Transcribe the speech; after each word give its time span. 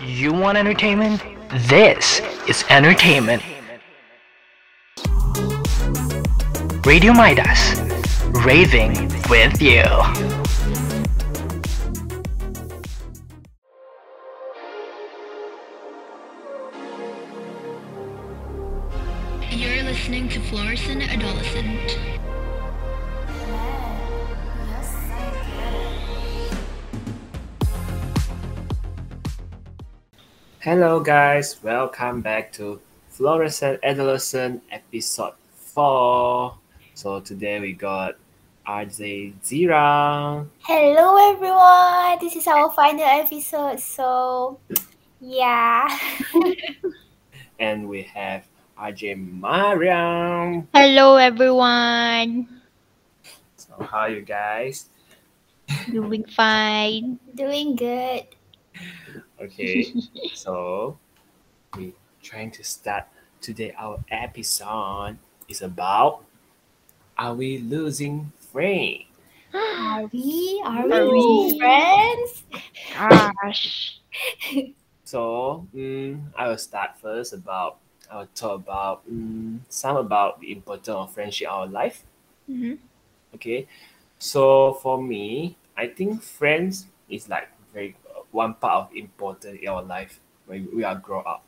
You 0.00 0.30
want 0.30 0.58
entertainment? 0.58 1.22
This 1.68 2.20
is 2.46 2.64
entertainment. 2.68 3.42
Radio 6.84 7.14
Midas, 7.14 7.80
raving 8.44 9.10
with 9.30 9.62
you. 9.62 9.82
Guys. 31.06 31.62
Welcome 31.62 32.20
back 32.20 32.50
to 32.54 32.80
Fluorescent 33.10 33.78
Adolescent 33.84 34.60
episode 34.72 35.34
4. 35.54 36.58
So, 36.94 37.20
today 37.20 37.60
we 37.60 37.74
got 37.74 38.16
RJ 38.66 39.38
Zira. 39.38 40.44
Hello 40.66 41.30
everyone. 41.30 42.18
This 42.18 42.34
is 42.34 42.48
our 42.48 42.72
final 42.72 43.06
episode. 43.06 43.78
So, 43.78 44.58
yeah. 45.20 45.86
and 47.60 47.88
we 47.88 48.02
have 48.02 48.42
RJ 48.76 49.14
Mariam. 49.14 50.66
Hello 50.74 51.18
everyone. 51.22 52.48
So, 53.54 53.78
how 53.78 53.98
are 53.98 54.10
you 54.10 54.22
guys? 54.22 54.90
Doing 55.88 56.24
fine. 56.26 57.20
Doing 57.36 57.76
good. 57.76 58.26
Okay, 59.40 59.94
so 60.32 60.98
we 61.76 61.94
trying 62.22 62.50
to 62.52 62.64
start 62.64 63.06
today. 63.40 63.72
Our 63.78 64.04
episode 64.10 65.18
is 65.48 65.62
about 65.62 66.24
Are 67.18 67.34
we 67.34 67.58
losing 67.58 68.32
friends? 68.38 69.04
Are 69.54 70.06
we? 70.12 70.62
Are 70.64 70.86
Are 70.90 71.06
we 71.08 71.10
we? 71.10 71.58
friends? 71.58 72.44
Gosh. 72.92 74.00
So 75.04 75.66
mm, 75.74 76.20
I 76.36 76.48
will 76.48 76.58
start 76.58 76.98
first 77.00 77.32
about 77.32 77.78
I 78.10 78.18
will 78.18 78.26
talk 78.34 78.56
about 78.60 79.10
mm, 79.10 79.60
some 79.68 79.96
about 79.96 80.40
the 80.40 80.52
importance 80.52 80.88
of 80.96 81.14
friendship 81.14 81.46
in 81.46 81.50
our 81.52 81.66
life. 81.66 82.04
Mhm. 82.48 82.78
Okay, 83.34 83.66
so 84.18 84.74
for 84.74 85.00
me, 85.02 85.56
I 85.76 85.88
think 85.88 86.22
friends 86.22 86.86
is 87.08 87.28
like 87.28 87.48
very 87.72 87.94
one 88.30 88.54
part 88.54 88.90
of 88.90 88.96
important 88.96 89.60
in 89.60 89.68
our 89.68 89.82
life 89.82 90.20
when 90.46 90.68
we 90.74 90.84
are 90.84 90.94
grow 90.94 91.20
up. 91.20 91.42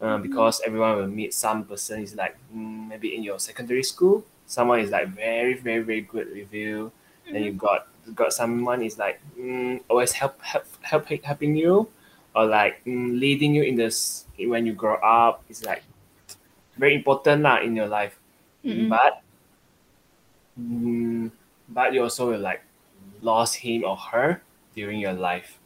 Uh, 0.00 0.18
because 0.18 0.60
everyone 0.66 0.96
will 0.96 1.06
meet 1.06 1.32
some 1.32 1.64
person 1.64 2.02
is 2.02 2.14
like 2.14 2.36
mm, 2.54 2.88
maybe 2.88 3.14
in 3.14 3.22
your 3.22 3.38
secondary 3.38 3.82
school, 3.82 4.24
someone 4.46 4.80
is 4.80 4.90
like 4.90 5.08
very 5.08 5.54
very 5.54 5.82
very 5.82 6.02
good 6.02 6.28
with 6.34 6.52
you. 6.52 6.92
Then 7.30 7.42
you 7.42 7.52
got 7.52 7.88
got 8.14 8.32
someone 8.32 8.82
is 8.82 8.98
like 8.98 9.20
mm, 9.38 9.80
always 9.88 10.12
help 10.12 10.42
help 10.42 10.66
help 10.82 11.08
helping 11.08 11.56
you, 11.56 11.88
or 12.34 12.44
like 12.44 12.84
mm, 12.84 13.18
leading 13.18 13.54
you 13.54 13.62
in 13.62 13.76
this 13.76 14.26
when 14.36 14.66
you 14.66 14.74
grow 14.74 14.96
up. 14.96 15.42
It's 15.48 15.64
like 15.64 15.84
very 16.76 16.94
important 16.94 17.42
lah 17.42 17.62
in 17.62 17.74
your 17.74 17.88
life. 17.88 18.18
Mm-mm. 18.64 18.90
But 18.90 19.22
mm, 20.60 21.30
but 21.68 21.94
you 21.94 22.02
also 22.02 22.30
will 22.30 22.40
like 22.40 22.62
lost 23.22 23.56
him 23.64 23.84
or 23.84 23.96
her 23.96 24.42
during 24.74 24.98
your 24.98 25.14
life 25.14 25.58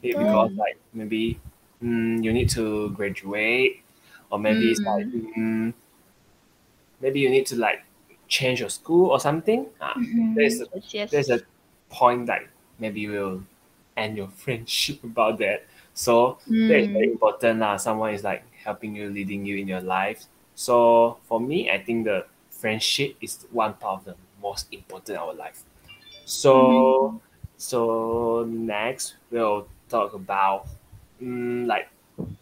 Be- 0.00 0.14
because 0.14 0.50
like 0.56 0.78
maybe 0.92 1.40
mm, 1.82 2.22
you 2.22 2.32
need 2.32 2.48
to 2.50 2.90
graduate 2.90 3.82
or 4.30 4.38
maybe 4.38 4.70
it's 4.72 4.80
like 4.84 5.06
mm, 5.12 5.74
maybe 7.00 7.20
you 7.20 7.30
need 7.30 7.46
to 7.46 7.56
like 7.56 7.82
change 8.28 8.60
your 8.60 8.68
school 8.70 9.10
or 9.10 9.20
something 9.20 9.68
Ah, 9.80 10.00
Mhm. 10.00 10.34
there's 10.34 10.60
a, 10.60 10.66
Yes, 10.92 11.10
there's 11.10 11.30
a 11.30 11.40
point 11.90 12.26
that 12.26 12.42
maybe 12.78 13.00
you 13.00 13.10
will 13.12 13.44
end 13.96 14.16
your 14.16 14.28
friendship 14.42 15.02
about 15.04 15.38
that 15.38 15.66
so 15.94 16.38
that 16.66 16.78
is 16.78 16.86
very 16.92 17.06
Mm. 17.06 17.12
important 17.12 17.58
lah. 17.60 17.76
Someone 17.76 18.14
is 18.14 18.22
like 18.24 18.44
helping 18.54 18.96
you, 18.96 19.10
leading 19.10 19.44
you 19.44 19.58
in 19.58 19.68
your 19.68 19.82
life. 19.82 20.24
So 20.54 21.18
for 21.24 21.38
me, 21.40 21.68
I 21.70 21.82
think 21.84 22.04
the 22.06 22.24
friendship 22.48 23.16
is 23.20 23.44
one 23.50 23.74
part 23.74 23.98
of 24.00 24.04
the 24.06 24.16
most 24.40 24.72
important 24.72 25.10
in 25.10 25.16
our 25.16 25.34
life. 25.34 25.64
So 26.24 27.20
so 27.62 28.42
next 28.48 29.14
we'll 29.30 29.68
talk 29.88 30.14
about 30.14 30.66
mm, 31.22 31.66
like 31.66 31.88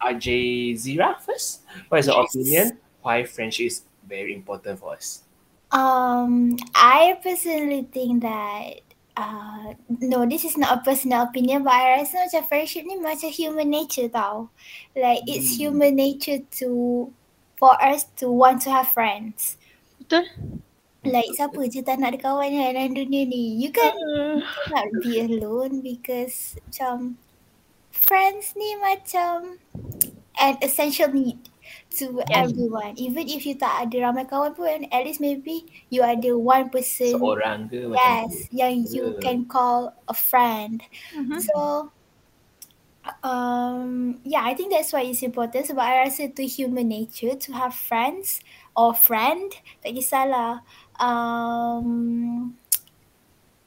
RJ 0.00 0.72
Zira 0.74 1.20
first. 1.20 1.62
What 1.88 2.00
is 2.00 2.06
your 2.08 2.20
Yes. 2.20 2.24
opinion? 2.24 2.78
Why 3.02 3.24
friendship 3.24 3.66
is 3.68 3.82
very 4.06 4.32
important 4.34 4.80
for 4.80 4.94
us? 4.96 5.22
Um, 5.70 6.56
I 6.74 7.18
personally 7.22 7.88
think 7.92 8.22
that 8.22 8.80
uh, 9.16 9.74
no, 9.88 10.26
this 10.26 10.44
is 10.44 10.56
not 10.56 10.78
a 10.78 10.82
personal 10.82 11.22
opinion, 11.22 11.62
but 11.62 11.72
I 11.74 11.98
rasa 12.02 12.26
macam 12.26 12.48
friendship 12.48 12.82
ni 12.86 12.96
macam 12.98 13.30
human 13.30 13.70
nature 13.70 14.08
tau. 14.10 14.50
Like 14.96 15.22
it's 15.30 15.54
Hmm. 15.54 15.60
human 15.60 15.94
nature 15.94 16.42
to 16.62 16.68
for 17.60 17.70
us 17.78 18.08
to 18.18 18.30
want 18.32 18.62
to 18.66 18.70
have 18.74 18.88
friends. 18.90 19.58
Betul? 20.00 20.24
Like 21.04 21.32
siapa 21.32 21.60
je 21.72 21.80
tak 21.80 21.96
nak 22.00 22.12
ada 22.16 22.20
kawan 22.20 22.50
kan 22.52 22.76
dalam 22.76 22.92
dunia 22.92 23.24
ni. 23.24 23.56
You 23.56 23.72
kan 23.72 23.92
Uh, 23.92 24.40
not 24.68 25.00
be 25.02 25.20
alone 25.20 25.80
because 25.84 26.56
macam 26.68 27.18
friends 27.92 28.54
ni 28.56 28.76
macam 28.80 29.60
an 30.40 30.54
essential 30.62 31.10
need 31.12 31.50
to 31.98 32.22
Yes. 32.28 32.52
everyone. 32.52 32.96
Even 32.98 33.28
if 33.28 33.46
you 33.48 33.54
tak 33.58 33.88
ada 33.88 33.96
ramai 34.10 34.24
kawan 34.28 34.52
pun, 34.56 34.86
at 34.92 35.02
least 35.06 35.20
maybe 35.22 35.66
you 35.92 36.02
ada 36.04 36.36
one 36.38 36.68
person 36.72 37.18
Seorang 37.20 37.60
ke 37.68 37.84
macam 37.92 38.16
yes 38.16 38.48
yang 38.54 38.86
you 38.90 39.14
Yeah. 39.14 39.22
can 39.22 39.46
call 39.48 39.94
a 40.08 40.14
friend. 40.16 40.82
mhm. 41.12 41.40
So 41.40 41.90
um 43.24 44.20
yeah, 44.24 44.42
I 44.44 44.54
think 44.54 44.72
that's 44.72 44.92
why 44.92 45.02
it's 45.08 45.22
important 45.24 45.64
sebab 45.66 45.80
I 45.80 46.04
rasa 46.04 46.28
tu 46.36 46.44
human 46.44 46.92
nature 46.92 47.32
to 47.48 47.50
have 47.56 47.72
friends 47.72 48.44
or 48.76 48.92
friend 48.92 49.56
tak 49.80 49.96
kisahlah. 49.96 50.60
Um 51.00 52.56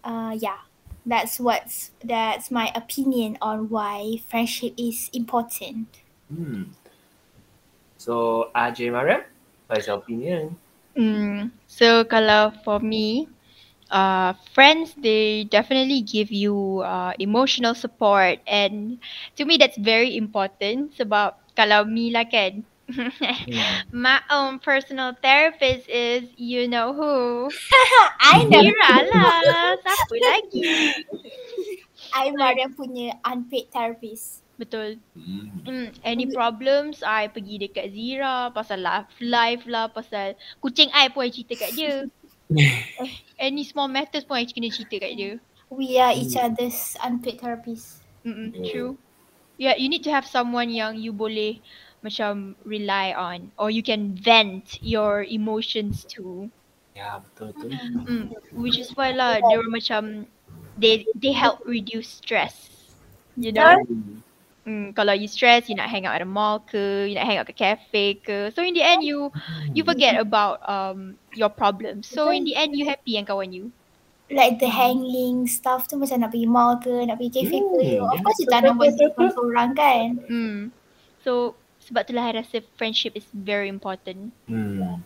uh 0.05 0.37
yeah, 0.37 0.63
that's 1.05 1.39
what's 1.39 1.91
that's 2.03 2.51
my 2.51 2.71
opinion 2.75 3.37
on 3.41 3.69
why 3.69 4.21
friendship 4.29 4.73
is 4.77 5.09
important. 5.13 5.89
Hmm. 6.29 6.71
So 7.97 8.51
RJ 8.53 8.91
Mariam, 8.91 9.23
what 9.67 9.79
is 9.79 9.87
your 9.87 9.97
opinion? 9.97 10.55
Mm. 10.93 11.49
So 11.65 12.03
kalau 12.05 12.53
for 12.61 12.77
me, 12.77 13.25
uh, 13.89 14.33
friends 14.53 14.93
they 14.99 15.45
definitely 15.49 16.01
give 16.01 16.31
you 16.31 16.83
uh, 16.85 17.13
emotional 17.17 17.73
support 17.73 18.39
and 18.45 18.99
to 19.37 19.45
me 19.45 19.57
that's 19.57 19.77
very 19.77 20.17
important 20.17 20.93
sebab 20.97 21.37
kalau 21.53 21.85
me 21.85 22.09
lah 22.13 22.25
kan 22.25 22.65
my 23.91 24.19
own 24.29 24.59
personal 24.59 25.15
therapist 25.23 25.87
is 25.87 26.27
you 26.35 26.67
know 26.67 26.91
who 26.93 27.47
I 28.19 28.43
know. 28.51 28.59
Mira 28.59 28.95
lah 29.07 29.79
siapa 29.79 30.15
lagi 30.19 30.67
I 32.19 32.29
Mariam 32.35 32.75
punya 32.75 33.17
unpaid 33.23 33.71
therapist. 33.71 34.43
betul 34.59 34.99
Hmm. 35.15 35.63
Mm, 35.63 35.95
any 36.03 36.27
problems, 36.27 36.99
I 37.07 37.31
pergi 37.31 37.55
dekat 37.55 37.95
Zira 37.95 38.51
pasal 38.51 38.83
life, 38.83 39.07
life 39.23 39.63
lah, 39.63 39.87
pasal 39.87 40.35
kucing 40.59 40.91
I 40.91 41.07
pun 41.07 41.23
I 41.23 41.31
cerita 41.31 41.55
kat 41.55 41.71
dia. 41.71 42.03
any 43.39 43.63
small 43.63 43.87
matters 43.87 44.27
pun 44.27 44.43
I 44.43 44.43
kena 44.43 44.67
cerita 44.67 44.99
kat 44.99 45.15
dia. 45.15 45.39
We 45.71 45.95
are 46.03 46.11
each 46.11 46.35
other's 46.35 46.99
unpaid 46.99 47.39
therapists. 47.39 48.03
Mm-mm, 48.27 48.51
true. 48.67 48.99
Yeah, 49.55 49.79
you 49.79 49.87
need 49.87 50.03
to 50.03 50.11
have 50.11 50.27
someone 50.27 50.67
yang 50.67 50.99
you 50.99 51.15
boleh 51.15 51.63
macam 52.03 52.53
rely 52.67 53.15
on 53.15 53.49
or 53.57 53.71
you 53.71 53.81
can 53.81 54.13
vent 54.13 54.77
your 54.83 55.23
emotions 55.23 56.03
to. 56.11 56.51
Ya 56.93 57.23
betul 57.23 57.55
betul. 57.55 57.73
Mm, 58.05 58.25
which 58.53 58.77
is 58.77 58.93
why 58.93 59.15
lah 59.15 59.41
dia 59.41 59.55
orang 59.57 59.73
macam 59.73 60.01
they 60.77 61.07
they 61.17 61.33
help 61.33 61.63
reduce 61.65 62.21
stress. 62.21 62.69
You 63.33 63.55
know? 63.55 63.81
Hmm. 63.81 64.21
Mm, 64.63 64.95
kalau 64.95 65.11
you 65.11 65.27
stress, 65.27 65.67
you 65.67 65.75
nak 65.75 65.91
hang 65.91 66.07
out 66.07 66.15
at 66.15 66.23
a 66.23 66.29
mall 66.29 66.63
ke, 66.63 67.11
you 67.11 67.15
nak 67.19 67.27
hang 67.27 67.35
out 67.35 67.47
kat 67.51 67.59
cafe 67.59 68.15
ke. 68.15 68.47
So 68.55 68.63
in 68.63 68.71
the 68.71 68.83
end 68.83 69.03
you 69.03 69.27
you 69.75 69.83
forget 69.83 70.15
about 70.15 70.63
um 70.63 71.19
your 71.35 71.51
problems. 71.51 72.07
So 72.07 72.31
in 72.31 72.47
the 72.47 72.55
end 72.55 72.71
you 72.71 72.87
happy 72.87 73.19
yang 73.19 73.27
kawan 73.27 73.51
you. 73.51 73.75
Like 74.31 74.63
the 74.63 74.71
hanging 74.71 75.51
stuff 75.51 75.91
tu 75.91 75.99
macam 75.99 76.23
nak 76.23 76.31
pergi 76.31 76.47
mall 76.47 76.79
ke, 76.79 77.03
nak 77.03 77.19
pergi 77.19 77.43
cafe 77.43 77.57
ke. 77.59 77.81
Hmm, 77.99 78.07
Of 78.07 78.19
course 78.23 78.39
you 78.39 78.47
tak 78.47 78.63
nak 78.63 78.79
buat 78.79 78.95
seorang-seorang 78.95 79.69
kan. 79.75 80.07
Mm. 80.31 80.59
So 81.27 81.59
sebab 81.83 82.07
itulah 82.07 82.23
I 82.25 82.39
rasa 82.39 82.63
friendship 82.75 83.13
is 83.13 83.27
very 83.31 83.67
important. 83.67 84.31
Hmm. 84.47 85.03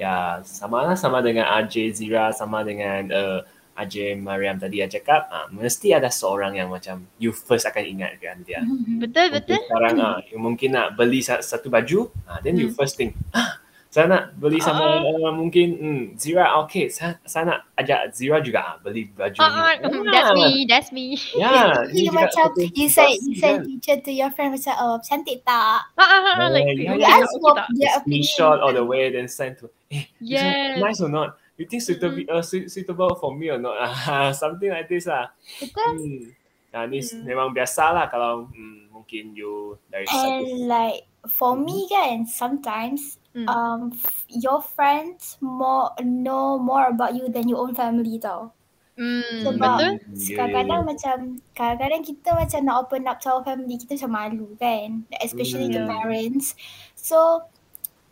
Ya, 0.00 0.40
sama 0.48 0.88
lah 0.88 0.96
sama 0.96 1.20
dengan 1.20 1.44
RJ 1.44 1.92
Zira, 1.92 2.32
sama 2.32 2.64
dengan 2.64 3.04
uh, 3.12 3.40
Ajay 3.76 4.16
Mariam 4.16 4.56
tadi 4.56 4.80
dah 4.80 4.88
cakap, 4.88 5.28
ah, 5.28 5.48
mesti 5.48 5.92
ada 5.92 6.08
seorang 6.08 6.56
yang 6.56 6.68
macam 6.68 7.04
you 7.16 7.32
first 7.32 7.64
akan 7.64 7.84
ingatkan 7.84 8.40
dia. 8.44 8.60
Betul 9.02 9.28
Mungkin 9.28 9.56
betul. 9.56 9.60
Sekarang 9.60 9.94
ah, 10.00 10.16
you 10.28 10.36
mungkin 10.36 10.72
nak 10.72 10.96
beli 10.96 11.20
sa- 11.20 11.40
satu 11.40 11.68
baju, 11.68 12.08
ah, 12.24 12.40
then 12.40 12.56
you 12.56 12.68
Hmm. 12.68 12.76
first 12.76 12.96
think, 12.96 13.12
ah, 13.32 13.60
saya 13.90 14.06
nak 14.06 14.22
beli 14.38 14.62
sama 14.62 14.86
uh, 15.02 15.34
mungkin 15.34 15.68
hmm, 15.74 16.02
Zira, 16.14 16.54
okay, 16.62 16.86
saya, 16.86 17.18
saya 17.26 17.42
nak 17.50 17.60
ajak 17.74 18.14
Zira 18.14 18.38
juga 18.38 18.62
ah, 18.62 18.74
beli 18.78 19.10
baju 19.10 19.34
Ah, 19.42 19.50
ah, 19.50 19.74
ni. 19.82 19.90
mm, 19.90 20.06
that's 20.14 20.30
me, 20.30 20.48
that's 20.70 20.90
me. 20.94 21.06
Ya, 21.34 21.74
You 21.90 22.14
macam 22.14 22.54
satu 22.54 22.70
you 22.70 22.86
say 22.86 23.18
you 23.18 23.34
say 23.34 23.58
picture 23.58 23.98
to 23.98 24.10
your 24.14 24.30
friend 24.30 24.54
macam 24.54 24.74
oh 24.78 24.96
cantik 25.02 25.42
tak? 25.42 25.90
Ah, 25.98 26.06
ah, 26.06 26.22
ah, 26.38 26.48
like, 26.54 26.70
Yeah, 26.78 27.02
yeah, 27.02 27.18
ask 27.18 27.34
for 27.42 27.58
Screenshot 28.06 28.62
all 28.62 28.70
the 28.70 28.86
way, 28.86 29.10
then 29.10 29.26
send 29.26 29.58
to, 29.58 29.66
eh, 29.90 30.06
this 30.22 30.38
one 30.38 30.54
Yes. 30.54 30.78
nice 30.78 31.00
or 31.02 31.10
not? 31.10 31.34
You 31.58 31.66
think 31.66 31.82
suitable, 31.82 32.24
uh, 32.30 32.40
su- 32.40 32.70
suitable 32.72 33.12
for 33.20 33.34
me 33.34 33.50
or 33.50 33.58
not? 33.60 33.74
Ah, 34.08 34.30
Something 34.32 34.70
like 34.70 34.86
this 34.88 35.10
lah. 35.10 35.34
Betul? 35.60 35.92
Hmm. 35.98 36.22
Nah, 36.70 36.86
ni 36.86 37.02
Hmm. 37.02 37.26
memang 37.26 37.50
biasa 37.50 37.90
lah 37.90 38.06
kalau 38.06 38.46
hmm, 38.48 38.94
mungkin 38.94 39.34
you 39.34 39.76
dari 39.90 40.06
satu 40.06 40.46
And 40.46 40.70
like 40.70 41.04
for 41.28 41.52
me 41.58 41.84
kan 41.92 42.24
sometimes 42.24 43.19
Hmm. 43.30 43.46
um 43.46 43.80
f- 43.94 44.26
your 44.28 44.58
friends 44.60 45.38
more 45.40 45.94
know 46.02 46.58
more 46.58 46.90
about 46.90 47.14
you 47.14 47.30
than 47.30 47.46
your 47.46 47.62
own 47.62 47.74
family 47.74 48.18
tau. 48.18 48.52
Hmm, 48.98 49.22
Sebab 49.40 49.78
betul. 49.80 50.36
Kadang-kadang 50.36 50.82
ya. 50.82 50.88
macam 50.90 51.16
kadang-kadang 51.56 52.02
kita 52.04 52.28
macam 52.36 52.60
nak 52.66 52.76
open 52.84 53.02
up 53.08 53.16
to 53.22 53.28
our 53.32 53.42
family 53.46 53.76
kita 53.80 53.96
macam 53.96 54.12
malu 54.12 54.48
kan 54.60 55.08
especially 55.22 55.70
the 55.72 55.80
Hmm. 55.80 55.88
parents. 55.88 56.52
So 56.98 57.48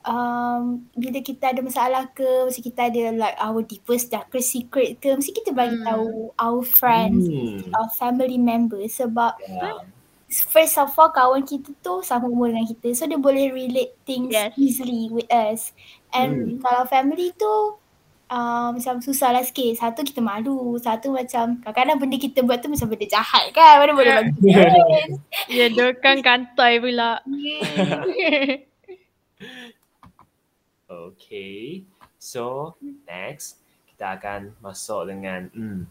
um, 0.06 0.88
bila 0.96 1.20
kita 1.20 1.52
ada 1.52 1.60
masalah 1.60 2.08
ke 2.16 2.24
mesti 2.48 2.62
kita 2.64 2.88
ada 2.88 3.12
like 3.12 3.36
our 3.38 3.60
deepest 3.60 4.08
darkest 4.08 4.54
secret 4.54 4.96
ke 5.02 5.12
mesti 5.12 5.32
kita 5.34 5.50
bagi 5.52 5.76
Hmm. 5.76 5.84
tahu 5.84 6.32
our 6.40 6.62
friends 6.64 7.28
Hmm. 7.28 7.74
our 7.76 7.90
family 7.98 8.38
members 8.40 8.96
sebab 8.96 9.36
Yeah. 9.42 9.84
First 10.28 10.76
of 10.76 10.92
all 11.00 11.08
kawan 11.08 11.40
kita 11.42 11.72
tu 11.80 12.04
sama 12.04 12.28
umur 12.28 12.52
dengan 12.52 12.68
kita. 12.68 12.92
So 12.92 13.08
dia 13.08 13.16
boleh 13.16 13.48
relate 13.48 13.96
things 14.04 14.32
Yes. 14.32 14.52
easily 14.60 15.08
with 15.08 15.28
us. 15.32 15.72
And 16.12 16.60
kalau 16.60 16.84
family 16.84 17.32
tu 17.36 17.80
uh, 18.28 18.68
macam 18.72 19.00
susah 19.00 19.32
lah 19.32 19.44
sikit. 19.44 19.80
Satu 19.80 20.04
kita 20.04 20.20
malu. 20.20 20.76
Satu 20.76 21.16
macam 21.16 21.60
kadang-kadang 21.64 21.98
benda 22.00 22.16
kita 22.20 22.44
buat 22.44 22.60
tu 22.60 22.68
macam 22.68 22.88
benda 22.92 23.06
jahat 23.08 23.44
kan? 23.56 23.80
Mana 23.80 23.92
boleh 23.96 24.12
bagi 24.20 24.52
Ya, 25.56 25.72
dia 25.72 25.88
kan 25.96 26.20
kantai 26.20 26.80
pula. 26.80 27.20
Okay. 30.88 31.84
So 32.18 32.74
next 33.04 33.60
kita 33.92 34.16
akan 34.16 34.56
masuk 34.64 35.12
dengan 35.12 35.52
hmm, 35.52 35.84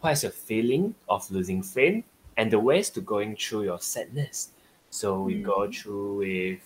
what 0.00 0.16
is 0.16 0.24
your 0.24 0.32
feeling 0.34 0.96
of 1.04 1.28
losing 1.28 1.60
friend 1.60 2.00
and 2.38 2.50
the 2.50 2.58
ways 2.60 2.88
to 2.96 3.02
going 3.02 3.36
through 3.36 3.64
your 3.64 3.80
sadness. 3.80 4.52
So 4.90 5.20
we 5.20 5.36
go 5.36 5.68
through 5.70 6.18
with 6.24 6.62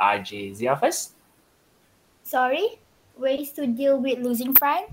RJ 0.00 0.54
Zia 0.54 0.76
first. 0.76 1.14
sorry 2.22 2.78
ways 3.16 3.52
to 3.52 3.66
deal 3.66 3.98
with 4.00 4.18
losing 4.18 4.54
friend 4.54 4.86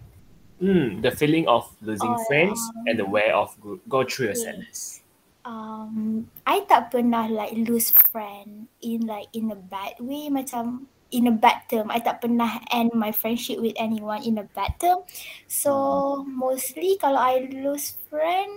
Hmm, 0.59 1.01
the 1.01 1.09
feeling 1.11 1.47
of 1.47 1.75
losing 1.81 2.15
Oh, 2.15 2.17
friends 2.17 2.71
and 2.85 2.97
the 2.99 3.05
way 3.05 3.31
of 3.31 3.59
go, 3.61 3.79
go 3.89 4.03
through 4.03 4.27
your 4.27 4.35
Okay. 4.35 4.35
sadness. 4.35 5.01
um, 5.45 6.27
I 6.45 6.65
tak 6.67 6.91
pernah 6.91 7.31
like 7.31 7.55
lose 7.55 7.91
friend 8.11 8.67
in 8.83 9.07
like 9.07 9.31
in 9.31 9.51
a 9.51 9.59
bad 9.59 9.95
way 10.03 10.27
macam 10.27 10.87
in 11.11 11.27
a 11.31 11.35
bad 11.35 11.63
term. 11.71 11.87
I 11.91 12.03
tak 12.03 12.19
pernah 12.19 12.59
end 12.75 12.91
my 12.91 13.15
friendship 13.15 13.63
with 13.63 13.73
anyone 13.79 14.23
in 14.27 14.37
a 14.43 14.47
bad 14.51 14.75
term. 14.81 15.07
So 15.47 16.23
mostly 16.27 16.99
kalau 16.99 17.21
I 17.23 17.47
lose 17.47 17.95
friend 18.11 18.51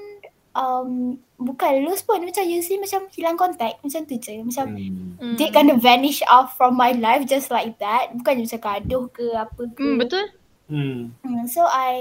um 0.60 1.16
bukan 1.40 1.88
lose 1.88 2.04
pun 2.04 2.20
macam 2.20 2.44
usually 2.44 2.76
macam 2.76 3.08
hilang 3.16 3.40
contact 3.40 3.80
macam 3.80 4.04
tu 4.04 4.20
je. 4.20 4.44
Macam 4.44 4.76
Hmm. 4.76 5.16
Hmm. 5.16 5.34
they 5.40 5.48
kind 5.48 5.72
of 5.72 5.80
vanish 5.80 6.20
off 6.28 6.52
from 6.54 6.76
my 6.76 6.92
life 6.92 7.24
just 7.24 7.48
like 7.48 7.80
that. 7.80 8.12
Bukan 8.12 8.44
macam 8.44 8.60
gaduh 8.60 9.04
ke 9.08 9.24
apa 9.32 9.62
ke. 9.72 9.80
Hmm, 9.80 9.96
betul. 9.96 10.24
Hmm. 10.68 11.16
Mm, 11.24 11.48
So 11.48 11.64
I 11.64 11.96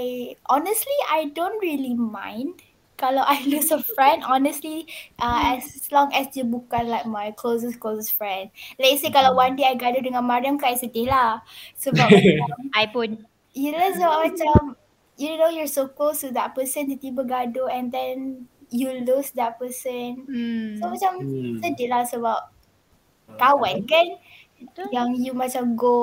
honestly 0.46 0.94
I 1.08 1.32
don't 1.32 1.56
really 1.58 1.96
mind 1.96 2.60
kalau 2.94 3.24
I 3.24 3.40
lose 3.48 3.72
a 3.72 3.80
friend 3.80 4.20
honestly 4.22 4.84
uh, 5.16 5.56
as 5.56 5.88
long 5.88 6.12
as 6.12 6.28
dia 6.30 6.44
bukan 6.44 6.84
like 6.86 7.08
my 7.08 7.32
closest 7.32 7.80
closest 7.80 8.12
friend. 8.12 8.52
Let's 8.76 9.00
say 9.00 9.08
kalau 9.08 9.32
one 9.32 9.56
day 9.56 9.64
I 9.64 9.74
gaduh 9.74 10.04
dengan 10.04 10.22
Mariam 10.22 10.60
kan 10.60 10.76
I 10.76 10.78
sedih 10.78 11.08
lah. 11.08 11.40
Sebab 11.80 12.06
macam 12.06 12.68
I 12.76 12.86
pun. 12.92 13.10
yelah 13.50 13.90
sebab 13.90 14.14
macam 14.30 14.78
you 15.20 15.36
know 15.36 15.52
you're 15.52 15.68
so 15.68 15.92
close 15.92 16.24
to 16.24 16.32
that 16.32 16.56
person 16.56 16.88
tiba-tiba 16.88 17.22
gaduh 17.28 17.68
and 17.68 17.92
then 17.92 18.48
you 18.72 18.88
lose 19.04 19.34
that 19.36 19.60
person. 19.60 20.24
Hmm. 20.24 20.80
So 20.80 20.88
macam 20.88 21.12
Hmm. 21.20 21.60
sedih 21.60 21.92
lah 21.92 22.08
sebab 22.08 22.40
kawan 23.36 23.86
kan 23.86 24.06
Betul. 24.58 24.88
yang 24.90 25.08
you 25.14 25.32
macam 25.32 25.76
go 25.78 25.98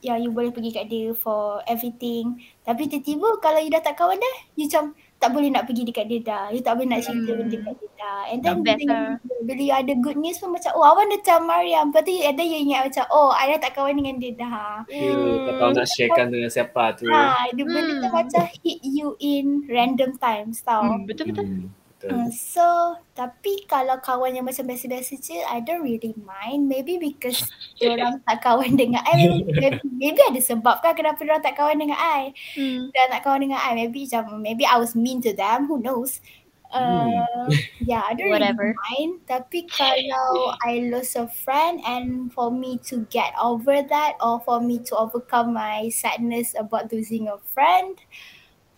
yang 0.00 0.22
you 0.22 0.30
boleh 0.30 0.54
pergi 0.54 0.70
kat 0.70 0.86
dia 0.86 1.10
for 1.10 1.58
everything 1.66 2.38
tapi 2.62 2.86
tiba-tiba 2.86 3.42
kalau 3.42 3.58
you 3.58 3.68
dah 3.68 3.82
tak 3.82 3.98
kawan 3.98 4.16
dah 4.16 4.36
you 4.54 4.70
macam 4.70 4.94
tak 5.18 5.30
boleh 5.30 5.50
nak 5.50 5.66
pergi 5.66 5.82
dekat 5.82 6.06
dia 6.06 6.20
dah 6.20 6.44
you 6.48 6.58
tak 6.58 6.74
boleh 6.74 6.88
nak 6.88 7.02
cerita 7.02 7.30
Hmm. 7.30 7.38
benda 7.38 7.52
dekat 7.52 7.74
dia 7.74 7.90
dah 7.96 8.18
and 8.26 8.38
then 8.40 8.56
bila, 8.62 8.74
lah. 8.86 9.10
bila 9.42 9.60
you 9.60 9.74
ada 9.74 9.92
good 9.96 10.14
news 10.14 10.38
pun 10.38 10.50
macam 10.50 10.70
oh 10.72 10.84
awan 10.84 11.06
dah 11.06 11.18
macam 11.18 11.38
Mariam 11.44 11.84
lepas 11.90 12.02
tu 12.02 12.14
and 12.14 12.34
then 12.34 12.46
you 12.46 12.58
ingat 12.60 12.80
macam 12.86 13.04
oh 13.08 13.28
I 13.30 13.44
dah 13.48 13.58
tak 13.60 13.72
kawan 13.74 13.94
dengan 13.94 14.16
dia 14.16 14.32
dah 14.32 14.86
You 14.86 15.18
tak 15.44 15.54
tahu 15.56 15.70
nak 15.72 15.86
sharekan 15.88 16.26
dengan 16.28 16.48
siapa 16.48 16.82
tu. 16.94 17.06
ha, 17.08 17.20
dia 17.50 17.64
benda 17.64 17.92
tu 17.96 18.06
Hmm. 18.06 18.14
macam 18.14 18.42
hit 18.56 18.78
you 18.80 19.08
in 19.18 19.44
random 19.66 20.14
times 20.16 20.62
tau 20.62 20.82
Hmm, 20.84 21.02
betul 21.04 21.28
betul. 21.28 21.44
Hmm, 21.44 21.66
betul. 22.00 22.14
Uh, 22.14 22.32
so 22.32 22.96
tapi 23.12 23.68
kalau 23.68 24.00
kawan 24.00 24.32
yang 24.32 24.48
macam 24.48 24.64
biasa-biasa 24.64 25.20
je 25.20 25.44
I 25.44 25.60
don't 25.60 25.84
really 25.84 26.16
mind 26.16 26.64
maybe 26.64 26.96
because 26.96 27.52
orang 27.84 28.24
tak 28.24 28.40
kawan 28.40 28.80
dengan 28.80 29.04
I 29.04 29.12
maybe, 29.20 29.44
maybe, 29.52 29.78
maybe 29.84 30.20
ada 30.24 30.40
sebab 30.40 30.80
kan 30.80 30.96
kenapa 30.96 31.20
orang 31.28 31.44
tak 31.44 31.60
kawan 31.60 31.76
dengan 31.76 32.00
I 32.00 32.32
Hmm. 32.54 32.90
dan 32.96 33.12
nak 33.12 33.22
kawan 33.28 33.44
dengan 33.44 33.60
I 33.60 33.76
maybe 33.76 34.08
macam 34.08 34.40
maybe 34.40 34.64
I 34.64 34.80
was 34.80 34.96
mean 34.96 35.20
to 35.28 35.36
them 35.36 35.68
who 35.68 35.78
knows 35.84 36.24
uh, 36.72 37.52
yeah 37.80 38.02
I 38.04 38.14
don't 38.16 38.30
Whatever. 38.30 38.64
really 38.64 38.72
mind 38.94 39.26
tapi 39.28 39.68
kalau 39.68 40.56
I 40.64 40.88
lose 40.88 41.12
a 41.16 41.28
friend 41.28 41.80
and 41.84 42.32
for 42.32 42.48
me 42.48 42.80
to 42.88 43.04
get 43.12 43.36
over 43.36 43.84
that 43.84 44.16
or 44.22 44.40
for 44.44 44.60
me 44.64 44.80
to 44.88 44.96
overcome 44.96 45.52
my 45.52 45.88
sadness 45.92 46.56
about 46.56 46.88
losing 46.92 47.28
a 47.28 47.36
friend 47.52 48.00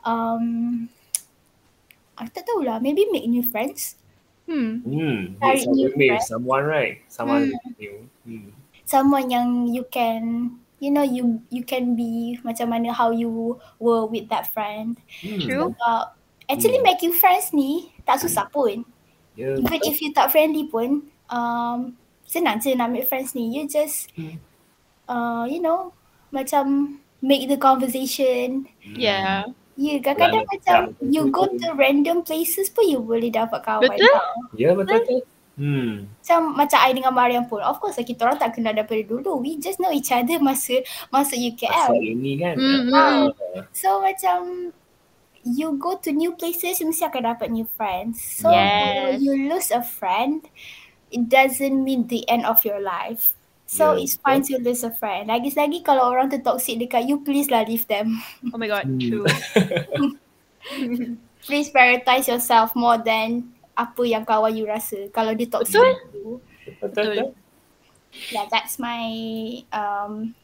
um 0.04 0.88
I 2.20 2.28
tak 2.28 2.44
tahulah 2.46 2.78
maybe 2.84 3.08
make 3.08 3.24
new 3.26 3.42
friends 3.42 3.96
Hmm. 4.50 4.82
Hmm. 4.82 5.38
Cari 5.38 5.62
new 5.70 5.88
always 5.88 5.94
with 5.94 6.18
friend. 6.18 6.26
someone 6.26 6.64
right? 6.66 6.94
Someone 7.06 7.54
Hmm. 7.54 7.70
new. 7.78 7.94
Hmm. 8.26 8.50
someone 8.82 9.30
yang 9.30 9.70
you 9.70 9.86
can 9.86 10.50
you 10.82 10.90
know 10.90 11.06
you 11.06 11.38
you 11.54 11.62
can 11.62 11.94
be 11.94 12.34
macam 12.42 12.74
mana 12.74 12.90
how 12.90 13.14
you 13.14 13.56
were 13.78 14.02
with 14.10 14.26
that 14.26 14.50
friend. 14.50 14.98
Hmm. 15.22 15.38
True. 15.38 15.66
Uh, 15.78 16.10
actually 16.50 16.82
Hmm. 16.82 16.88
making 16.90 17.14
friends 17.14 17.54
ni 17.54 17.94
tak 18.02 18.18
susah 18.18 18.50
pun. 18.50 18.82
Yeah. 19.38 19.54
Even 19.62 19.80
if 19.86 20.02
you 20.02 20.10
tak 20.10 20.34
friendly 20.34 20.66
pun 20.66 21.06
um 21.30 21.94
senang 22.26 22.58
je 22.58 22.74
nak 22.74 22.90
make 22.90 23.06
friends 23.06 23.38
ni. 23.38 23.54
You 23.54 23.70
just 23.70 24.10
Hmm. 24.18 24.42
uh 25.06 25.46
you 25.46 25.62
know 25.62 25.94
macam 26.34 26.98
make 27.22 27.46
the 27.46 27.54
conversation. 27.54 28.66
Yeah. 28.82 29.46
You 29.78 30.02
kadang-kadang 30.02 30.44
macam 30.48 30.78
macam 30.92 31.10
you 31.10 31.30
go 31.30 31.46
to 31.46 31.66
random 31.78 32.26
places 32.26 32.68
pun 32.68 32.90
you 32.90 33.00
boleh 33.00 33.30
dapat 33.32 33.62
kawan. 33.64 33.86
Betul. 33.86 34.18
Ya 34.58 34.74
betul 34.74 35.00
betul. 35.02 35.20
Hmm. 35.60 36.08
Macam 36.08 36.40
macam 36.56 36.78
I 36.80 36.90
dengan 36.96 37.12
Mariam 37.12 37.44
pun. 37.44 37.60
Of 37.60 37.84
course 37.84 38.00
lah 38.00 38.04
kita 38.08 38.24
orang 38.24 38.40
tak 38.40 38.56
kenal 38.56 38.72
daripada 38.72 39.04
dulu. 39.04 39.40
We 39.44 39.60
just 39.60 39.76
know 39.76 39.92
each 39.92 40.08
other 40.08 40.40
masa 40.40 40.80
masuk 41.12 41.36
UKM. 41.36 41.88
Asal 41.92 42.00
ini 42.00 42.32
kan. 42.40 42.54
Hmm, 42.56 42.92
Ah. 42.92 43.28
So 43.76 44.00
macam 44.00 44.72
you 45.44 45.76
go 45.80 45.96
to 46.00 46.12
new 46.12 46.36
places 46.36 46.80
you 46.80 46.88
mesti 46.88 47.08
akan 47.08 47.36
dapat 47.36 47.48
new 47.52 47.68
friends. 47.76 48.20
So 48.20 48.52
Yes. 48.52 49.20
you 49.20 49.48
lose 49.48 49.72
a 49.72 49.80
friend, 49.80 50.44
it 51.08 51.28
doesn't 51.28 51.80
mean 51.80 52.08
the 52.08 52.24
end 52.28 52.44
of 52.44 52.60
your 52.64 52.80
life. 52.80 53.32
So 53.70 53.94
Yeah, 53.94 54.02
it's 54.02 54.18
fine 54.18 54.42
to 54.50 54.58
lose 54.58 54.82
a 54.82 54.90
friend. 54.90 55.30
Lagi-lagi 55.30 55.86
kalau 55.86 56.10
orang 56.10 56.26
tu 56.26 56.42
toxic 56.42 56.82
dekat 56.82 57.06
you, 57.06 57.22
please 57.22 57.46
lah 57.54 57.62
leave 57.62 57.86
them. 57.86 58.18
Oh 58.50 58.58
my 58.58 58.66
god, 58.66 58.82
Hmm. 58.82 58.98
true. 58.98 59.26
Please 61.46 61.70
prioritize 61.70 62.26
yourself 62.26 62.74
more 62.74 62.98
than 62.98 63.54
apa 63.78 64.02
yang 64.02 64.26
kawan 64.26 64.58
you 64.58 64.66
rasa. 64.66 65.06
Kalau 65.14 65.38
dia 65.38 65.46
toxic 65.46 65.78
Betul. 65.78 65.94
you. 66.12 66.28
Betul 66.82 66.90
betul. 66.90 67.14
Yeah, 68.34 68.50
that's 68.50 68.82
my 68.82 69.06
um 69.70 70.34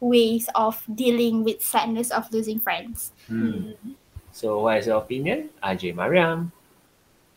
ways 0.00 0.48
of 0.56 0.80
dealing 0.88 1.44
with 1.44 1.60
sadness 1.60 2.08
of 2.08 2.32
losing 2.32 2.58
friends. 2.58 3.12
Hmm. 3.28 3.76
So 4.32 4.64
what 4.64 4.80
is 4.80 4.88
your 4.88 5.04
opinion? 5.04 5.52
Ajay 5.60 5.92
Mariam. 5.92 6.48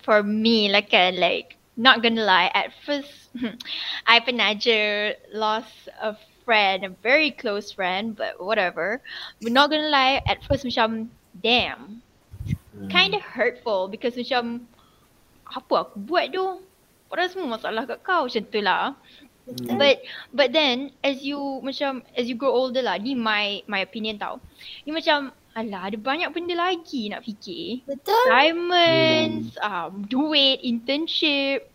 For 0.08 0.24
me, 0.24 0.72
like 0.72 0.96
uh, 0.96 1.12
like 1.14 1.60
not 1.76 2.02
gonna 2.04 2.24
lie, 2.26 2.52
at 2.54 2.72
first 2.86 3.32
I 4.08 4.20
pernah 4.20 4.58
je 4.58 5.14
lost 5.34 5.90
a 6.02 6.16
friend, 6.46 6.86
a 6.86 6.92
very 7.02 7.32
close 7.32 7.72
friend, 7.72 8.16
but 8.16 8.38
whatever. 8.38 9.02
But 9.42 9.52
not 9.52 9.70
gonna 9.70 9.90
lie, 9.90 10.22
at 10.28 10.44
first 10.46 10.66
macam 10.66 11.10
damn. 11.42 12.04
kind 12.90 13.14
of 13.14 13.22
hurtful 13.22 13.88
because 13.88 14.18
macam 14.18 14.66
apa 15.46 15.76
aku 15.88 15.98
buat 16.04 16.34
tu? 16.34 16.60
Padahal 17.08 17.30
semua 17.30 17.62
masalah 17.62 17.86
kat 17.86 18.02
kau 18.02 18.26
macam 18.26 18.44
tu 18.50 18.60
lah. 18.62 18.98
Betul. 19.44 19.76
But 19.76 19.98
but 20.32 20.50
then 20.56 20.96
as 21.04 21.22
you 21.22 21.38
macam 21.62 22.02
as 22.16 22.26
you 22.26 22.36
grow 22.40 22.56
older 22.56 22.82
lah, 22.82 22.98
ni 22.98 23.14
my 23.14 23.62
my 23.70 23.84
opinion 23.84 24.18
tau. 24.18 24.40
Ni 24.88 24.96
macam 24.96 25.36
alah 25.54 25.90
ada 25.90 25.98
banyak 25.98 26.30
benda 26.34 26.58
lagi 26.58 27.10
nak 27.14 27.24
fikir. 27.26 27.86
Betul. 27.86 28.14
Assignments, 28.28 29.54
um, 29.62 30.06
duit, 30.10 30.60
internship, 30.66 31.70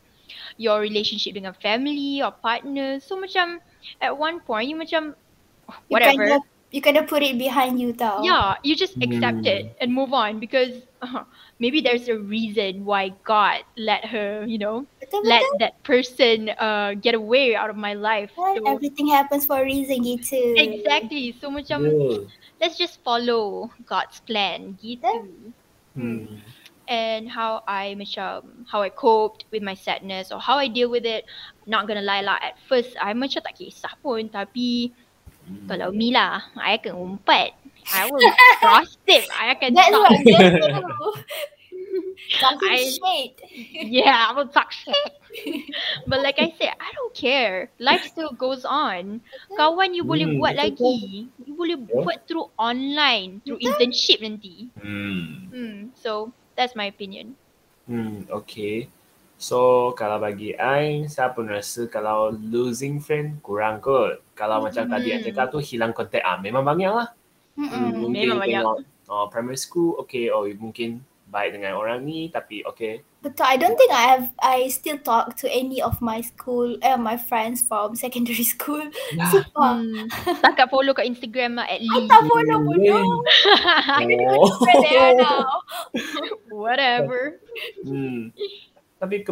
your 0.59 0.83
relationship 0.83 1.39
dengan 1.39 1.55
family 1.59 2.19
or 2.19 2.35
partner. 2.35 2.99
So 2.99 3.15
macam 3.17 3.63
at 4.03 4.13
one 4.15 4.43
point 4.43 4.69
you 4.71 4.77
macam 4.79 5.15
You 5.69 5.95
whatever. 5.95 6.27
kinda, 6.27 6.39
you 6.71 6.81
kinda 6.83 7.03
put 7.03 7.23
it 7.23 7.39
behind 7.39 7.81
you 7.81 7.93
though 7.93 8.23
Yeah, 8.25 8.55
you 8.65 8.77
just 8.77 8.97
accept 9.01 9.47
Hmm. 9.47 9.47
it 9.47 9.65
and 9.81 9.93
move 9.95 10.13
on 10.13 10.41
because 10.41 10.75
uh, 11.03 11.25
maybe 11.61 11.81
there's 11.81 12.09
a 12.09 12.19
reason 12.19 12.85
why 12.85 13.15
God 13.25 13.63
let 13.77 14.05
her, 14.05 14.45
you 14.47 14.59
know, 14.59 14.87
Betul 15.01 15.23
let 15.25 15.45
that 15.61 15.73
person 15.85 16.51
uh, 16.59 16.95
get 16.95 17.15
away 17.15 17.55
out 17.55 17.71
of 17.71 17.77
my 17.77 17.95
life. 17.95 18.31
Kan, 18.35 18.59
So, 18.59 18.67
Everything 18.67 19.09
happens 19.09 19.47
for 19.47 19.63
a 19.63 19.65
reason 19.65 20.03
gitu. 20.03 20.41
exactly. 20.59 21.33
So 21.41 21.51
macam 21.51 21.87
Yeah. 21.87 22.27
let's 22.61 22.77
just 22.79 22.99
follow 23.07 23.71
God's 23.87 24.19
plan 24.27 24.75
gitu. 24.83 25.55
Hmm. 25.95 26.43
And 26.89 27.29
how 27.29 27.61
I 27.69 27.93
macam 28.01 28.65
how 28.73 28.81
I 28.81 28.89
coped 28.89 29.45
with 29.53 29.61
my 29.61 29.77
sadness 29.77 30.33
or 30.33 30.41
how 30.41 30.57
I 30.57 30.69
deal 30.73 30.89
with 30.89 31.05
it. 31.05 31.25
Not 31.69 31.85
gonna 31.87 32.01
lie 32.05 32.25
lah, 32.25 32.41
at 32.41 32.57
first 32.65 32.97
I 32.97 33.13
macam 33.13 33.45
tak 33.45 33.61
kisah 33.61 33.93
pun 34.01 34.33
tapi 34.33 34.97
kalau 35.69 35.89
me 35.93 36.13
lah, 36.13 36.43
I 36.57 36.77
akan 36.79 36.95
umpat. 36.97 37.53
I 37.89 38.05
will 38.05 38.21
gossip. 38.65 39.23
I 39.33 39.57
akan 39.57 39.71
That's 39.73 39.89
talk. 39.89 40.05
what 40.05 40.21
do. 40.21 41.09
Talking 42.41 42.69
I- 42.71 42.93
shit. 42.93 43.33
yeah, 43.89 44.29
I 44.29 44.37
will 44.37 44.49
talk 44.53 44.69
shit. 44.71 44.95
But 46.07 46.21
like 46.21 46.37
I 46.39 46.53
said, 46.61 46.75
I 46.77 46.89
don't 46.93 47.15
care. 47.15 47.71
Life 47.81 48.05
still 48.05 48.33
goes 48.37 48.65
on. 48.69 49.21
Kawan 49.57 49.95
you 49.97 50.05
boleh 50.05 50.29
Hmm, 50.29 50.37
buat 50.37 50.55
betul. 50.57 50.69
lagi. 50.77 50.97
You 51.47 51.53
boleh 51.57 51.77
Yeah. 51.81 52.03
buat 52.05 52.19
through 52.29 52.49
online, 52.61 53.41
through 53.45 53.59
Betul. 53.59 53.73
internship 53.73 54.19
nanti. 54.21 54.69
Hmm. 54.77 55.49
Hmm. 55.49 55.79
So 55.97 56.31
that's 56.59 56.77
my 56.77 56.87
opinion. 56.87 57.35
Hmm, 57.89 58.29
okay. 58.29 58.93
So, 59.39 59.91
kalau 59.95 60.19
bagi 60.19 60.59
I, 60.59 61.07
saya 61.07 61.31
pun 61.31 61.47
rasa 61.47 61.87
kalau 61.87 62.35
losing 62.35 62.99
friend 62.99 63.39
kurang 63.39 63.79
kot. 63.79 64.19
Kalau 64.35 64.59
macam 64.67 64.91
tadi 64.91 65.15
I 65.15 65.23
cakap 65.23 65.55
tu 65.55 65.63
hilang 65.63 65.95
kontak, 65.95 66.27
ah 66.27 66.43
memang 66.43 66.67
banyak 66.67 66.91
lah. 66.91 67.09
Hmm, 67.55 67.71
Mm-mm. 67.71 68.03
mungkin 68.03 68.23
memang 68.35 68.39
banyak. 68.43 68.63
tengok 68.63 68.77
oh, 69.11 69.27
primary 69.31 69.59
school, 69.59 69.95
okay, 70.03 70.31
oh 70.31 70.47
mungkin 70.59 71.03
baik 71.29 71.61
dengan 71.61 71.77
orang 71.77 72.09
ni 72.09 72.33
tapi 72.33 72.65
okay. 72.65 73.05
Betul. 73.19 73.45
I 73.51 73.59
don't 73.59 73.75
think 73.75 73.91
I 73.91 74.05
have. 74.15 74.31
I 74.39 74.71
still 74.71 74.97
talk 75.03 75.35
to 75.43 75.51
any 75.51 75.83
of 75.83 75.99
my 75.99 76.23
school, 76.23 76.79
eh, 76.87 76.95
my 76.95 77.19
friends 77.19 77.67
from 77.67 77.99
secondary 77.99 78.47
school. 78.55 78.81
Yeah. 79.11 79.27
Sumpah. 79.29 79.83
Hmm. 79.83 80.07
Takat 80.47 80.71
follow 80.71 80.95
kat 80.95 81.11
Instagram 81.11 81.59
lah 81.59 81.67
at 81.67 81.83
I 81.83 81.85
least. 81.85 82.09
tak 82.09 82.23
follow 82.31 82.59
pun 82.63 82.79
Yeah. 82.79 83.03
no. 83.03 83.19
Oh. 84.39 84.51
Where 84.63 84.79
they 84.87 84.95
are 84.97 85.15
now. 85.19 85.51
Whatever. 86.63 87.43
Hmm. 87.83 88.31
Tapi 88.99 89.23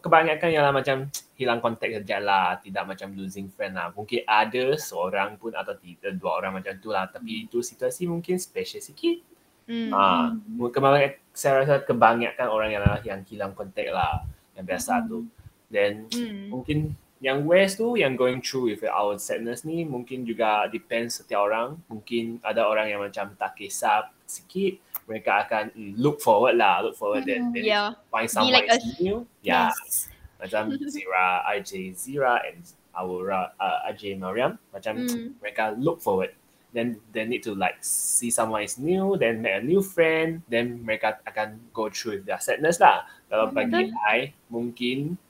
kebanyakan 0.00 0.48
ialah 0.48 0.72
macam 0.72 1.12
hilang 1.36 1.60
kontak 1.60 1.92
saja 1.92 2.16
lah. 2.16 2.56
Tidak 2.64 2.80
macam 2.88 3.12
losing 3.12 3.52
friend 3.52 3.76
lah. 3.76 3.92
Mungkin 3.92 4.24
ada 4.24 4.72
seorang 4.80 5.36
pun 5.36 5.52
atau 5.52 5.76
tiga, 5.76 6.10
dua 6.16 6.40
orang 6.40 6.56
macam 6.56 6.72
tu 6.80 6.88
lah. 6.88 7.04
Tapi 7.12 7.44
itu 7.44 7.60
situasi 7.60 8.08
mungkin 8.08 8.40
special 8.40 8.80
sikit. 8.80 9.20
Hmm. 9.68 9.92
Ah, 9.94 10.32
kebanyakan 10.48 11.20
saya 11.30 11.62
rasa 11.62 11.84
kebanyakan 11.84 12.46
orang 12.50 12.70
yang 12.72 12.84
yang 13.06 13.20
hilang 13.28 13.52
kontak 13.52 13.92
lah 13.92 14.24
yang 14.56 14.64
biasa 14.64 15.04
tu. 15.06 15.28
Then 15.68 16.08
Hmm. 16.12 16.48
mungkin 16.52 16.78
yang 17.22 17.46
West 17.46 17.78
tu 17.78 17.94
yang 17.94 18.18
going 18.18 18.42
through 18.42 18.74
with 18.74 18.82
our 18.90 19.14
sadness 19.14 19.62
ni 19.62 19.86
mungkin 19.86 20.26
juga 20.26 20.66
depends 20.66 21.22
setiap 21.22 21.46
orang. 21.46 21.78
Mungkin 21.86 22.42
ada 22.42 22.66
orang 22.66 22.90
yang 22.90 22.98
macam 22.98 23.30
tak 23.38 23.54
kisah 23.54 24.10
sikit, 24.26 24.82
mereka 25.12 25.44
akan 25.44 25.68
mm, 25.76 26.00
look 26.00 26.24
forward 26.24 26.56
lah, 26.56 26.80
look 26.80 26.96
forward 26.96 27.28
that 27.28 27.36
Mhm. 27.36 27.52
they 27.52 27.68
Yeah. 27.68 27.92
find 28.08 28.32
someone 28.32 28.56
like 28.64 28.80
new. 28.96 29.28
Yeah, 29.44 29.68
Yes. 29.68 30.08
macam 30.40 30.72
Zira, 30.92 31.44
RJ 31.44 31.92
Zira 31.92 32.40
and 32.48 32.64
our 32.96 33.28
uh, 33.32 33.88
RJ 33.92 34.16
Mariam 34.16 34.56
macam 34.72 35.04
Mm. 35.04 35.36
mereka 35.40 35.72
look 35.76 36.00
forward 36.00 36.32
then 36.72 36.96
they 37.12 37.28
need 37.28 37.44
to 37.44 37.52
like 37.52 37.76
see 37.84 38.32
someone 38.32 38.64
is 38.64 38.80
new 38.80 39.12
then 39.20 39.44
make 39.44 39.52
a 39.56 39.64
new 39.64 39.84
friend 39.84 40.40
then 40.48 40.80
mereka 40.80 41.20
akan 41.28 41.60
go 41.76 41.92
through 41.92 42.16
with 42.20 42.24
their 42.24 42.40
sadness 42.40 42.80
lah 42.80 43.04
kalau 43.28 43.52
bagi 43.52 43.92
I 44.08 44.32
mungkin 44.48 45.20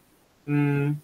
hmm, 0.46 0.98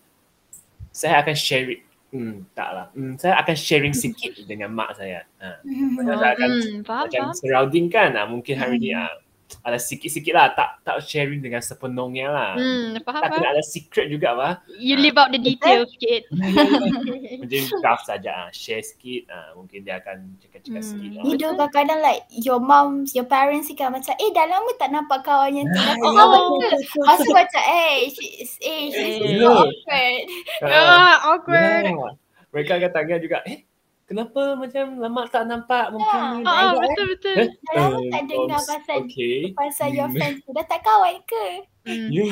saya 0.94 1.22
akan 1.26 1.34
sharing 1.34 1.82
hmm, 2.12 2.34
tak 2.56 2.68
lah 2.72 2.86
hmm, 2.96 3.14
saya 3.20 3.34
akan 3.42 3.56
sharing 3.56 3.94
sikit 3.96 4.32
dengan 4.48 4.72
mak 4.72 4.96
saya 4.96 5.24
ha. 5.40 5.60
Macam 5.64 6.16
saya 6.18 6.32
akan 6.34 6.50
Hmm. 6.58 6.80
Faham, 6.86 7.04
macam 7.06 7.22
faham. 7.28 7.36
surrounding 7.36 7.86
kan 7.92 8.10
ah, 8.16 8.26
mungkin 8.26 8.54
hari 8.56 8.76
ni 8.80 8.90
ah, 8.96 9.12
ada 9.60 9.76
sikit-sikit 9.76 10.32
lah 10.32 10.52
tak 10.52 10.80
tak 10.82 11.00
sharing 11.00 11.40
dengan 11.40 11.58
sepenuhnya 11.58 12.28
lah 12.28 12.50
Hmm. 12.52 13.00
Faham, 13.00 13.22
tak 13.22 13.30
kena 13.32 13.48
ada 13.50 13.62
secret 13.62 14.08
juga 14.08 14.32
lah 14.32 14.52
You 14.76 14.94
leave 14.94 15.16
out 15.16 15.32
the 15.32 15.40
details 15.40 15.88
sikit. 15.90 16.28
Macam 17.40 17.60
draft 17.80 18.04
saja 18.04 18.30
ah, 18.38 18.48
share 18.50 18.80
sikit 18.80 19.28
ah, 19.28 19.52
mungkin 19.54 19.82
dia 19.82 19.98
akan 19.98 20.36
cakap-cakap 20.38 20.80
Hmm. 20.80 20.90
sikit. 20.90 21.10
You 21.22 21.36
know 21.36 21.52
kadang-kadang 21.54 22.00
like 22.00 22.22
your 22.30 22.58
moms, 22.58 23.12
your 23.12 23.24
parents 23.24 23.68
kan 23.72 23.90
macam 23.90 24.12
eh 24.14 24.30
dah 24.30 24.44
lama 24.44 24.70
tak 24.76 24.90
nampak 24.90 25.20
kawan 25.22 25.52
yang 25.54 25.68
tu. 25.68 25.80
Oh, 26.04 26.12
kawan 26.12 26.42
ke? 26.58 26.68
Lepas 26.94 27.18
tu 27.20 27.32
macam 27.32 27.62
eh 27.64 27.96
she's 28.08 28.52
eh 28.58 28.82
she's 28.88 29.16
Eh. 29.20 29.38
so 29.38 29.48
awkward. 29.48 30.24
Awkward. 31.28 31.84
ya. 31.84 32.10
Mereka 32.48 32.80
akan 32.80 32.90
tanya 32.90 33.16
juga, 33.18 33.38
eh 33.44 33.67
kenapa 34.08 34.56
macam 34.56 34.84
lama 34.98 35.22
tak 35.28 35.44
nampak 35.44 35.92
mungkin 35.92 36.16
Ya. 36.18 36.32
ni 36.32 36.42
Ah, 36.42 36.72
banyak, 36.72 36.72
eh?" 36.72 36.80
betul 36.82 37.06
betul. 37.12 37.34
Eh, 37.36 37.48
lama 37.76 37.98
tak 38.08 38.22
dengar 38.24 38.58
oops, 38.58 38.66
pasal 38.66 38.96
Okay. 39.04 39.38
pasal 39.52 39.88
your 39.92 40.08
Hmm. 40.08 40.16
friends. 40.16 40.40
Dah 40.48 40.64
tak 40.64 40.80
kawan 40.82 41.16
ke? 41.28 41.46
Hmm. 41.84 42.08
Ya. 42.08 42.24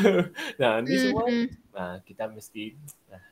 Nah, 0.56 0.72
ni 0.80 0.92
Hmm, 0.96 1.02
semua 1.04 1.24
hmm. 1.28 1.46
ah, 1.72 1.96
kita 2.02 2.24
mesti 2.26 2.72
ah, 3.12 3.22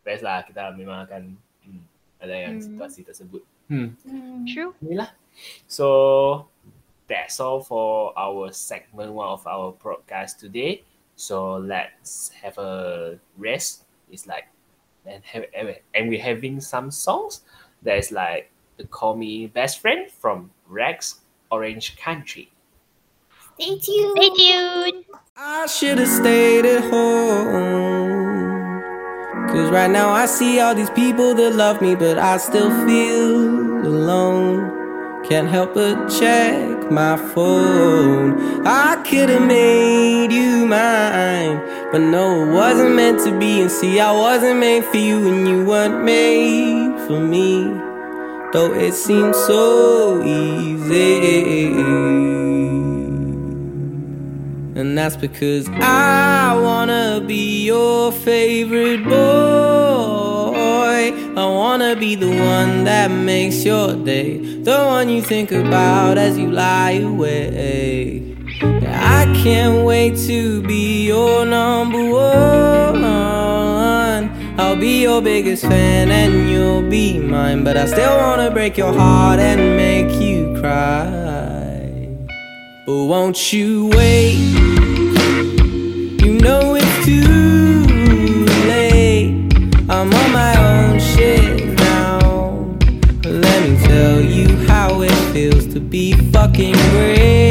best 0.00 0.22
lah 0.22 0.46
kita 0.46 0.70
memang 0.72 1.04
akan 1.04 1.22
hmm, 1.66 1.82
ada 2.22 2.34
yang 2.34 2.54
Hmm. 2.56 2.64
situasi 2.64 3.02
tersebut. 3.02 3.42
Hmm. 3.66 3.98
Hmm. 4.06 4.46
True. 4.46 4.72
Inilah. 4.80 5.10
So 5.66 5.86
that's 7.06 7.38
all 7.38 7.62
for 7.62 8.14
our 8.14 8.50
segment 8.54 9.10
one 9.14 9.30
of 9.30 9.42
our 9.46 9.74
broadcast 9.74 10.38
today. 10.38 10.86
So 11.14 11.58
let's 11.58 12.30
have 12.40 12.56
a 12.56 12.72
rest. 13.36 13.84
It's 14.10 14.26
like 14.26 14.48
and 15.06 15.22
have 15.22 15.46
and 15.94 16.10
we're 16.10 16.22
having 16.22 16.58
some 16.60 16.90
songs. 16.90 17.42
There's 17.82 18.12
like 18.12 18.50
the 18.76 18.84
Call 18.84 19.16
Me 19.16 19.46
Best 19.46 19.80
Friend 19.80 20.10
from 20.10 20.50
Rex 20.68 21.20
Orange 21.50 21.96
Country. 21.96 22.50
Stay 23.58 23.78
tuned. 23.78 24.16
Stay 24.16 24.30
tuned. 24.36 25.04
I 25.36 25.66
should 25.66 25.98
have 25.98 26.08
stayed 26.08 26.66
at 26.66 26.82
home. 26.90 28.20
Cause 29.48 29.70
right 29.70 29.90
now 29.90 30.10
I 30.10 30.26
see 30.26 30.60
all 30.60 30.74
these 30.74 30.90
people 30.90 31.34
that 31.34 31.54
love 31.54 31.80
me, 31.80 31.94
but 31.94 32.18
I 32.18 32.36
still 32.36 32.70
feel 32.86 33.86
alone. 33.86 34.78
Can't 35.28 35.48
help 35.48 35.74
but 35.74 36.08
check 36.08 36.90
my 36.90 37.16
phone. 37.16 38.66
I 38.66 39.02
could 39.08 39.28
have 39.28 39.46
made 39.46 40.32
you 40.32 40.66
mine, 40.66 41.60
but 41.90 41.98
no, 42.00 42.44
it 42.44 42.52
wasn't 42.54 42.94
meant 42.94 43.20
to 43.24 43.38
be. 43.38 43.60
And 43.60 43.70
see, 43.70 44.00
I 44.00 44.12
wasn't 44.12 44.60
made 44.60 44.84
for 44.84 44.96
you, 44.96 45.28
and 45.28 45.48
you 45.48 45.64
weren't 45.64 46.04
made 46.04 46.79
for 47.10 47.20
me. 47.20 47.64
Though 48.52 48.72
it 48.72 48.94
seems 48.94 49.36
so 49.36 50.22
easy. 50.22 51.66
And 54.78 54.96
that's 54.96 55.16
because 55.16 55.68
I 55.68 56.56
wanna 56.66 57.22
be 57.26 57.64
your 57.64 58.12
favorite 58.12 59.04
boy. 59.04 61.02
I 61.42 61.46
wanna 61.60 61.96
be 61.96 62.14
the 62.14 62.32
one 62.56 62.84
that 62.84 63.10
makes 63.10 63.64
your 63.64 63.94
day, 63.94 64.38
the 64.68 64.78
one 64.94 65.08
you 65.08 65.20
think 65.22 65.50
about 65.50 66.16
as 66.16 66.38
you 66.38 66.48
lie 66.50 66.98
awake. 67.12 68.22
I 68.86 69.22
can't 69.42 69.84
wait 69.84 70.16
to 70.28 70.62
be 70.62 71.06
your 71.06 71.44
number 71.44 72.04
one. 72.08 73.59
I'll 74.60 74.76
be 74.76 75.00
your 75.00 75.22
biggest 75.22 75.62
fan 75.62 76.10
and 76.10 76.50
you'll 76.50 76.82
be 76.82 77.18
mine, 77.18 77.64
but 77.64 77.78
I 77.78 77.86
still 77.86 78.14
wanna 78.18 78.50
break 78.50 78.76
your 78.76 78.92
heart 78.92 79.40
and 79.40 79.74
make 79.74 80.12
you 80.20 80.54
cry. 80.60 82.06
But 82.84 83.04
won't 83.06 83.54
you 83.54 83.88
wait? 83.96 84.36
You 86.22 86.32
know 86.46 86.76
it's 86.78 86.96
too 87.06 87.86
late. 88.68 89.32
I'm 89.88 90.12
on 90.20 90.32
my 90.42 90.52
own 90.68 91.00
shit 91.00 91.78
now. 91.78 92.18
Let 93.24 93.58
me 93.66 93.78
tell 93.86 94.20
you 94.20 94.48
how 94.66 95.00
it 95.00 95.16
feels 95.32 95.66
to 95.72 95.80
be 95.80 96.12
fucking 96.32 96.74
great. 96.92 97.49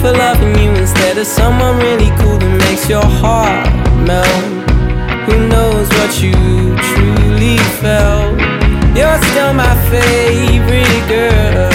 for 0.00 0.12
loving 0.12 0.56
you 0.58 0.70
instead 0.80 1.18
of 1.18 1.26
someone 1.26 1.76
really 1.76 2.08
cool 2.20 2.38
that 2.38 2.54
makes 2.64 2.88
your 2.88 3.04
heart 3.04 3.68
melt. 4.08 4.44
Who 5.28 5.36
knows 5.46 5.88
what 6.00 6.12
you 6.24 6.32
truly 6.90 7.60
felt? 7.84 8.32
You're 8.96 9.20
still 9.28 9.52
my 9.52 9.74
favorite 9.92 11.04
girl. 11.04 11.68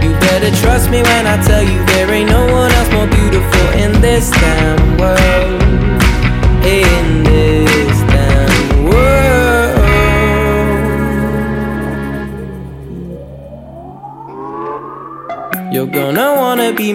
You 0.00 0.16
better 0.16 0.50
trust 0.64 0.88
me 0.90 1.02
when 1.02 1.26
I 1.26 1.36
tell 1.44 1.62
you 1.62 1.78
there 1.92 2.08
ain't 2.10 2.30
no 2.30 2.40
one 2.48 2.72
else 2.72 2.90
more 2.90 3.06
beautiful 3.06 3.66
in 3.76 4.00
this 4.00 4.30
town. 4.30 4.57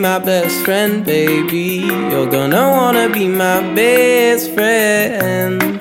My 0.04 0.20
best 0.20 0.66
friend, 0.66 1.06
baby. 1.06 1.88
You're 2.12 2.30
gonna 2.30 2.70
wanna 2.72 3.08
be 3.08 3.26
my 3.26 3.62
best 3.74 4.52
friend. 4.54 5.80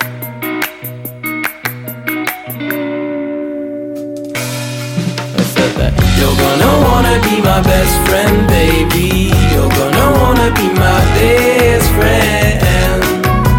I 5.35 5.43
said 5.55 5.73
that. 5.81 5.93
You're 6.19 6.37
gonna 6.45 6.73
wanna 6.87 7.17
be 7.27 7.37
my 7.43 7.61
best 7.63 7.95
friend, 8.07 8.47
baby. 8.47 9.33
You're 9.53 9.73
gonna 9.81 10.07
wanna 10.21 10.49
be 10.55 10.69
my 10.85 11.01
best 11.19 11.89
friend. 11.97 13.03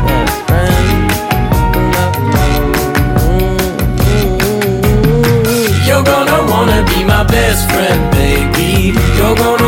Best 0.08 0.38
friend. 0.48 0.86
You're 5.88 6.06
gonna 6.12 6.40
wanna 6.52 6.80
be 6.92 7.04
my 7.04 7.24
best 7.26 7.70
friend, 7.70 8.02
baby. 8.14 8.94
You're 9.18 9.36
gonna 9.36 9.63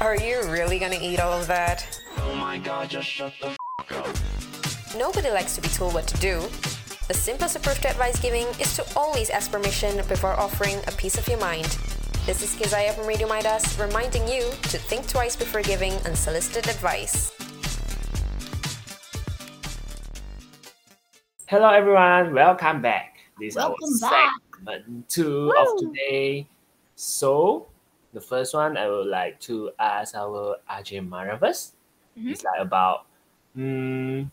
are 0.00 0.16
you 0.16 0.42
really 0.48 0.78
gonna 0.78 0.98
eat 1.00 1.18
all 1.18 1.32
of 1.32 1.46
that? 1.48 2.00
Oh 2.18 2.34
my 2.36 2.58
god, 2.58 2.88
just 2.88 3.08
shut 3.08 3.32
the 3.40 3.48
f 3.48 3.56
up. 3.92 4.16
Nobody 4.96 5.30
likes 5.30 5.54
to 5.56 5.60
be 5.60 5.68
told 5.68 5.92
what 5.92 6.06
to 6.06 6.16
do. 6.18 6.40
The 7.08 7.14
simplest 7.14 7.56
approach 7.56 7.80
to 7.80 7.90
advice 7.90 8.20
giving 8.20 8.46
is 8.60 8.76
to 8.76 8.84
always 8.96 9.28
ask 9.30 9.50
permission 9.50 9.96
before 10.08 10.38
offering 10.38 10.78
a 10.86 10.92
piece 10.92 11.18
of 11.18 11.26
your 11.26 11.40
mind. 11.40 11.76
This 12.26 12.42
is 12.42 12.54
Kizaya 12.54 12.94
from 12.94 13.06
Radio 13.06 13.26
Midas 13.26 13.78
reminding 13.78 14.28
you 14.28 14.42
to 14.42 14.78
think 14.78 15.08
twice 15.08 15.34
before 15.34 15.62
giving 15.62 15.92
unsolicited 16.06 16.68
advice. 16.68 17.32
Hello 21.46 21.70
everyone, 21.70 22.34
welcome 22.34 22.82
back. 22.82 23.16
This 23.40 23.56
Welcome 23.56 23.76
is 23.82 24.02
our 24.02 24.10
back. 24.10 24.32
segment 24.58 25.08
two 25.08 25.52
of 25.58 25.78
today. 25.78 26.46
So 26.94 27.67
the 28.12 28.20
first 28.20 28.54
one 28.54 28.76
I 28.76 28.88
would 28.88 29.06
like 29.06 29.40
to 29.50 29.70
ask 29.78 30.14
our 30.14 30.56
Ajay 30.70 31.00
Maravas. 31.06 31.72
Mhm. 32.16 32.30
It's 32.30 32.44
like 32.44 32.60
about 32.60 33.06
um, 33.56 34.30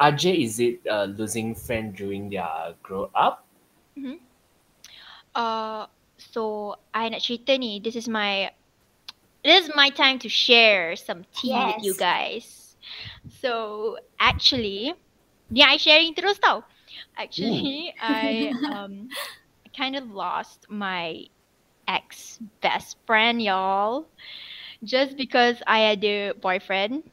Ajay, 0.00 0.44
is 0.44 0.60
it 0.60 0.80
uh, 0.88 1.04
losing 1.04 1.54
friend 1.54 1.94
during 1.96 2.30
their 2.30 2.74
grow 2.82 3.10
up? 3.14 3.46
Uh, 5.34 5.86
so 6.18 6.76
I 6.94 7.08
nak 7.08 7.20
cerita 7.20 7.58
ni. 7.58 7.80
This 7.80 7.96
is 7.96 8.08
my 8.08 8.50
this 9.44 9.66
is 9.66 9.70
my 9.74 9.90
time 9.90 10.18
to 10.20 10.28
share 10.28 10.96
some 10.96 11.24
tea 11.34 11.64
with 11.64 11.82
you 11.82 11.94
guys. 11.94 12.76
So 13.28 13.98
actually, 14.20 14.94
yeah, 15.50 15.68
I 15.70 15.76
sharing 15.76 16.14
terus 16.14 16.38
tau. 16.38 16.64
Actually, 17.16 17.94
I 18.00 18.54
um 18.70 19.14
kind 19.76 19.96
of 19.96 20.10
lost 20.10 20.66
my 20.70 21.26
ex 21.88 22.38
best 22.60 22.96
friend, 23.06 23.40
y'all, 23.42 24.08
just 24.84 25.16
because 25.16 25.62
I 25.66 25.80
had 25.80 26.04
a 26.04 26.32
boyfriend. 26.32 27.04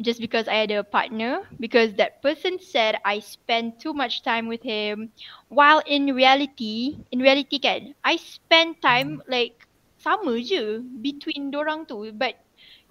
Just 0.00 0.20
because 0.20 0.48
I 0.48 0.54
had 0.54 0.70
a 0.70 0.82
partner, 0.82 1.42
because 1.58 1.94
that 1.94 2.22
person 2.22 2.58
said 2.60 2.96
I 3.04 3.18
spent 3.20 3.80
too 3.80 3.92
much 3.92 4.22
time 4.22 4.46
with 4.48 4.62
him, 4.62 5.12
while 5.48 5.82
in 5.86 6.14
reality, 6.14 6.98
in 7.10 7.20
reality 7.20 7.58
kan, 7.58 7.94
I 8.04 8.16
spend 8.16 8.80
time 8.82 9.22
like 9.28 9.66
sama 9.98 10.40
je 10.40 10.82
between 11.00 11.50
dorang 11.50 11.86
tu, 11.88 12.12
but 12.12 12.34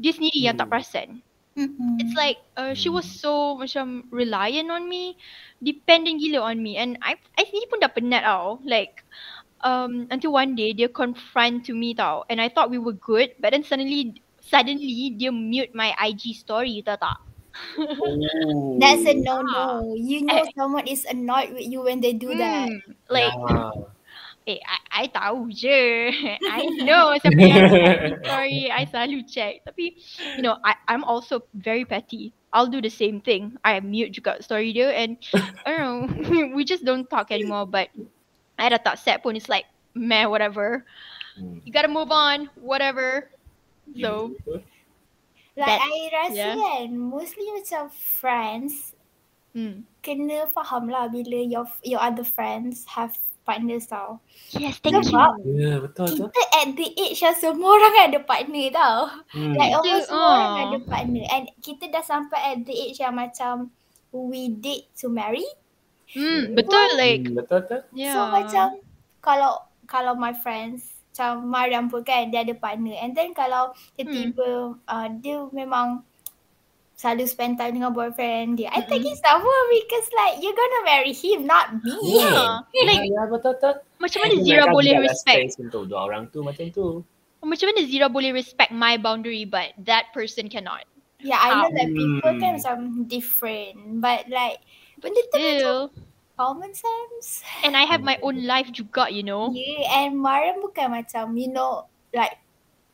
dia 0.01 0.11
sendiri 0.13 0.49
yang 0.49 0.55
tak 0.57 0.67
Hmm. 0.67 0.73
perasan. 0.73 1.21
Mm-mm. 1.57 1.99
It's 1.99 2.13
like 2.15 2.37
uh, 2.57 2.73
she 2.73 2.89
was 2.89 3.05
so 3.05 3.55
macam 3.57 4.07
reliant 4.11 4.69
on 4.71 4.87
me, 4.89 5.17
dependent 5.61 6.19
gila 6.21 6.49
on 6.51 6.61
me, 6.61 6.77
and 6.77 6.97
I 7.01 7.15
I 7.37 7.43
sendiri 7.45 7.67
pun 7.69 7.79
dah 7.83 7.91
penat 7.93 8.23
tau. 8.25 8.57
Like 8.65 9.03
um 9.63 10.05
until 10.11 10.33
one 10.33 10.53
day 10.55 10.73
dia 10.73 10.89
confront 10.89 11.65
to 11.65 11.73
me 11.73 11.93
tau, 11.93 12.25
and 12.29 12.41
I 12.41 12.49
thought 12.49 12.69
we 12.69 12.77
were 12.81 12.95
good, 12.97 13.33
but 13.39 13.51
then 13.53 13.63
suddenly 13.63 14.21
suddenly 14.41 15.13
dia 15.15 15.31
mute 15.31 15.73
my 15.73 15.93
IG 15.97 16.35
story, 16.37 16.81
tahu 16.85 16.97
tak? 16.99 17.17
Oh. 17.77 18.77
That's 18.77 19.01
a 19.05 19.17
no 19.17 19.41
no. 19.41 19.93
You 19.97 20.21
know 20.25 20.45
Eh. 20.45 20.49
someone 20.53 20.85
is 20.85 21.05
annoyed 21.09 21.53
with 21.57 21.65
you 21.65 21.81
when 21.81 22.01
they 22.01 22.13
do 22.13 22.37
that. 22.37 22.69
Hmm, 22.69 22.93
like 23.09 23.33
Yeah. 23.33 23.71
Eh, 24.47 24.63
I, 24.63 25.03
I 25.03 25.03
tahu 25.11 25.51
je. 25.51 26.07
I 26.55 26.63
know 26.87 27.11
siapa 27.19 27.35
yang 27.35 27.67
IG 27.83 28.15
story. 28.23 28.71
I 28.71 28.87
selalu 28.87 29.27
check. 29.27 29.59
Tapi, 29.67 29.99
you 30.39 30.41
know, 30.41 30.55
I, 30.63 30.79
I'm 30.87 31.03
also 31.03 31.43
very 31.51 31.83
petty. 31.83 32.31
I'll 32.55 32.71
do 32.71 32.79
the 32.79 32.87
same 32.93 33.19
thing. 33.19 33.59
I 33.67 33.83
mute 33.83 34.15
juga 34.15 34.39
story 34.39 34.71
dia 34.71 34.87
and 34.95 35.19
I 35.67 35.75
don't 35.75 35.83
know. 35.83 35.99
we 36.55 36.63
just 36.63 36.87
don't 36.87 37.11
talk 37.11 37.27
anymore. 37.27 37.67
But 37.67 37.91
I 38.57 38.69
dah 38.69 38.81
tak 38.81 38.97
set 38.97 39.21
pun. 39.21 39.37
It's 39.37 39.47
like, 39.47 39.65
meh, 39.93 40.25
whatever. 40.25 40.83
Hmm. 41.37 41.61
You 41.63 41.71
gotta 41.71 41.87
move 41.87 42.09
on. 42.09 42.49
Whatever. 42.57 43.29
So, 43.95 44.33
Like 45.57 45.73
That's- 45.73 45.89
I 45.89 45.97
rasa 46.13 46.37
yeah. 46.37 46.53
kan 46.53 46.93
mostly 46.93 47.49
macam 47.49 47.89
friends 47.89 48.93
Hmm. 49.57 49.89
kena 50.05 50.45
faham 50.53 50.85
lah 50.85 51.09
bila 51.09 51.41
your 51.41 51.65
your 51.81 51.97
other 51.97 52.21
friends 52.21 52.85
have 52.85 53.17
partners 53.41 53.89
tau. 53.89 54.21
Yes, 54.53 54.77
thank 54.85 55.01
you. 55.01 55.09
Sebab 55.09 55.41
Ya, 55.49 55.81
betul 55.81 56.13
tu. 56.13 56.29
kita 56.29 56.41
at 56.61 56.69
the 56.77 56.93
age 56.93 57.17
yang 57.25 57.33
semua 57.33 57.73
orang 57.73 57.95
ada 58.05 58.19
partner 58.21 58.69
tau. 58.69 58.99
Hmm. 59.33 59.57
Like 59.57 59.73
almost 59.73 60.05
semua 60.05 60.29
orang 60.29 60.53
ah. 60.53 60.61
ada 60.61 60.77
partner 60.85 61.23
and 61.33 61.45
kita 61.65 61.89
dah 61.89 62.05
sampai 62.05 62.37
at 62.53 62.59
the 62.61 62.75
age 62.77 63.01
yang 63.01 63.17
macam 63.17 63.73
we 64.13 64.53
date 64.53 64.93
to 64.93 65.09
marry. 65.09 65.47
Hmm, 66.15 66.55
betul 66.55 66.87
like 66.95 67.27
Hmm, 67.27 67.35
betul 67.35 67.59
tu. 67.67 67.77
yeah. 67.91 68.15
So 68.15 68.19
macam 68.31 68.65
kalau 69.19 69.51
kalau 69.87 70.13
my 70.15 70.31
friends 70.31 70.87
macam 71.11 71.49
Mariam 71.49 71.89
pun 71.89 72.05
kan 72.05 72.29
dia 72.29 72.45
ada 72.45 72.53
partner 72.53 72.93
and 73.01 73.17
then 73.17 73.33
kalau 73.33 73.73
tiba-tiba 73.97 74.77
uh, 74.85 75.07
dia 75.17 75.41
memang 75.49 76.05
selalu 76.97 77.25
spend 77.29 77.57
time 77.57 77.77
dengan 77.77 77.93
boyfriend 77.93 78.57
dia. 78.57 78.69
I 78.73 78.81
think 78.85 79.05
it's 79.05 79.21
sama 79.21 79.49
because 79.69 80.07
like 80.13 80.41
you're 80.41 80.53
gonna 80.57 80.81
marry 80.85 81.13
him 81.13 81.45
not 81.45 81.73
me. 81.81 81.93
Yeah. 82.17 82.61
Ya, 82.73 82.81
Like 82.85 83.05
ya, 83.09 83.23
betul 83.29 83.53
tu. 83.57 83.71
macam 83.97 84.19
mana 84.21 84.35
Zira 84.45 84.65
boleh 84.69 84.93
respect 85.01 85.57
untuk 85.57 85.89
dua 85.89 86.05
orang 86.05 86.29
tu 86.29 86.45
macam 86.45 86.65
tu. 86.69 87.01
macam 87.41 87.65
mana 87.69 87.81
Zira 87.85 88.07
boleh 88.09 88.33
respect 88.33 88.73
my 88.73 88.97
boundary 88.97 89.45
but 89.45 89.73
that 89.81 90.09
person 90.13 90.49
cannot. 90.49 90.85
Yeah, 91.21 91.41
I 91.41 91.49
know 91.49 91.69
that 91.73 91.89
people 91.97 92.29
Hmm. 92.33 92.41
kan 92.41 92.51
macam 92.61 92.77
different 93.09 94.01
but 94.05 94.29
like 94.29 94.61
benda 94.99 95.21
tu 95.29 95.37
macam 95.37 95.77
common 96.37 96.71
sense. 96.73 97.41
And 97.65 97.73
I 97.73 97.85
have 97.89 98.05
my 98.05 98.21
own 98.25 98.45
life 98.45 98.69
juga, 98.69 99.09
you 99.09 99.25
know. 99.25 99.49
Yeah, 99.53 100.05
and 100.05 100.21
Mariam 100.21 100.61
bukan 100.61 100.93
macam 100.93 101.33
you 101.37 101.49
know 101.49 101.89
like 102.13 102.37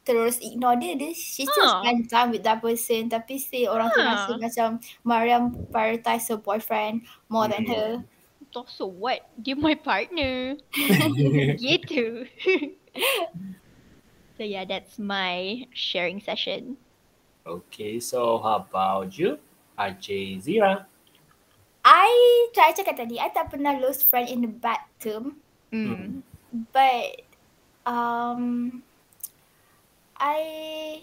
terus 0.04 0.36
ignore 0.44 0.76
dia, 0.76 1.00
dia 1.00 1.16
she 1.16 1.48
still 1.48 1.64
Ah. 1.64 1.80
spend 1.80 2.12
time 2.12 2.36
with 2.36 2.44
that 2.44 2.60
person 2.60 3.08
tapi 3.08 3.40
still 3.40 3.72
orang 3.72 3.88
tu 3.96 4.04
Ah. 4.04 4.16
rasa 4.16 4.32
macam 4.36 4.68
Mariam 5.08 5.56
prioritize 5.72 6.28
her 6.28 6.40
boyfriend 6.40 7.08
more 7.32 7.48
than 7.48 7.64
her. 7.68 8.04
So 8.70 8.86
what? 8.86 9.26
Dia 9.42 9.58
my 9.58 9.74
partner. 9.74 10.54
gitu. 11.58 12.30
so 14.38 14.42
yeah, 14.46 14.62
that's 14.68 15.00
my 15.02 15.66
sharing 15.74 16.22
session. 16.22 16.78
Okay, 17.48 17.98
so 18.00 18.38
how 18.40 18.62
about 18.62 19.18
you? 19.18 19.42
RJ 19.74 20.38
Zira. 20.46 20.86
I 21.84 22.10
try 22.56 22.72
cakap 22.72 22.96
tadi, 22.96 23.20
I 23.20 23.28
tak 23.28 23.52
pernah 23.52 23.76
lose 23.76 24.02
friend 24.04 24.28
in 24.32 24.42
the 24.48 24.52
bad 24.52 24.80
term 25.04 25.44
Mm. 25.74 26.22
but 26.70 27.26
um 27.90 28.86
I 30.14 31.02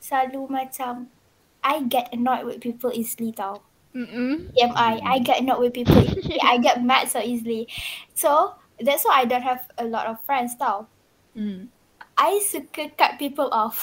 selalu 0.00 0.48
macam 0.48 1.12
I 1.60 1.84
get 1.84 2.10
annoyed 2.10 2.48
with 2.48 2.64
people 2.64 2.90
easily 2.90 3.30
tau. 3.30 3.62
Mm-mm. 3.92 4.50
TMI, 4.56 5.04
I 5.04 5.20
get 5.20 5.44
annoyed 5.44 5.60
with 5.60 5.76
people 5.76 6.00
easily. 6.00 6.40
I 6.50 6.58
get 6.58 6.80
mad 6.82 7.12
so 7.12 7.20
easily. 7.20 7.68
So 8.16 8.56
that's 8.80 9.04
why 9.04 9.20
I 9.22 9.28
don't 9.28 9.44
have 9.44 9.68
a 9.78 9.84
lot 9.84 10.08
of 10.08 10.18
friends 10.24 10.56
tau. 10.56 10.88
Mm. 11.36 11.68
I 12.22 12.38
suka 12.38 12.94
cut 12.94 13.18
people 13.18 13.50
off. 13.50 13.82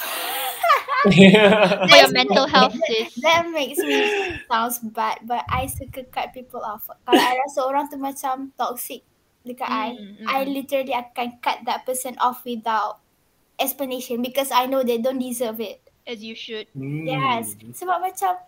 For 1.04 1.96
your 1.96 2.12
mental 2.12 2.48
health, 2.48 2.72
sis. 2.88 3.12
That 3.20 3.52
makes 3.52 3.76
me 3.76 4.00
sounds 4.48 4.80
bad 4.80 5.20
but 5.28 5.44
I 5.48 5.68
suka 5.68 6.08
cut 6.08 6.32
people 6.32 6.64
off. 6.64 6.88
Kalau 7.04 7.20
I 7.20 7.36
rasa 7.44 7.60
orang 7.68 7.92
tu 7.92 8.00
macam 8.00 8.56
toxic 8.56 9.04
dekat 9.44 9.68
I, 9.68 9.88
Mm, 9.96 10.24
I 10.28 10.38
mm. 10.44 10.52
literally 10.52 10.94
akan 10.96 11.40
cut 11.40 11.64
that 11.68 11.84
person 11.84 12.16
off 12.20 12.44
without 12.44 13.00
explanation 13.60 14.24
because 14.24 14.52
I 14.52 14.68
know 14.68 14.84
they 14.84 15.00
don't 15.00 15.20
deserve 15.20 15.60
it. 15.60 15.84
As 16.08 16.24
you 16.24 16.32
should. 16.32 16.66
Hmm. 16.72 17.04
Yes. 17.04 17.54
Sebab 17.76 18.00
macam 18.00 18.40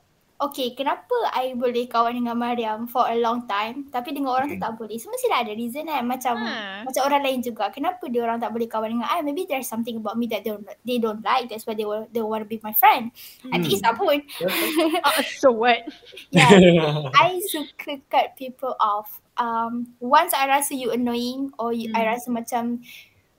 Okay, 0.43 0.75
kenapa 0.75 1.15
I 1.39 1.55
boleh 1.55 1.87
kawan 1.87 2.19
dengan 2.19 2.35
Mariam 2.35 2.91
for 2.91 3.07
a 3.07 3.15
long 3.15 3.47
time 3.47 3.87
tapi 3.95 4.11
dengan 4.11 4.35
orang 4.35 4.51
tu 4.51 4.59
tak 4.59 4.75
boleh? 4.75 4.99
Semua 4.99 5.15
mesti 5.15 5.31
ada 5.31 5.53
reason 5.55 5.87
kan. 5.87 6.03
Macam 6.03 6.35
Ha. 6.43 6.83
macam 6.83 7.03
orang 7.07 7.23
lain 7.23 7.39
juga. 7.47 7.71
Kenapa 7.71 8.11
dia 8.11 8.27
orang 8.27 8.43
tak 8.43 8.51
boleh 8.51 8.67
kawan 8.67 8.91
dengan 8.99 9.07
I? 9.07 9.23
Maybe 9.23 9.47
there's 9.47 9.71
something 9.71 10.03
about 10.03 10.19
me 10.19 10.27
that 10.35 10.43
they 10.43 10.51
don't, 10.51 10.67
they 10.83 10.99
don't 10.99 11.23
like. 11.23 11.47
That's 11.47 11.63
why 11.63 11.79
they 11.79 11.87
will, 11.87 12.11
they 12.11 12.19
want 12.27 12.43
to 12.43 12.51
be 12.51 12.59
my 12.59 12.75
friend. 12.75 13.15
I 13.55 13.63
think 13.63 13.71
Isa 13.71 13.95
pun. 13.95 14.27
Uh, 14.43 15.23
so 15.39 15.55
what? 15.55 15.87
Yeah. 16.35 16.51
I 17.23 17.39
suka 17.47 18.03
cut 18.11 18.35
people 18.35 18.75
off. 18.83 19.23
Um, 19.39 19.95
once 20.03 20.35
I 20.35 20.51
rasa 20.51 20.75
you 20.75 20.91
annoying 20.91 21.55
or 21.57 21.71
you, 21.71 21.95
I 21.95 22.03
Hmm. 22.03 22.11
rasa 22.19 22.29
macam 22.35 22.63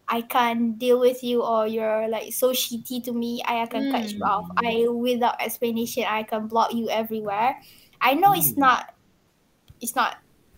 I 0.08 0.22
can't 0.22 0.78
deal 0.78 1.00
with 1.00 1.24
you 1.24 1.42
or 1.44 1.66
you're 1.66 2.08
like 2.10 2.34
so 2.34 2.52
shitty 2.52 3.04
to 3.06 3.14
me, 3.14 3.42
I 3.48 3.66
akan 3.66 3.92
cut 3.92 4.12
you 4.12 4.20
off. 4.24 4.46
I 4.60 4.86
without 4.92 5.40
explanation, 5.42 6.04
I 6.08 6.24
can 6.24 6.48
block 6.48 6.74
you 6.74 6.90
everywhere. 6.90 7.56
I 8.02 8.14
know 8.14 8.34
it's 8.36 8.52
Hmm. 8.52 8.68
not, 8.68 8.94
it's 9.80 9.96
not, 9.96 10.18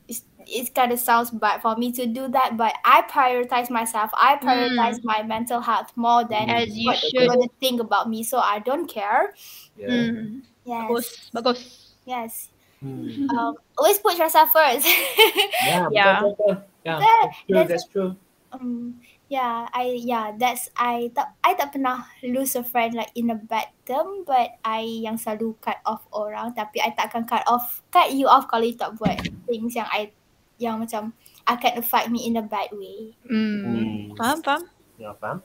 it's 0.10 0.26
it 0.50 0.74
kind 0.74 0.92
of 0.92 1.00
sounds 1.00 1.30
bad 1.30 1.62
for 1.62 1.76
me 1.78 1.92
to 1.94 2.06
do 2.06 2.28
that, 2.30 2.58
but 2.58 2.74
I 2.86 3.02
prioritize 3.10 3.70
myself. 3.70 4.10
I 4.14 4.38
prioritize 4.42 5.02
my 5.06 5.22
mental 5.22 5.62
health 5.62 5.94
more 5.96 6.26
than 6.26 6.50
As 6.50 6.74
you 6.74 6.90
what 6.90 6.98
should. 6.98 7.14
people 7.14 7.46
think 7.62 7.82
about 7.82 8.10
me. 8.10 8.24
So 8.26 8.38
I 8.42 8.60
don't 8.60 8.86
care. 8.90 9.34
Yeah. 9.78 9.90
Mm. 10.10 10.42
Yes, 10.66 10.90
Bagus. 10.90 11.08
Bagus. 11.34 11.62
yes. 12.06 12.50
Hmm. 12.82 13.30
Um, 13.30 13.56
always 13.78 13.98
put 14.02 14.18
yourself 14.18 14.50
first. 14.52 14.86
Yeah, 15.66 15.90
Yeah. 15.94 16.22
betul, 16.22 16.34
betul. 16.34 16.56
Yeah, 16.86 16.98
that's 17.02 17.38
true, 17.46 17.56
that's- 17.56 17.70
that's 17.70 17.88
true. 17.94 18.10
um, 18.54 19.02
yeah, 19.30 19.68
I 19.74 19.98
yeah, 19.98 20.34
that's 20.38 20.70
I 20.78 21.10
tak 21.14 21.34
I 21.42 21.58
tak 21.58 21.74
pernah 21.74 22.06
lose 22.22 22.54
a 22.58 22.64
friend 22.64 22.94
like 22.94 23.12
in 23.18 23.34
a 23.34 23.38
bad 23.38 23.72
term, 23.86 24.24
but 24.28 24.58
I 24.62 25.06
yang 25.06 25.18
selalu 25.18 25.58
cut 25.62 25.82
off 25.86 26.06
orang, 26.14 26.54
tapi 26.54 26.82
I 26.82 26.94
tak 26.94 27.14
akan 27.14 27.26
cut 27.26 27.46
off 27.50 27.82
cut 27.90 28.14
you 28.14 28.30
off 28.30 28.46
kalau 28.50 28.66
you 28.66 28.78
tak 28.78 28.98
buat 28.98 29.18
things 29.50 29.74
yang 29.74 29.90
I 29.90 30.14
yang 30.62 30.80
macam 30.80 31.12
akan 31.46 31.72
affect 31.82 32.08
me 32.10 32.26
in 32.26 32.40
a 32.40 32.46
bad 32.46 32.72
way. 32.72 33.14
Mm. 33.28 33.62
Hmm. 33.62 33.98
Faham, 34.16 34.40
faham? 34.42 34.62
Ya, 34.96 35.12
faham. 35.20 35.44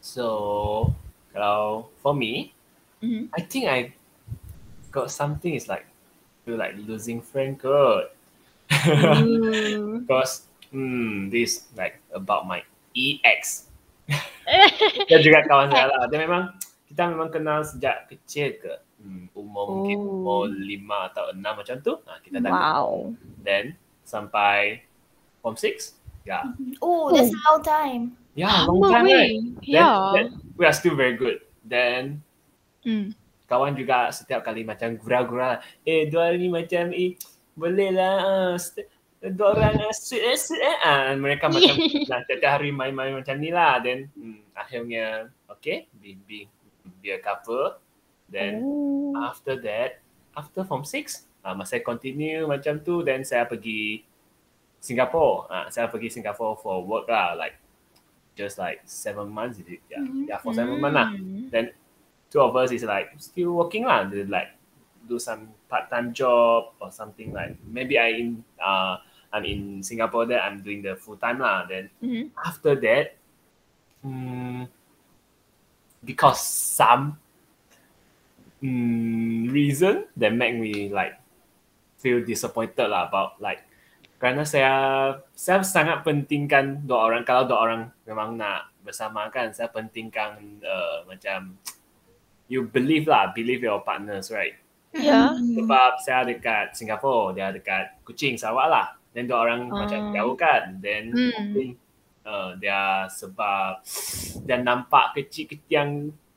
So, 0.00 0.24
kalau 1.32 1.88
for 2.00 2.16
me, 2.16 2.52
Mhm. 3.00 3.32
I 3.32 3.40
think 3.40 3.64
I 3.64 3.96
got 4.92 5.08
something 5.10 5.56
is 5.56 5.68
like 5.68 5.88
feel 6.44 6.60
like 6.60 6.76
losing 6.76 7.24
friend 7.24 7.56
kot. 7.56 8.12
Ooh. 9.24 10.04
Because 10.04 10.48
hmm, 10.70 11.32
this 11.32 11.68
like 11.76 11.99
about 12.12 12.44
my 12.44 12.60
EX. 12.92 13.70
Dia 15.08 15.18
juga 15.22 15.46
kawan 15.46 15.70
saya 15.70 15.86
lah. 15.88 16.06
Dia 16.10 16.18
memang 16.18 16.54
kita 16.86 17.06
memang 17.06 17.30
kenal 17.30 17.62
sejak 17.62 18.10
kecil 18.10 18.58
ke. 18.58 18.72
Hmm, 19.00 19.32
umur 19.32 19.64
mungkin 19.80 19.96
Oh. 19.96 20.12
umur 20.12 20.40
lima 20.52 21.08
atau 21.08 21.32
enam 21.32 21.56
macam 21.56 21.80
tu. 21.80 21.96
Ha, 22.04 22.20
kita 22.20 22.36
dah 22.36 22.50
wow. 22.52 23.08
Then 23.40 23.78
sampai 24.04 24.84
form 25.40 25.56
6. 25.56 25.96
Ya. 26.28 26.44
Oh, 26.84 27.08
that's 27.08 27.32
a 27.32 27.40
long 27.48 27.62
time. 27.64 28.02
Ya, 28.36 28.68
long 28.68 28.84
time 28.84 29.08
right? 29.08 29.32
Then, 29.32 29.64
Yeah. 29.64 29.96
then 30.12 30.26
we 30.54 30.68
are 30.68 30.76
still 30.76 30.92
very 30.94 31.16
good. 31.16 31.40
Then 31.64 32.20
Mm. 32.84 33.12
kawan 33.44 33.72
juga 33.72 34.08
setiap 34.10 34.40
kali 34.40 34.64
macam 34.64 34.96
gurau-gurau. 34.96 35.60
Eh, 35.82 36.08
dua 36.08 36.32
ni 36.32 36.48
macam 36.48 36.92
eh 36.92 37.16
boleh 37.52 37.88
lah. 37.92 38.14
Uh, 38.20 38.54
st- 38.56 38.88
dua 39.20 39.52
orang 39.52 39.76
uh, 39.84 39.92
sweet 39.92 40.24
eh, 40.24 40.36
sweet 40.36 40.64
eh. 40.64 40.76
Ah, 40.80 41.12
mereka 41.12 41.52
macam 41.52 41.76
nah, 42.10 42.24
tiap 42.24 42.40
hari 42.40 42.72
main-main 42.72 43.20
macam 43.20 43.36
ni 43.36 43.52
lah. 43.52 43.76
Then 43.84 44.08
hmm, 44.16 44.56
akhirnya 44.56 45.28
okay, 45.52 45.84
be, 46.00 46.16
be, 46.24 46.48
be 47.04 47.12
a 47.12 47.20
couple. 47.20 47.76
Then 48.30 48.62
Oh. 48.64 49.12
after 49.26 49.58
that, 49.60 50.00
after 50.38 50.62
form 50.64 50.86
6, 50.86 51.26
uh, 51.44 51.52
masa 51.52 51.76
saya 51.76 51.82
continue 51.82 52.46
macam 52.46 52.78
tu, 52.80 53.02
then 53.04 53.26
saya 53.26 53.44
pergi 53.44 54.06
Singapore. 54.80 55.50
Uh, 55.52 55.66
saya 55.68 55.90
pergi 55.92 56.08
Singapore 56.08 56.56
for 56.56 56.80
work 56.86 57.04
lah, 57.10 57.36
like 57.36 57.60
just 58.38 58.56
like 58.56 58.80
seven 58.88 59.28
months. 59.28 59.60
Is 59.60 59.68
it? 59.68 59.82
Yeah, 59.92 60.00
Mhm. 60.00 60.24
yeah 60.30 60.38
for 60.40 60.56
seven 60.56 60.80
months 60.80 60.96
lah. 60.96 61.08
Mm. 61.12 61.50
Then 61.52 61.64
two 62.32 62.40
of 62.40 62.56
us 62.56 62.72
is 62.72 62.86
like 62.86 63.12
still 63.20 63.52
working 63.52 63.84
lah. 63.84 64.08
Like 64.08 64.56
do 65.04 65.18
some 65.18 65.52
part 65.68 65.90
time 65.90 66.14
job 66.14 66.72
or 66.80 66.88
something 66.94 67.34
like 67.34 67.58
maybe 67.66 67.98
I 67.98 68.20
in 68.20 68.44
uh 68.62 69.02
I'm 69.30 69.44
in 69.46 69.82
Singapore 69.82 70.26
there. 70.26 70.42
I'm 70.42 70.58
doing 70.60 70.82
the 70.82 70.98
full 70.98 71.16
time 71.16 71.38
lah. 71.38 71.64
Then 71.64 71.90
Mhm. 72.02 72.34
after 72.34 72.74
that, 72.82 73.14
mm, 74.02 74.66
because 76.02 76.40
some 76.42 77.16
mm, 78.62 79.48
reason 79.50 80.04
that 80.16 80.32
make 80.34 80.56
me 80.56 80.88
like 80.90 81.16
feel 82.00 82.24
disappointed 82.24 82.88
lah 82.88 83.08
about 83.08 83.36
like 83.40 83.64
kerana 84.20 84.44
saya 84.44 84.72
saya 85.32 85.64
sangat 85.64 86.04
pentingkan 86.04 86.84
dua 86.84 87.08
orang 87.08 87.22
kalau 87.24 87.48
dua 87.48 87.58
orang 87.60 87.82
memang 88.04 88.36
nak 88.36 88.68
bersama 88.84 89.28
kan 89.32 89.52
saya 89.52 89.68
pentingkan 89.72 90.60
uh, 90.60 91.04
macam 91.08 91.56
you 92.48 92.64
believe 92.68 93.08
lah 93.08 93.32
believe 93.32 93.62
your 93.64 93.80
partners 93.80 94.28
right 94.32 94.56
Yeah. 94.90 95.38
sebab 95.38 96.02
saya 96.02 96.26
dekat 96.26 96.74
Singapore 96.74 97.30
dia 97.38 97.54
dekat 97.54 98.02
Kuching 98.02 98.34
Sarawak 98.34 98.66
lah 98.66 98.86
then 99.12 99.26
dua 99.26 99.38
orang 99.42 99.68
Ah. 99.68 99.84
macam 99.84 100.00
jauh 100.10 100.34
kan 100.34 100.78
then 100.78 101.10
Hmm. 101.10 101.30
mungkin 101.50 101.68
uh, 102.22 102.54
dia 102.56 102.80
sebab 103.06 103.82
dia 104.42 104.56
nampak 104.58 105.16
kecil 105.16 105.44
kecil 105.48 105.66
yang 105.68 105.90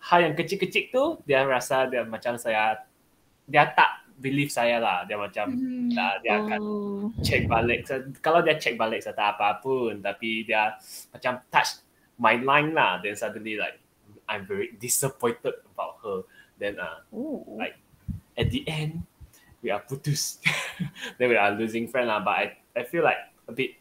hal 0.04 0.20
yang 0.22 0.36
kecil-kecil 0.36 0.84
tu 0.90 1.04
dia 1.24 1.46
rasa 1.46 1.88
dia 1.88 2.04
macam 2.04 2.36
saya 2.36 2.82
dia 3.46 3.64
tak 3.72 4.04
believe 4.14 4.50
saya 4.50 4.78
lah 4.78 5.04
dia 5.04 5.16
macam 5.16 5.52
Hmm. 5.52 5.90
dah, 5.90 6.18
dia 6.20 6.34
akan 6.38 6.60
Oh. 6.60 7.04
check 7.22 7.46
balik 7.46 7.86
kalau 8.20 8.40
dia 8.40 8.56
check 8.56 8.76
balik 8.76 9.00
saya 9.00 9.14
tak 9.14 9.38
apa 9.38 9.60
pun 9.60 10.00
tapi 10.00 10.44
dia 10.44 10.76
macam 11.10 11.40
touch 11.48 11.82
my 12.18 12.38
line 12.38 12.72
lah 12.72 12.98
then 13.00 13.14
suddenly 13.14 13.56
like 13.56 13.78
I'm 14.24 14.48
very 14.48 14.72
disappointed 14.78 15.62
about 15.68 16.00
her 16.02 16.24
then 16.58 16.80
uh, 16.80 17.04
Oh. 17.12 17.44
like 17.54 17.76
at 18.34 18.50
the 18.50 18.64
end 18.66 19.04
we 19.60 19.72
are 19.72 19.80
putus 19.80 20.40
then 21.18 21.28
we 21.28 21.36
are 21.36 21.52
losing 21.52 21.88
friend 21.88 22.08
lah 22.08 22.20
but 22.20 22.36
I, 22.36 22.46
I 22.74 22.84
feel 22.84 23.02
like 23.02 23.20
a 23.44 23.52
bit 23.52 23.78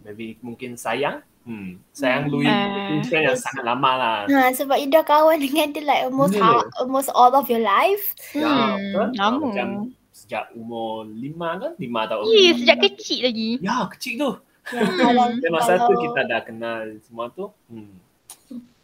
maybe 0.00 0.36
mungkin 0.40 0.74
sayang 0.74 1.20
hmm 1.42 1.80
sayang 1.90 2.26
Hmm. 2.26 2.42
Ah. 2.42 2.68
losing 2.90 3.04
friend 3.06 3.24
yang 3.26 3.38
sangat 3.38 3.64
lama 3.64 3.90
lah 3.92 4.18
Ha, 4.26 4.50
sebab 4.50 4.76
you 4.76 4.88
dah 4.88 5.02
kawan 5.02 5.38
dengan 5.38 5.70
dia 5.70 5.82
like 5.82 6.02
almost 6.04 6.32
Ya. 6.32 6.42
how, 6.42 6.60
almost 6.76 7.08
all 7.10 7.32
of 7.32 7.46
your 7.46 7.60
life. 7.60 8.12
ya 8.30 8.44
Hmm, 8.44 8.76
betul 8.76 9.06
lama. 9.16 9.40
macam 9.46 9.68
sejak 10.10 10.44
umur 10.52 11.06
lima 11.06 11.56
kan 11.56 11.72
lima 11.76 12.04
tahun 12.04 12.24
Ya, 12.28 12.52
sejak 12.54 12.78
kecil 12.84 13.18
lagi. 13.24 13.50
ya 13.58 13.76
kecil 13.88 14.14
tu 14.16 14.30
Ya, 14.70 14.84
kalau, 14.86 15.24
dan 15.34 15.50
masa 15.50 15.72
tu 15.74 15.88
kalau- 15.88 16.02
kita 16.04 16.20
dah 16.26 16.40
kenal 16.42 16.78
semua 17.00 17.26
tu 17.30 17.48
hmm 17.66 17.92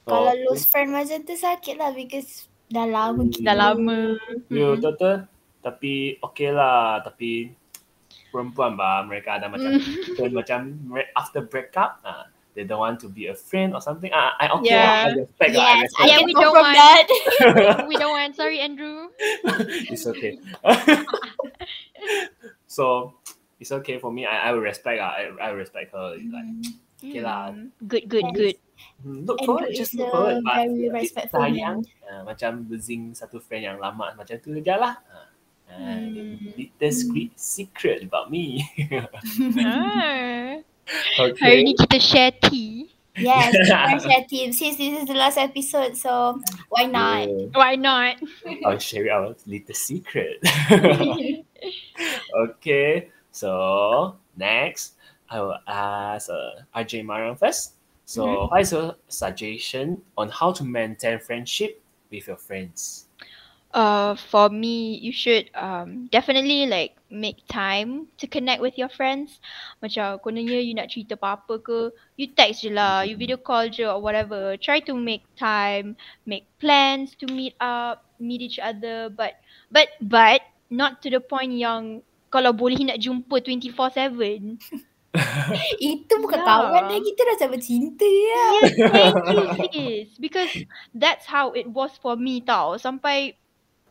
So, 0.06 0.14
Kalau 0.14 0.32
lose 0.40 0.62
friend 0.64 0.90
macam 0.90 1.18
tu 1.20 1.34
sakit 1.36 1.74
lah 1.74 1.90
because 1.90 2.46
dah 2.68 2.86
lama 2.86 3.26
Hmm. 3.26 3.42
Dah 3.42 3.54
lama. 3.54 4.14
Ya 4.46 4.66
betul 4.72 4.94
tu. 4.94 5.12
Tapi 5.60 5.92
okey 6.20 6.50
lah. 6.50 7.02
Tapi 7.02 7.50
perempuan 8.36 8.76
bah 8.76 9.00
mereka 9.08 9.40
ada 9.40 9.48
macam 9.48 9.80
turn 10.20 10.32
macam 10.36 10.58
after 11.16 11.40
break 11.40 11.72
up 11.80 12.04
ah 12.04 12.28
they 12.56 12.64
don't 12.64 12.80
want 12.80 13.00
to 13.00 13.08
be 13.12 13.28
a 13.28 13.36
friend 13.36 13.76
or 13.76 13.84
something. 13.84 14.08
Ah, 14.16 14.32
I 14.40 14.48
okay 14.48 14.72
Yeah. 14.72 15.12
I 15.12 15.12
respect 15.12 15.52
lah. 15.52 15.60
I 15.60 15.68
Yes, 15.68 15.76
I 15.76 15.80
respect. 15.84 16.08
Yeah, 16.08 16.20
we 16.24 16.32
don't 16.32 16.54
from 16.56 16.64
want- 16.64 16.80
that. 16.80 17.06
we 17.92 17.94
don't 18.00 18.14
want. 18.16 18.32
Sorry, 18.32 18.58
Andrew. 18.64 19.12
it's 19.92 20.08
okay. 20.08 20.40
so 22.64 23.12
it's 23.60 23.72
okay 23.76 24.00
for 24.00 24.08
me. 24.08 24.24
I, 24.24 24.48
I 24.48 24.56
will 24.56 24.64
respect 24.64 24.96
lah. 25.04 25.12
I, 25.12 25.22
I 25.36 25.46
will 25.52 25.60
respect 25.60 25.92
her. 25.92 26.16
Like, 26.16 26.48
okay 27.04 27.20
lah. 27.20 27.52
Hmm. 27.52 27.76
Good, 27.84 28.08
good, 28.08 28.24
good. 28.32 28.56
Hmm, 29.04 29.28
look 29.28 29.36
Andrew 29.44 29.60
forward, 29.60 29.76
just 29.76 29.92
look 29.92 30.08
forward. 30.08 30.40
But 30.40 30.56
very 30.56 30.88
respectful 30.88 31.40
sayang, 31.44 31.84
uh, 32.08 32.24
macam 32.24 32.64
losing 32.72 33.12
satu 33.12 33.36
friend 33.36 33.68
yang 33.68 33.76
lama 33.76 34.16
macam 34.16 34.40
tu 34.40 34.56
je 34.56 34.72
lah. 34.72 34.96
Uh, 35.12 35.28
Hmm. 35.70 36.36
little 36.56 36.92
secret, 36.92 37.30
secret 37.36 38.02
about 38.04 38.30
me. 38.30 38.64
ah. 39.60 40.56
okay. 41.20 41.42
Hari 41.42 41.60
ni 41.66 41.74
kita 41.74 41.98
share 41.98 42.32
tea. 42.46 42.86
Yes, 43.16 43.56
kita 43.66 43.96
share 44.04 44.24
tips 44.28 44.56
since 44.60 44.76
this 44.76 44.92
is 45.02 45.06
the 45.08 45.16
last 45.16 45.40
episode, 45.40 45.96
so 45.96 46.38
why 46.68 46.84
not? 46.84 47.26
Yeah. 47.26 47.48
Why 47.56 47.74
not? 47.74 48.20
I'll 48.64 48.78
share 48.78 49.08
our 49.08 49.34
little 49.48 49.74
secret. 49.74 50.44
okay, 52.36 53.08
so 53.32 54.14
next 54.36 55.00
I 55.32 55.40
will 55.40 55.58
ask 55.66 56.28
uh, 56.28 56.62
RJ 56.76 57.08
Mariam 57.08 57.36
first. 57.36 57.74
So, 58.06 58.46
what 58.46 58.60
is 58.60 58.70
your 58.70 58.94
suggestion 59.08 59.98
on 60.16 60.30
how 60.30 60.52
to 60.52 60.62
maintain 60.62 61.18
friendship 61.18 61.82
with 62.12 62.28
your 62.28 62.36
friends? 62.36 63.08
Uh, 63.76 64.16
for 64.32 64.48
me, 64.48 64.96
you 65.04 65.12
should 65.12 65.52
um 65.52 66.08
definitely 66.08 66.64
like 66.64 66.96
make 67.12 67.44
time 67.44 68.08
to 68.16 68.24
connect 68.24 68.64
with 68.64 68.72
your 68.80 68.88
friends. 68.88 69.36
Macam 69.84 70.16
kononnya 70.24 70.64
you 70.64 70.72
nak 70.72 70.88
cerita 70.88 71.12
apa-apa 71.20 71.60
ke, 71.60 71.92
you 72.16 72.32
text 72.32 72.64
je 72.64 72.72
lah, 72.72 73.04
you 73.04 73.20
video 73.20 73.36
call 73.36 73.68
je 73.68 73.84
or 73.84 74.00
whatever. 74.00 74.56
Try 74.56 74.80
to 74.88 74.96
make 74.96 75.28
time, 75.36 75.92
make 76.24 76.48
plans 76.56 77.12
to 77.20 77.28
meet 77.28 77.52
up, 77.60 78.08
meet 78.16 78.40
each 78.40 78.56
other. 78.56 79.12
But 79.12 79.36
but 79.68 79.92
but 80.00 80.40
not 80.72 81.04
to 81.04 81.12
the 81.12 81.20
point 81.20 81.52
yang 81.52 82.00
kalau 82.32 82.56
boleh 82.56 82.80
nak 82.80 82.96
jumpa 82.96 83.44
24/7. 83.44 84.56
Itu 85.80 86.14
bukan 86.20 86.40
Ya. 86.40 86.44
kawan 86.44 86.82
dah, 86.88 87.00
kita 87.00 87.20
dah 87.24 87.36
sama 87.40 87.56
cinta 87.60 88.04
ya. 88.04 88.46
Yes, 88.48 88.72
thank 88.88 89.20
you 89.28 89.48
sis. 89.60 90.16
Because 90.16 90.52
that's 90.92 91.24
how 91.28 91.52
it 91.52 91.68
was 91.68 91.92
for 92.00 92.16
me 92.16 92.40
tau. 92.40 92.76
Sampai 92.76 93.36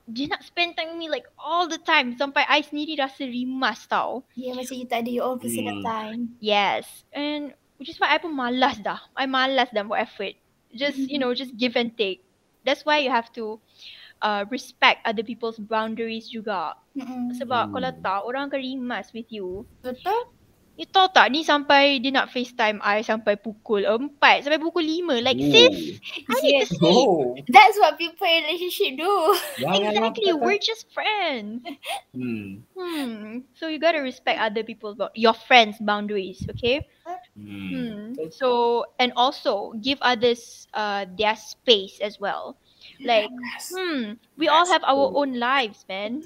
dia 0.06 0.30
nak 0.30 0.46
spend 0.46 0.78
time 0.78 0.94
with 0.94 1.02
me 1.02 1.10
like 1.10 1.26
all 1.36 1.66
the 1.66 1.82
time. 1.82 2.14
Sampai 2.14 2.46
I 2.46 2.62
sendiri 2.62 2.98
rasa 2.98 3.26
rimas 3.26 3.90
tau. 3.90 4.22
Ya 4.38 4.54
macam 4.54 4.76
you 4.78 4.86
tak 4.86 5.06
ada 5.06 5.10
your 5.10 5.26
own 5.26 5.38
personal 5.42 5.82
Hmm. 5.82 5.86
time. 5.86 6.20
Yes. 6.38 6.86
And 7.10 7.54
which 7.78 7.90
is 7.90 7.98
why 7.98 8.14
I 8.14 8.22
pun 8.22 8.34
malas 8.34 8.78
dah. 8.80 9.02
I 9.18 9.26
malas 9.26 9.74
dah 9.74 9.82
buat 9.82 10.06
effort. 10.06 10.38
Just, 10.70 11.00
you 11.08 11.18
know, 11.18 11.32
just 11.32 11.56
give 11.56 11.74
and 11.74 11.96
take. 11.96 12.22
That's 12.62 12.84
why 12.84 13.00
you 13.00 13.08
have 13.10 13.32
to 13.40 13.58
uh, 14.20 14.44
respect 14.52 15.02
other 15.08 15.24
people's 15.24 15.56
boundaries 15.58 16.28
juga. 16.28 16.76
Mm-mm. 16.94 17.32
Sebab 17.40 17.72
Hmm. 17.72 17.74
kalau 17.74 17.92
tak, 18.04 18.20
orang 18.28 18.44
akan 18.52 18.60
rimas 18.60 19.10
with 19.16 19.30
you. 19.32 19.64
Betul? 19.82 20.35
You 20.76 20.84
tahu 20.84 21.08
tak 21.16 21.32
ni 21.32 21.40
sampai 21.40 22.04
dia 22.04 22.12
nak 22.12 22.28
FaceTime 22.36 22.84
I 22.84 23.00
sampai 23.00 23.40
pukul 23.40 23.88
4 23.88 24.44
sampai 24.44 24.60
pukul 24.60 24.84
5. 24.84 25.24
Like 25.24 25.40
Ooh. 25.40 25.48
sis, 25.48 25.76
I 26.28 26.36
need 26.44 26.60
to 26.60 26.68
Yes. 26.68 26.68
sleep. 26.68 27.08
Oh, 27.08 27.36
That's 27.48 27.80
what 27.80 27.96
people 27.96 28.28
in 28.28 28.44
relationship 28.44 29.00
do. 29.00 29.14
ya, 29.56 29.72
Exactly, 29.72 30.36
betul, 30.36 30.44
we're 30.44 30.60
just 30.60 30.92
friends. 30.92 31.64
Hmm. 32.12 32.60
Hmm. 32.76 33.48
So 33.56 33.72
you 33.72 33.80
gotta 33.80 34.04
respect 34.04 34.36
other 34.44 34.68
people's 34.68 35.00
your 35.16 35.32
friends' 35.36 35.80
boundaries, 35.80 36.44
okay? 36.60 36.84
Hmm. 37.40 38.12
Hmm. 38.16 38.28
So 38.36 38.84
and 39.00 39.16
also 39.16 39.80
give 39.80 40.00
others 40.04 40.68
uh 40.76 41.08
their 41.16 41.40
space 41.40 42.04
as 42.04 42.20
well. 42.20 42.60
Like, 43.00 43.32
hmm, 43.72 44.20
we 44.36 44.48
all 44.48 44.68
have 44.68 44.84
our 44.84 45.12
own 45.16 45.40
lives, 45.40 45.84
man. 45.88 46.22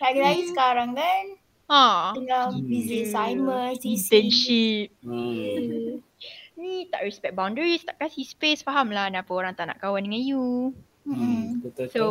Lagi-lagi 0.00 0.50
sekarang 0.52 0.94
kan 0.96 1.24
Ha. 1.72 2.12
tengah 2.12 2.52
Hmm. 2.52 2.68
busy 2.68 3.08
assignment, 3.08 3.80
CC. 3.80 4.08
Internship. 4.12 4.86
Hmm. 5.00 6.04
Ni 6.60 6.84
tak 6.92 7.08
respect 7.08 7.32
boundaries, 7.32 7.80
tak 7.80 7.96
kasih 7.96 8.28
space, 8.28 8.60
faham 8.60 8.92
lah 8.92 9.08
kenapa 9.08 9.32
orang 9.32 9.56
tak 9.56 9.72
nak 9.72 9.80
kawan 9.80 10.04
dengan 10.04 10.20
you. 10.20 10.76
Hmm. 11.08 11.64
Betul. 11.64 11.88
So 11.88 12.02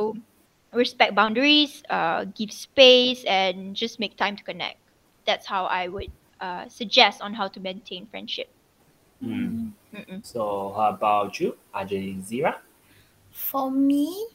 respect 0.73 1.13
boundaries, 1.13 1.85
uh, 1.93 2.25
give 2.33 2.49
space, 2.49 3.21
and 3.29 3.77
just 3.77 4.01
make 4.01 4.17
time 4.17 4.33
to 4.33 4.41
connect. 4.41 4.81
That's 5.29 5.45
how 5.45 5.69
I 5.69 5.85
would 5.93 6.09
uh, 6.41 6.65
suggest 6.65 7.21
on 7.21 7.37
how 7.37 7.45
to 7.53 7.61
maintain 7.61 8.09
friendship. 8.09 8.49
Hmm. 9.21 9.77
Mm-mm. 9.93 10.25
So 10.25 10.73
how 10.73 10.97
about 10.97 11.37
you, 11.37 11.53
RJ 11.69 12.25
Zira? 12.25 12.57
For 13.29 13.69
me, 13.69 14.25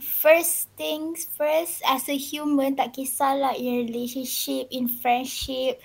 first 0.00 0.72
things 0.74 1.28
first, 1.36 1.84
as 1.84 2.08
a 2.08 2.16
human, 2.16 2.74
tak 2.74 2.96
kisahlah 2.96 3.54
in 3.54 3.86
relationship, 3.86 4.66
in 4.72 4.88
friendship, 4.88 5.78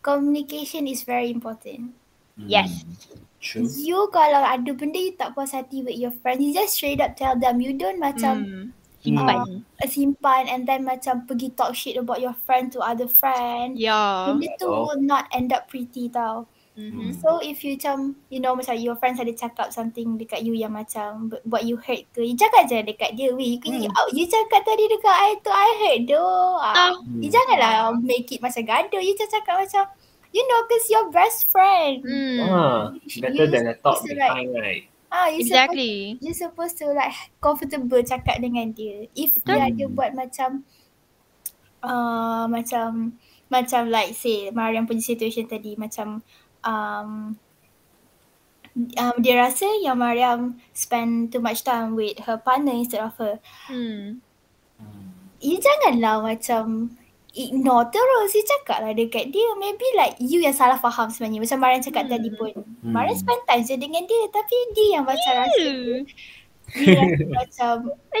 communication 0.00 0.88
is 0.88 1.04
very 1.04 1.30
important. 1.30 1.94
Yes. 2.36 2.82
Hmm. 2.82 3.22
True. 3.44 3.68
You 3.68 4.08
kalau 4.08 4.40
ada 4.40 4.72
benda 4.72 4.96
you 4.96 5.12
tak 5.20 5.36
puas 5.36 5.52
hati 5.52 5.84
with 5.84 6.00
your 6.00 6.16
friends, 6.24 6.40
you 6.40 6.56
just 6.56 6.80
straight 6.80 6.96
up 6.98 7.12
tell 7.12 7.36
them. 7.36 7.60
You 7.60 7.76
don't 7.76 8.00
macam 8.00 8.34
Hmm. 8.40 8.64
Simpan. 9.04 9.60
uh, 9.60 9.84
simpan 9.84 10.48
and 10.48 10.64
then 10.64 10.80
macam 10.80 11.28
pergi 11.28 11.52
talk 11.52 11.76
shit 11.76 12.00
about 12.00 12.24
your 12.24 12.32
friend 12.48 12.72
to 12.72 12.80
other 12.80 13.04
friend. 13.04 13.76
Yeah. 13.76 14.32
Benda 14.32 14.48
tu 14.56 14.64
Oh. 14.64 14.88
will 14.88 15.04
not 15.04 15.28
end 15.28 15.52
up 15.52 15.68
pretty 15.68 16.08
tau. 16.08 16.48
Mm-hmm. 16.74 17.22
So 17.22 17.38
if 17.38 17.62
you 17.62 17.78
macam 17.78 18.18
you 18.26 18.42
know 18.42 18.52
macam 18.52 18.74
your 18.74 18.98
friends 18.98 19.22
ada 19.22 19.30
cakap 19.30 19.70
something 19.70 20.18
dekat 20.18 20.42
you 20.42 20.52
yang 20.52 20.74
macam 20.74 21.30
bu- 21.30 21.38
buat 21.46 21.62
you 21.62 21.78
hurt 21.78 22.02
ke, 22.10 22.18
you 22.18 22.34
cakap 22.34 22.66
je 22.66 22.82
dekat 22.82 23.14
dia. 23.14 23.30
Weh, 23.30 23.54
you, 23.54 23.62
Hmm. 23.62 23.78
you, 23.78 23.90
you 24.12 24.26
cakap 24.26 24.60
tadi 24.60 24.84
dekat 24.84 25.14
I 25.14 25.30
tu 25.38 25.48
I 25.48 25.70
hurt 25.78 26.00
doh. 26.10 26.58
Ah, 26.58 26.90
Ah. 26.90 26.92
You 27.14 27.30
janganlah 27.30 27.94
make 27.96 28.26
it 28.28 28.42
macam 28.42 28.66
gaduh. 28.66 28.98
You 28.98 29.14
just 29.14 29.30
cakap 29.30 29.62
macam 29.62 29.86
you 30.30 30.42
know 30.42 30.66
cause 30.66 30.90
your 30.90 31.06
best 31.08 31.46
friend. 31.46 32.02
Hmm. 32.02 32.38
Ah, 32.42 32.82
better 33.22 33.46
You- 33.46 33.52
than 33.54 33.70
a 33.70 33.74
talk 33.78 34.02
it's 34.02 34.10
like- 34.10 34.18
behind, 34.18 34.50
right? 34.52 34.84
Ah, 35.08 35.30
you 35.30 35.46
supposed 35.46 35.54
Exactly. 35.70 35.94
you 36.18 36.32
supposed 36.34 36.74
to 36.74 36.90
like 36.90 37.14
comfortable 37.38 38.02
cakap 38.02 38.42
dengan 38.42 38.74
dia. 38.74 39.06
If 39.14 39.38
Betul. 39.38 39.46
dia 39.46 39.70
ada 39.70 39.84
buat 39.86 40.10
macam 40.10 40.66
uh, 41.82 42.50
macam 42.50 43.14
macam 43.46 43.82
like 43.86 44.10
say 44.12 44.50
Mariam 44.50 44.84
punya 44.84 45.04
situation 45.04 45.46
tadi 45.46 45.78
macam 45.78 46.18
um, 46.64 47.36
um, 48.98 49.14
dia 49.20 49.34
rasa 49.38 49.66
yang 49.80 50.00
Mariam 50.00 50.58
spend 50.72 51.30
too 51.30 51.40
much 51.40 51.62
time 51.62 51.94
with 51.94 52.18
her 52.24 52.36
partner 52.36 52.72
instead 52.74 53.02
of 53.02 53.14
her. 53.20 53.38
Hmm. 53.68 54.18
You 55.38 55.60
janganlah 55.60 56.24
macam 56.24 56.96
ignore 57.36 57.92
terus. 57.92 58.32
You 58.32 58.44
cakap 58.48 58.80
lah 58.80 58.96
dekat 58.96 59.28
dia. 59.28 59.48
Maybe 59.60 59.84
like 59.94 60.16
you 60.18 60.40
yang 60.40 60.56
salah 60.56 60.80
faham 60.80 61.12
sebenarnya. 61.12 61.44
Macam 61.44 61.58
Mariam 61.60 61.82
cakap 61.84 62.08
Hmm. 62.08 62.12
tadi 62.16 62.28
pun. 62.32 62.52
Hmm. 62.80 62.92
Mariam 62.94 63.12
spend 63.14 63.42
time 63.44 63.62
je 63.62 63.76
dengan 63.76 64.02
dia. 64.08 64.24
Tapi 64.32 64.56
dia 64.72 64.86
yang 64.98 65.04
macam 65.04 65.32
rasa 65.36 65.60
Yeah. 65.60 66.00
dia 66.72 66.96
rasa 66.96 67.24
macam 67.38 67.72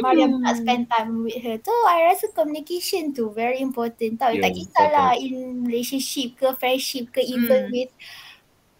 Mariam 0.04 0.36
tak 0.44 0.54
spend 0.60 0.84
time 0.86 1.24
with 1.24 1.40
her 1.40 1.56
tu 1.56 1.72
I 1.88 2.12
rasa 2.12 2.28
communication 2.28 3.16
tu 3.16 3.32
very 3.32 3.56
important 3.58 4.20
tau 4.20 4.36
Ya, 4.36 4.44
tak 4.44 4.52
kisahlah 4.52 5.16
betul. 5.16 5.24
in 5.24 5.34
relationship 5.64 6.36
ke 6.36 6.52
friendship 6.54 7.08
ke 7.08 7.24
even 7.24 7.66
Hmm. 7.66 7.72
with 7.72 7.88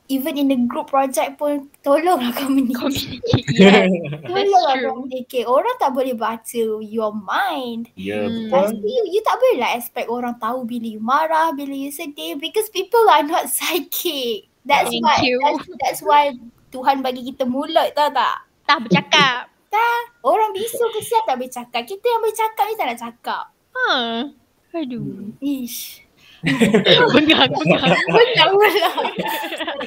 even 0.06 0.36
in 0.36 0.52
the 0.52 0.58
group 0.68 0.92
project 0.92 1.40
pun 1.40 1.72
tolonglah 1.80 2.34
communicate. 2.40 2.80
Communicate. 3.22 3.46
Yeah. 3.56 3.88
Tolonglah 4.28 4.76
true. 4.76 4.88
communicate. 4.92 5.46
Orang 5.48 5.76
tak 5.80 5.90
boleh 5.96 6.12
baca 6.12 6.62
your 6.84 7.12
mind. 7.16 7.88
Ya, 7.96 8.24
Hmm. 8.28 8.52
Betul. 8.52 8.84
tu 8.84 8.88
you, 8.88 9.02
you 9.16 9.20
tak 9.24 9.40
boleh 9.40 9.56
lah 9.64 9.70
expect 9.74 10.08
orang 10.12 10.36
tahu 10.36 10.68
bila 10.68 10.86
you 10.86 11.00
marah, 11.00 11.56
bila 11.56 11.72
you 11.72 11.88
sedih 11.88 12.36
because 12.36 12.68
people 12.68 13.02
are 13.08 13.24
not 13.24 13.48
psychic. 13.54 14.52
That's 14.68 14.92
Thank 14.92 15.04
why 15.04 15.16
you. 15.24 15.36
that's, 15.40 15.64
that's 15.80 16.00
why 16.04 16.36
Tuhan 16.68 17.00
bagi 17.00 17.24
kita 17.24 17.44
mulut 17.48 17.92
tahu 17.96 18.12
tak? 18.12 18.44
Tak 18.64 18.80
bercakap. 18.84 19.52
Orang 20.22 20.54
bisu 20.54 20.86
kesian 20.94 21.26
tak 21.26 21.36
boleh 21.36 21.50
cakap. 21.50 21.82
Kita 21.82 22.04
yang 22.06 22.20
boleh 22.22 22.38
cakap 22.38 22.64
ni 22.64 22.74
tak 22.78 22.86
nak 22.94 23.00
cakap. 23.02 23.44
Ha. 23.74 23.88
Aduh. 24.72 25.34
Ish. 25.42 26.03
Bengang, 27.14 27.48
bengang. 27.48 27.83
Pula. 28.52 28.90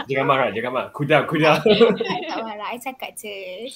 Jangan 0.08 0.26
marah, 0.26 0.50
jangan 0.50 0.72
marah. 0.74 0.90
Kuda, 0.90 1.18
kuda. 1.28 1.52
tak 1.62 2.40
marah, 2.42 2.68
I 2.74 2.80
cakap 2.80 3.14
je. 3.14 3.68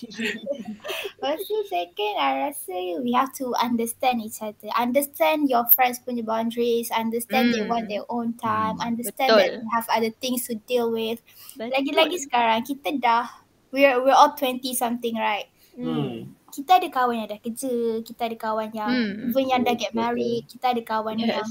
Lepas 1.21 1.37
tu 1.45 1.55
second, 1.69 2.13
I 2.17 2.49
rasa 2.49 2.75
we 3.03 3.13
have 3.13 3.29
to 3.37 3.53
understand 3.57 4.21
each 4.21 4.41
other. 4.41 4.71
Understand 4.73 5.45
your 5.47 5.67
friends 5.77 6.01
punya 6.01 6.25
boundaries. 6.25 6.89
Understand 6.89 7.53
they 7.53 7.61
Hmm. 7.61 7.69
want 7.69 7.85
their 7.87 8.05
own 8.09 8.33
time. 8.35 8.79
Understand 8.79 9.29
Betul. 9.29 9.39
that 9.39 9.51
they 9.61 9.69
have 9.69 9.87
other 9.91 10.11
things 10.17 10.47
to 10.49 10.57
deal 10.65 10.89
with. 10.89 11.21
Betul. 11.53 11.71
Lagi-lagi 11.77 12.17
sekarang, 12.17 12.65
kita 12.65 12.97
dah, 12.97 13.27
we're, 13.69 14.01
we're 14.01 14.15
all 14.15 14.33
20 14.33 14.61
something 14.73 15.13
right? 15.15 15.45
Hmm. 15.77 16.33
Kita 16.51 16.83
ada 16.83 16.87
kawan 16.91 17.15
yang 17.15 17.29
dah 17.31 17.39
kerja, 17.39 17.71
kita 18.03 18.27
ada 18.27 18.35
kawan 18.35 18.75
yang 18.75 18.91
Hmm. 18.91 19.31
even 19.31 19.45
yang 19.47 19.61
dah 19.63 19.71
get 19.71 19.95
married, 19.95 20.43
kita 20.47 20.75
ada 20.75 20.81
kawan 20.83 21.15
Yes. 21.15 21.27
yang 21.31 21.47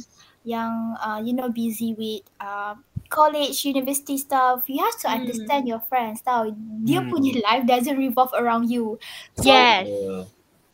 uh, 0.96 1.20
you 1.20 1.33
know 1.37 1.48
busy 1.50 1.92
with 1.94 2.22
uh, 2.40 2.74
college, 3.09 3.64
university 3.64 4.16
stuff. 4.16 4.64
You 4.66 4.81
have 4.85 4.96
to 5.05 5.09
Hmm. 5.09 5.16
understand 5.22 5.68
your 5.68 5.81
friends 5.85 6.22
tau. 6.22 6.48
Dia 6.87 7.05
Hmm. 7.05 7.11
punya 7.12 7.37
life 7.44 7.64
doesn't 7.66 7.98
revolve 7.98 8.33
around 8.33 8.70
you. 8.70 8.96
So, 9.37 9.50
Yes. 9.50 9.87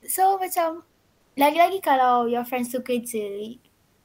So 0.07 0.39
macam 0.39 0.87
lagi-lagi 1.35 1.83
kalau 1.83 2.31
your 2.31 2.47
friends 2.47 2.71
tu 2.71 2.79
kerja, 2.79 3.27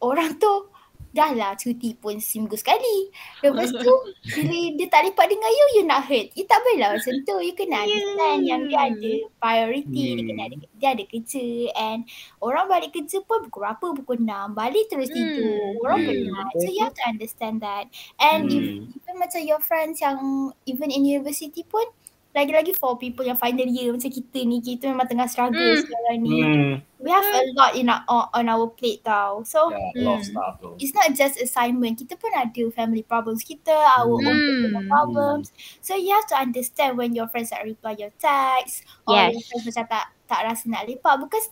orang 0.02 0.42
tu 0.42 0.71
dah 1.12 1.32
lah 1.36 1.52
cuti 1.60 1.96
pun 2.00 2.18
seminggu 2.24 2.56
sekali. 2.56 3.12
Lepas 3.44 3.76
tu 3.76 3.92
bila 4.32 4.56
dia 4.80 4.88
tak 4.88 5.04
lipat 5.12 5.28
dengan 5.28 5.52
you, 5.52 5.66
you 5.76 5.84
nak 5.84 6.08
hurt. 6.08 6.32
You 6.40 6.48
tak 6.48 6.64
boleh 6.64 6.78
lah 6.80 6.90
macam 6.96 7.14
tu. 7.28 7.36
You 7.44 7.54
kena 7.56 7.84
understand 7.84 8.40
yang 8.48 8.62
dia 8.72 8.80
ada 8.88 9.12
priority, 9.44 10.16
dia 10.16 10.24
kena 10.24 10.42
ada, 10.48 10.56
dia 10.80 10.90
ada 10.96 11.04
kerja 11.04 11.44
and 11.76 12.08
orang 12.40 12.66
balik 12.72 12.96
kerja 12.96 13.20
pun 13.28 13.44
pukul 13.48 13.60
berapa? 13.68 13.86
Pukul 14.00 14.18
6. 14.24 14.56
Balik 14.56 14.88
terus 14.88 15.10
Hmm. 15.10 15.12
tidur. 15.12 15.76
Orang 15.84 16.00
Hmm, 16.00 16.08
penat. 16.08 16.54
So 16.64 16.72
you 16.72 16.80
have 16.88 16.96
to 16.96 17.06
understand 17.12 17.60
that. 17.62 17.92
And 18.20 18.48
if, 18.48 18.72
Hmm. 18.72 18.92
even 18.96 19.20
macam 19.20 19.44
your 19.44 19.60
friends 19.60 20.00
yang 20.00 20.52
even 20.64 20.90
in 20.96 21.04
university 21.04 21.68
pun 21.68 21.84
lagi-lagi 22.32 22.72
for 22.80 22.96
people 22.96 23.28
yang 23.28 23.36
final 23.36 23.68
year 23.68 23.92
macam 23.92 24.08
kita 24.08 24.40
ni, 24.48 24.64
kita 24.64 24.88
memang 24.88 25.04
tengah 25.04 25.28
struggle 25.28 25.60
Hmm. 25.60 25.84
sekarang 25.84 26.18
ni. 26.24 26.38
Hmm. 26.40 26.74
We 27.02 27.10
have 27.10 27.26
a 27.26 27.44
lot 27.58 27.74
in 27.74 27.90
our, 27.90 28.30
on, 28.32 28.46
our 28.46 28.70
plate 28.72 29.02
tau. 29.02 29.42
So 29.44 29.74
lot 29.98 30.22
of 30.22 30.24
Hmm. 30.24 30.32
stuff 30.32 30.54
tu. 30.62 30.70
it's 30.78 30.94
not 30.94 31.12
just 31.12 31.42
assignment. 31.42 31.98
Kita 31.98 32.16
pun 32.16 32.30
ada 32.32 32.64
family 32.72 33.02
problems 33.04 33.42
kita, 33.44 33.74
our 33.74 34.08
own 34.08 34.22
personal 34.24 34.86
Hmm. 34.86 34.92
problems. 34.92 35.52
So 35.82 35.98
you 35.98 36.14
have 36.14 36.30
to 36.32 36.38
understand 36.38 36.96
when 36.96 37.12
your 37.12 37.28
friends 37.28 37.52
tak 37.52 37.68
reply 37.68 38.00
your 38.00 38.14
text 38.16 38.88
or 39.10 39.18
Yes. 39.18 39.36
your 39.36 39.44
friends 39.50 39.66
macam 39.68 39.86
tak 39.90 40.06
tak 40.32 40.42
rasa 40.48 40.64
nak 40.72 40.88
lepak 40.88 41.16
because 41.28 41.52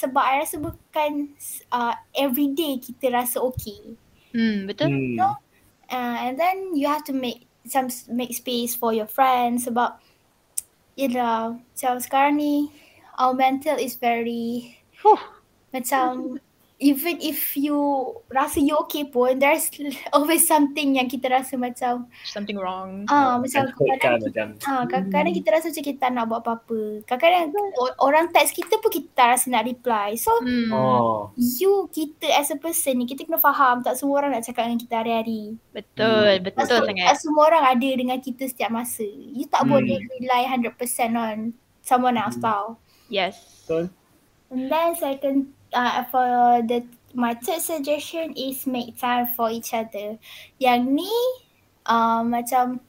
sebab 0.00 0.24
I 0.24 0.40
rasa 0.40 0.56
bukan 0.56 1.36
uh, 1.68 1.92
everyday 2.16 2.80
kita 2.80 3.12
rasa 3.12 3.44
okay. 3.44 3.92
Hmm, 4.32 4.64
betul. 4.64 4.88
Hmm. 4.88 5.36
Uh, 5.92 6.16
and 6.24 6.40
then 6.40 6.72
you 6.72 6.88
have 6.88 7.04
to 7.04 7.12
make 7.12 7.44
some 7.66 7.90
make 8.08 8.30
space 8.32 8.78
for 8.78 8.94
your 8.94 9.10
friends 9.10 9.66
sebab 9.66 9.98
yelah 10.96 11.60
macam 11.60 11.94
sekarang 12.00 12.40
ni 12.40 12.72
our 13.20 13.36
mental 13.36 13.76
is 13.76 14.00
very 14.00 14.76
Huh. 15.04 15.20
macam 15.76 16.40
even 16.78 17.16
if 17.18 17.56
you 17.56 17.72
rasa 18.28 18.58
you 18.58 18.76
okay 18.76 19.02
pun 19.02 19.36
there's 19.36 19.72
always 20.12 20.44
something 20.44 20.94
yang 20.94 21.06
kita 21.06 21.24
rasa 21.26 21.56
macam 21.56 22.04
Something 22.22 22.54
wrong. 22.54 23.04
ah 23.06 23.36
macam 23.36 23.64
Kan 23.64 23.72
hurt 23.72 23.96
kan 23.96 23.96
kadang 23.96 24.20
macam. 24.20 24.46
ah 24.66 24.82
kadang-kadang 24.84 25.32
kita 25.32 25.48
rasa 25.50 25.66
macam 25.68 25.84
kita 25.84 25.98
tak 25.98 26.12
nak 26.12 26.24
buat 26.26 26.40
apa-apa. 26.42 26.80
Kadang-kadang 27.02 27.48
o- 27.74 27.96
orang 27.98 28.28
text 28.28 28.52
kita 28.52 28.76
pun 28.76 28.90
kita 28.90 29.08
tak 29.10 29.28
rasa 29.32 29.48
nak 29.48 29.64
reply. 29.64 30.14
So 30.14 30.28
Hmm. 30.38 30.68
Oh. 30.68 31.32
you 31.34 31.88
kita 31.88 32.28
as 32.30 32.50
a 32.50 32.58
person 32.58 32.98
ni 32.98 33.04
kita 33.04 33.24
kena 33.24 33.38
faham 33.38 33.80
tak 33.80 33.96
semua 33.96 34.20
orang 34.20 34.32
nak 34.32 34.44
cakap 34.44 34.68
dengan 34.68 34.78
kita 34.78 34.94
hari-hari. 34.96 35.56
Betul, 35.70 36.30
betul 36.40 36.60
Tak, 36.60 36.68
se- 36.74 36.84
sangat. 36.84 37.06
tak 37.06 37.18
semua 37.18 37.42
orang 37.46 37.64
ada 37.66 37.88
dengan 37.90 38.18
kita 38.18 38.44
setiap 38.44 38.68
masa. 38.70 39.06
You 39.06 39.46
tak 39.46 39.64
Hmm. 39.64 39.72
boleh 39.72 39.96
rely 40.14 40.42
100% 40.44 40.76
on 41.14 41.36
someone 41.80 42.14
else 42.14 42.36
tau. 42.36 42.76
Yes. 43.08 43.40
Betul. 43.62 43.88
And 44.46 44.68
then 44.68 44.94
second, 44.94 45.50
uh, 45.76 46.00
for 46.08 46.24
the 46.64 46.88
my 47.12 47.36
third 47.36 47.60
suggestion 47.60 48.32
is 48.32 48.64
make 48.64 48.96
time 48.96 49.28
for 49.36 49.52
each 49.52 49.76
other. 49.76 50.16
Yang 50.56 50.80
ni 50.96 51.12
uh, 51.84 52.24
macam 52.24 52.80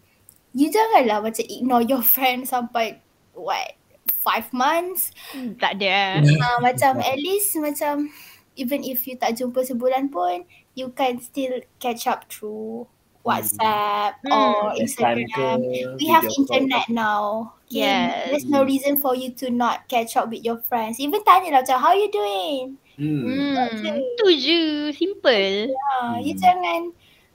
you 0.55 0.71
janganlah 0.71 1.19
macam 1.19 1.43
ignore 1.51 1.83
your 1.83 2.03
friend 2.15 2.47
sampai 2.47 3.03
what 3.35 3.75
five 4.23 4.47
months. 4.55 5.11
Hmm, 5.35 5.59
Tak 5.59 5.79
ada. 5.83 6.23
Uh, 6.47 6.59
macam 6.63 7.03
at 7.03 7.19
least 7.19 7.55
macam 7.59 8.07
even 8.55 8.81
if 8.87 9.03
you 9.05 9.19
tak 9.19 9.35
jumpa 9.35 9.63
sebulan 9.67 10.09
pun 10.09 10.47
you 10.73 10.89
can 10.95 11.19
still 11.19 11.59
catch 11.79 12.07
up 12.07 12.25
through 12.31 12.87
WhatsApp 13.27 14.15
Hmm. 14.23 14.31
or 14.31 14.71
Instagram. 14.79 15.59
We 15.99 16.07
have 16.07 16.23
internet 16.23 16.87
now. 16.87 17.56
Okay? 17.67 17.83
Yes. 17.83 18.31
There's 18.31 18.47
no 18.47 18.63
reason 18.63 18.95
for 18.95 19.11
you 19.11 19.35
to 19.43 19.51
not 19.51 19.91
catch 19.91 20.15
up 20.15 20.31
with 20.31 20.39
your 20.39 20.63
friends. 20.71 21.03
Even 21.03 21.19
tanya 21.27 21.51
lah 21.51 21.61
macam, 21.67 21.77
how 21.83 21.91
you 21.91 22.07
doing? 22.07 22.79
Hmm. 22.95 23.27
Hmm. 23.27 23.99
Tu 24.17 24.27
je. 24.39 24.61
Simple. 24.95 25.75
Ha, 25.75 26.17
You 26.23 26.33
Hmm. 26.33 26.41
jangan 26.41 26.79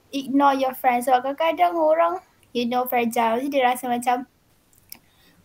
ignore 0.09 0.57
your 0.57 0.73
friends. 0.73 1.05
Sebab 1.05 1.21
kadang-kadang 1.21 1.77
orang, 1.77 2.13
you 2.49 2.65
know, 2.65 2.89
fragile. 2.89 3.37
Jadi 3.39 3.53
dia 3.53 3.61
rasa 3.61 3.85
macam, 3.85 4.25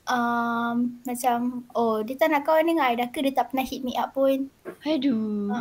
um, 0.08 1.04
macam, 1.04 1.68
oh 1.76 2.00
dia 2.00 2.16
tak 2.16 2.32
nak 2.32 2.48
kawan 2.48 2.64
dengan 2.64 2.88
I 2.88 2.96
dah 2.96 3.12
ke 3.12 3.20
dia 3.20 3.36
tak 3.36 3.52
pernah 3.52 3.68
hit 3.68 3.84
me 3.84 3.92
up 3.92 4.16
pun. 4.16 4.48
Aduh. 4.88 5.52
Ha. 5.52 5.58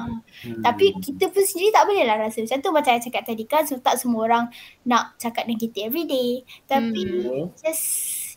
Hmm. 0.48 0.64
Tapi 0.64 0.96
kita 1.04 1.28
pun 1.30 1.44
sendiri 1.44 1.76
tak 1.76 1.84
boleh 1.84 2.08
lah 2.08 2.16
rasa 2.16 2.42
macam 2.48 2.64
tu 2.64 2.72
macam 2.72 2.92
saya 2.96 3.04
cakap 3.04 3.24
tadi 3.28 3.44
kan. 3.44 3.68
So 3.68 3.76
tak 3.84 4.00
semua 4.00 4.24
orang 4.24 4.46
nak 4.88 5.20
cakap 5.20 5.46
dengan 5.46 5.60
kita 5.68 5.92
everyday. 5.92 6.48
Tapi 6.64 7.02
Hmm. 7.04 7.52
just 7.60 7.86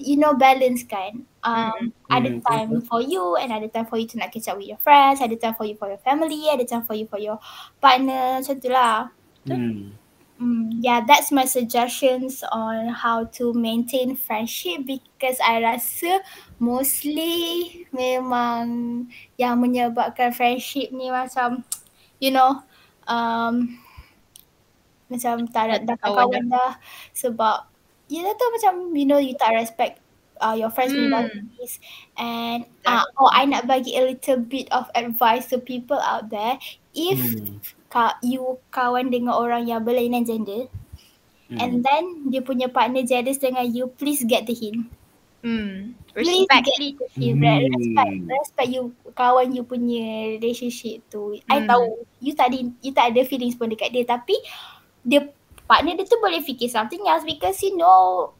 you 0.00 0.16
know 0.16 0.32
balance 0.34 0.82
kan. 0.88 1.28
Um, 1.44 1.92
ada 2.08 2.28
Hmm, 2.28 2.40
time 2.44 2.80
for 2.84 3.00
you 3.00 3.36
and 3.36 3.52
ada 3.52 3.68
time 3.68 3.88
for 3.88 3.96
you 3.96 4.08
to 4.08 4.16
nak 4.20 4.32
catch 4.32 4.48
up 4.48 4.56
with 4.60 4.68
your 4.68 4.80
friends. 4.80 5.20
Ada 5.20 5.36
time 5.36 5.56
for 5.56 5.64
you 5.68 5.76
for 5.76 5.88
your 5.88 6.00
family. 6.00 6.48
Ada 6.48 6.64
time 6.64 6.84
for 6.88 6.96
you 6.96 7.06
for 7.06 7.20
your 7.20 7.38
partner. 7.80 8.40
Macam 8.40 8.56
tu 8.60 8.68
lah. 8.72 9.12
Hmm. 9.46 9.96
Mm, 10.40 10.80
yeah, 10.80 11.04
that's 11.04 11.28
my 11.30 11.44
suggestions 11.44 12.40
on 12.48 12.88
how 12.88 13.28
to 13.36 13.52
maintain 13.52 14.16
friendship 14.16 14.88
because 14.88 15.36
I 15.44 15.60
rasa 15.60 16.24
mostly 16.56 17.84
memang 17.92 19.04
yang 19.36 19.60
menyebabkan 19.60 20.32
friendship 20.32 20.96
ni 20.96 21.12
macam 21.12 21.60
you 22.24 22.32
know 22.32 22.64
um, 23.04 23.76
macam 25.12 25.44
tak 25.52 25.62
ada 25.68 25.76
dah 25.84 25.98
kawan 26.00 26.48
dah 26.48 26.72
sebab 27.12 27.69
you 28.11 28.20
dah 28.20 28.35
tahu 28.35 28.51
macam 28.59 28.73
you 28.92 29.07
know 29.07 29.23
you 29.23 29.33
tak 29.38 29.55
respect 29.55 30.02
uh, 30.42 30.52
your 30.52 30.69
friends 30.69 30.92
Hmm. 30.92 31.08
boundaries 31.08 31.79
and 32.19 32.67
uh, 32.85 33.04
oh 33.17 33.31
I 33.31 33.46
nak 33.46 33.71
bagi 33.71 33.94
a 33.94 34.02
little 34.11 34.40
bit 34.42 34.67
of 34.75 34.90
advice 34.92 35.48
to 35.54 35.63
people 35.63 36.00
out 36.02 36.29
there 36.29 36.58
if 36.92 37.17
Hmm. 37.17 37.63
ka, 37.88 38.19
you 38.23 38.58
kawan 38.71 39.11
dengan 39.11 39.35
orang 39.38 39.67
yang 39.67 39.87
berlainan 39.87 40.27
gender 40.27 40.67
Hmm. 41.50 41.58
and 41.58 41.73
then 41.83 42.31
dia 42.31 42.42
punya 42.42 42.71
partner 42.71 43.02
jealous 43.02 43.38
dengan 43.38 43.67
you 43.67 43.90
please 43.98 44.23
get 44.23 44.46
the 44.46 44.54
hint 44.54 44.87
Hmm. 45.40 45.96
please 46.21 46.44
Respect. 46.46 46.52
get 46.52 46.63
the 46.69 46.75
hint 46.77 46.96
Hmm. 47.17 47.40
Re- 47.40 47.65
respect 47.73 48.13
respect 48.29 48.69
you 48.71 48.83
kawan 49.17 49.56
you 49.56 49.65
punya 49.65 50.37
relationship 50.37 51.00
tu 51.08 51.35
I 51.48 51.65
Hmm. 51.65 51.69
tahu 51.69 52.04
you 52.21 52.33
tak 52.37 52.52
ada 52.52 52.58
you 52.81 52.92
tak 52.92 53.13
ada 53.17 53.25
feelings 53.25 53.56
pun 53.56 53.73
dekat 53.73 53.90
dia 53.90 54.04
tapi 54.04 54.37
dia 55.02 55.33
partner 55.71 55.94
dia 55.94 56.02
tu 56.02 56.18
boleh 56.18 56.42
fikir 56.42 56.66
something 56.66 57.06
else 57.06 57.23
because 57.23 57.62
you 57.62 57.79
know 57.79 58.35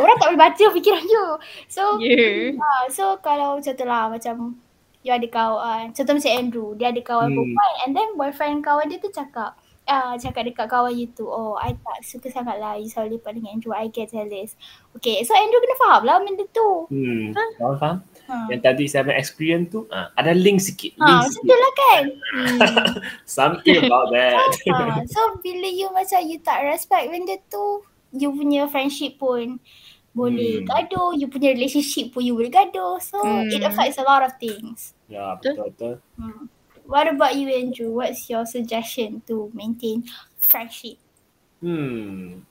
orang 0.00 0.16
tak 0.16 0.32
boleh 0.32 0.40
baca 0.40 0.64
fikiran 0.72 1.04
you 1.04 1.26
so 1.68 2.00
Yeah. 2.00 2.56
Ah, 2.56 2.88
so 2.88 3.20
kalau 3.20 3.60
macam 3.60 3.72
tu 3.76 3.84
lah 3.84 4.08
macam 4.08 4.56
you 5.04 5.12
ada 5.12 5.28
kawan, 5.28 5.92
contoh 5.92 6.16
macam 6.16 6.32
Andrew, 6.32 6.72
dia 6.80 6.88
ada 6.88 6.96
kawan 7.04 7.28
Hmm. 7.28 7.36
perempuan 7.36 7.72
and 7.84 7.90
then 7.92 8.08
boyfriend 8.16 8.64
kawan 8.64 8.88
dia 8.88 8.96
tu 8.96 9.12
cakap 9.12 9.52
ah 9.84 10.16
cakap 10.16 10.48
dekat 10.48 10.64
kawan 10.64 10.96
you 10.96 11.04
tu, 11.12 11.28
oh 11.28 11.60
I 11.60 11.76
tak 11.76 12.00
suka 12.00 12.32
sangat 12.32 12.56
lah 12.56 12.80
you 12.80 12.88
selalu 12.88 13.20
lepak 13.20 13.36
dengan 13.36 13.60
Andrew, 13.60 13.76
I 13.76 13.92
get 13.92 14.08
jealous. 14.16 14.56
Okay, 14.96 15.20
so 15.20 15.36
Andrew 15.36 15.60
kena 15.60 15.76
faham 15.76 16.02
lah 16.08 16.16
benda 16.24 16.48
tu. 16.48 16.88
Hmm. 16.88 17.36
Faham, 17.36 17.76
faham? 17.76 17.96
Ha. 18.24 18.48
Yang 18.48 18.60
tadi 18.62 18.84
saya 18.88 19.04
punya 19.04 19.18
experience 19.18 19.68
tu, 19.68 19.80
ah, 19.88 20.08
ada 20.16 20.32
link 20.32 20.56
sikit. 20.58 20.96
Link 20.96 21.04
Ha, 21.04 21.20
macam 21.20 21.30
sikit. 21.30 21.44
tu 21.44 21.54
lah 21.54 21.72
kan. 21.76 22.04
Something 23.28 23.78
about 23.84 24.08
that. 24.12 24.36
ha, 24.72 25.04
so 25.04 25.20
bila 25.40 25.68
you 25.68 25.88
macam 25.92 26.20
you 26.24 26.40
tak 26.40 26.64
respect 26.64 27.12
benda 27.12 27.36
tu, 27.46 27.84
you 28.10 28.32
punya 28.32 28.64
friendship 28.66 29.16
pun 29.16 29.60
boleh 30.14 30.62
Hmm. 30.62 30.68
gaduh, 30.70 31.10
you 31.12 31.26
punya 31.26 31.52
relationship 31.52 32.14
pun 32.14 32.22
you 32.22 32.32
boleh 32.32 32.48
gaduh. 32.48 32.96
So 33.02 33.18
it 33.50 33.60
Hmm. 33.60 33.68
affects 33.68 33.98
a 33.98 34.06
lot 34.06 34.22
of 34.22 34.38
things. 34.38 34.94
Ya, 35.04 35.36
Betul. 35.36 35.52
betul 35.52 35.66
betul. 35.68 35.94
Hmm. 36.16 36.42
What 36.84 37.08
about 37.08 37.34
you 37.34 37.48
Andrew? 37.48 37.92
What's 37.92 38.28
your 38.28 38.44
suggestion 38.44 39.24
to 39.26 39.48
maintain 39.52 40.04
friendship? 40.38 41.00
Hmm. 41.60 42.44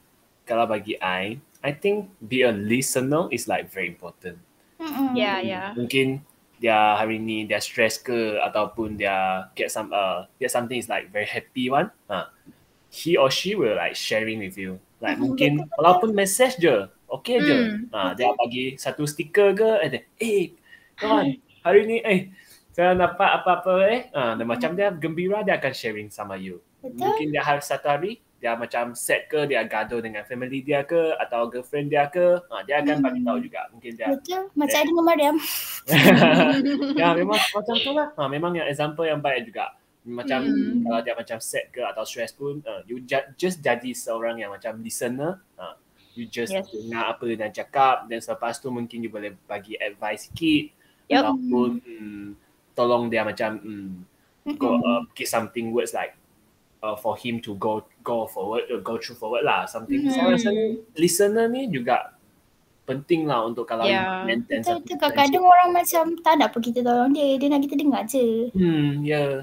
Kalau 0.44 0.66
bagi 0.66 0.98
I, 1.00 1.38
I 1.62 1.72
think 1.72 2.12
be 2.20 2.44
a 2.44 2.52
listener 2.52 3.30
is 3.30 3.48
like 3.48 3.70
very 3.70 3.88
important. 3.88 4.42
Mm-mm. 4.84 5.16
Yeah, 5.16 5.40
yeah. 5.40 5.68
Mungkin 5.74 6.20
dia 6.60 6.96
hari 6.96 7.20
ni 7.20 7.44
dia 7.48 7.60
stress 7.60 8.00
ke 8.00 8.40
ataupun 8.40 8.96
dia 8.96 9.48
get 9.56 9.68
some 9.72 9.92
uh 9.92 10.28
get 10.40 10.52
something 10.52 10.80
is 10.80 10.92
like 10.92 11.08
very 11.12 11.28
happy 11.28 11.72
one. 11.72 11.92
Ha. 12.12 12.32
He 12.94 13.16
or 13.18 13.32
she 13.32 13.56
will 13.56 13.74
like 13.80 13.96
sharing 13.96 14.44
with 14.44 14.60
you. 14.60 14.78
Like 15.04 15.20
mungkin 15.20 15.68
walaupun 15.76 16.16
message 16.16 16.62
je, 16.62 16.88
okay 17.10 17.42
je. 17.42 17.58
Hmm, 17.58 17.92
Ha, 17.92 18.14
dia 18.16 18.32
bagi 18.38 18.80
satu 18.80 19.04
stiker 19.04 19.52
ke, 19.52 19.70
eh, 19.84 19.90
dia, 19.92 20.02
eh 20.22 20.56
kawan, 20.96 21.36
hari 21.66 21.82
ni 21.90 21.98
eh 22.06 22.32
saya 22.72 22.96
dapat 22.96 23.30
apa-apa 23.42 23.74
eh. 23.90 24.02
Ha, 24.14 24.38
dan 24.40 24.46
macam 24.46 24.78
dia 24.78 24.94
gembira 24.94 25.42
dia 25.44 25.58
akan 25.60 25.74
sharing 25.74 26.08
sama 26.14 26.38
you. 26.40 26.62
Betul? 26.80 27.04
Mungkin 27.04 27.28
dia 27.34 27.44
hari 27.44 27.60
satu 27.66 27.88
hari 27.90 28.12
dia 28.44 28.60
macam 28.60 28.92
set 28.92 29.32
ke 29.32 29.48
dia 29.48 29.64
gaduh 29.64 30.04
dengan 30.04 30.28
family 30.28 30.60
dia 30.60 30.84
ke 30.84 31.16
atau 31.16 31.48
girlfriend 31.48 31.88
dia 31.88 32.12
ke, 32.12 32.44
ha, 32.52 32.60
dia 32.68 32.84
akan 32.84 33.00
bagi 33.00 33.24
tahu 33.24 33.38
juga. 33.40 33.72
Mungkin 33.72 33.92
dia 33.96 34.12
Betul? 34.12 34.52
Macam 34.52 34.76
I 34.76 34.84
dengan 34.84 35.06
Mariam. 35.08 35.36
ya 37.00 37.08
memang 37.16 37.40
macam 37.40 37.76
tu 37.80 37.92
lah. 37.96 38.12
Ha, 38.20 38.28
memang 38.28 38.52
yang 38.60 38.68
example 38.68 39.08
yang 39.08 39.24
baik 39.24 39.48
juga. 39.48 39.72
Macam 40.04 40.44
Hmm. 40.44 40.84
kalau 40.84 41.00
dia 41.00 41.16
macam 41.16 41.40
set 41.40 41.72
ke 41.72 41.80
atau 41.80 42.04
stress 42.04 42.36
pun, 42.36 42.60
uh, 42.68 42.84
you 42.84 43.00
ju- 43.08 43.32
just 43.40 43.64
jadi 43.64 43.96
seorang 43.96 44.44
yang 44.44 44.52
macam 44.52 44.76
listener. 44.84 45.40
Ha, 45.56 45.80
you 46.20 46.28
just 46.28 46.52
Yes. 46.52 46.68
dengar 46.68 47.16
apa 47.16 47.24
dia 47.32 47.48
cakap 47.48 48.12
dan 48.12 48.20
selepas 48.20 48.60
tu 48.60 48.68
mungkin 48.68 49.08
you 49.08 49.08
boleh 49.08 49.40
bagi 49.48 49.80
advice 49.80 50.28
sikit. 50.28 50.76
Yup. 51.08 51.32
Ataupun 51.32 51.70
hmm, 51.80 52.28
tolong 52.76 53.08
dia 53.08 53.24
macam 53.24 53.56
hmm, 53.56 53.92
go, 54.60 54.84
uh, 54.84 55.08
give 55.16 55.32
something 55.32 55.72
words 55.72 55.96
like 55.96 56.20
uh, 56.84 56.96
for 57.00 57.16
him 57.16 57.40
to 57.40 57.56
go 57.56 57.88
go 58.04 58.28
forward 58.28 58.68
or 58.68 58.84
go 58.84 59.00
through 59.00 59.16
forward 59.16 59.48
lah 59.48 59.64
something. 59.64 60.04
Mhm. 60.04 60.12
Saya 60.12 60.28
rasa 60.36 60.50
ni 60.52 60.84
listener 61.00 61.48
ni 61.48 61.72
juga 61.72 62.12
penting 62.84 63.24
lah 63.24 63.48
untuk 63.48 63.64
kalau 63.64 63.88
Yeah. 63.88 64.28
maintain 64.28 64.60
Betul 64.60 64.84
satu 64.84 64.84
betul. 64.84 64.98
Kadang-kadang 65.00 65.46
orang 65.48 65.70
macam 65.72 66.04
tak 66.20 66.34
nak 66.36 66.50
pun 66.52 66.60
kita 66.60 66.80
tolong 66.84 67.16
dia. 67.16 67.40
Dia 67.40 67.48
nak 67.48 67.62
kita 67.64 67.76
dengar 67.80 68.04
je. 68.04 68.52
Hmm, 68.52 69.08
ya. 69.08 69.16
Yeah. 69.16 69.34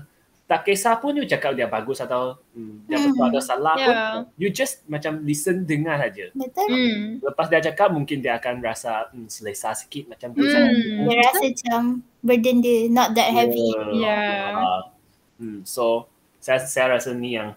Tak 0.51 0.66
kisah 0.66 0.99
pun 0.99 1.14
you 1.14 1.24
cakap 1.30 1.55
dia 1.55 1.70
bagus 1.70 2.03
atau 2.03 2.34
hmm, 2.53 2.84
dia 2.91 2.99
Hmm. 3.01 3.14
betul 3.14 3.24
ada 3.32 3.41
salah 3.41 3.74
Yeah. 3.80 3.88
pun. 3.88 4.36
You 4.36 4.53
just 4.53 4.84
macam 4.93 5.24
listen 5.24 5.64
dengar 5.64 5.97
saja. 5.97 6.28
Betul? 6.36 6.68
Hmm. 6.68 7.01
Lepas 7.24 7.47
dia 7.49 7.61
cakap 7.64 7.88
mungkin 7.97 8.20
dia 8.20 8.36
akan 8.36 8.61
rasa 8.61 9.09
hmm, 9.09 9.32
selesa 9.32 9.72
sikit 9.72 10.12
macam 10.12 10.36
tu. 10.36 10.45
Hmm. 10.45 11.09
Dia 11.09 11.16
rasa 11.24 11.45
macam 11.49 11.82
burden 12.20 12.57
dia 12.61 12.93
not 12.93 13.16
that 13.16 13.32
heavy. 13.32 13.72
Yeah. 13.97 14.53
Uh, 14.61 14.80
hmm, 15.41 15.59
so 15.64 16.11
saya 16.41 16.59
saya 16.64 16.97
rasa 16.97 17.12
ni 17.12 17.36
yang 17.36 17.53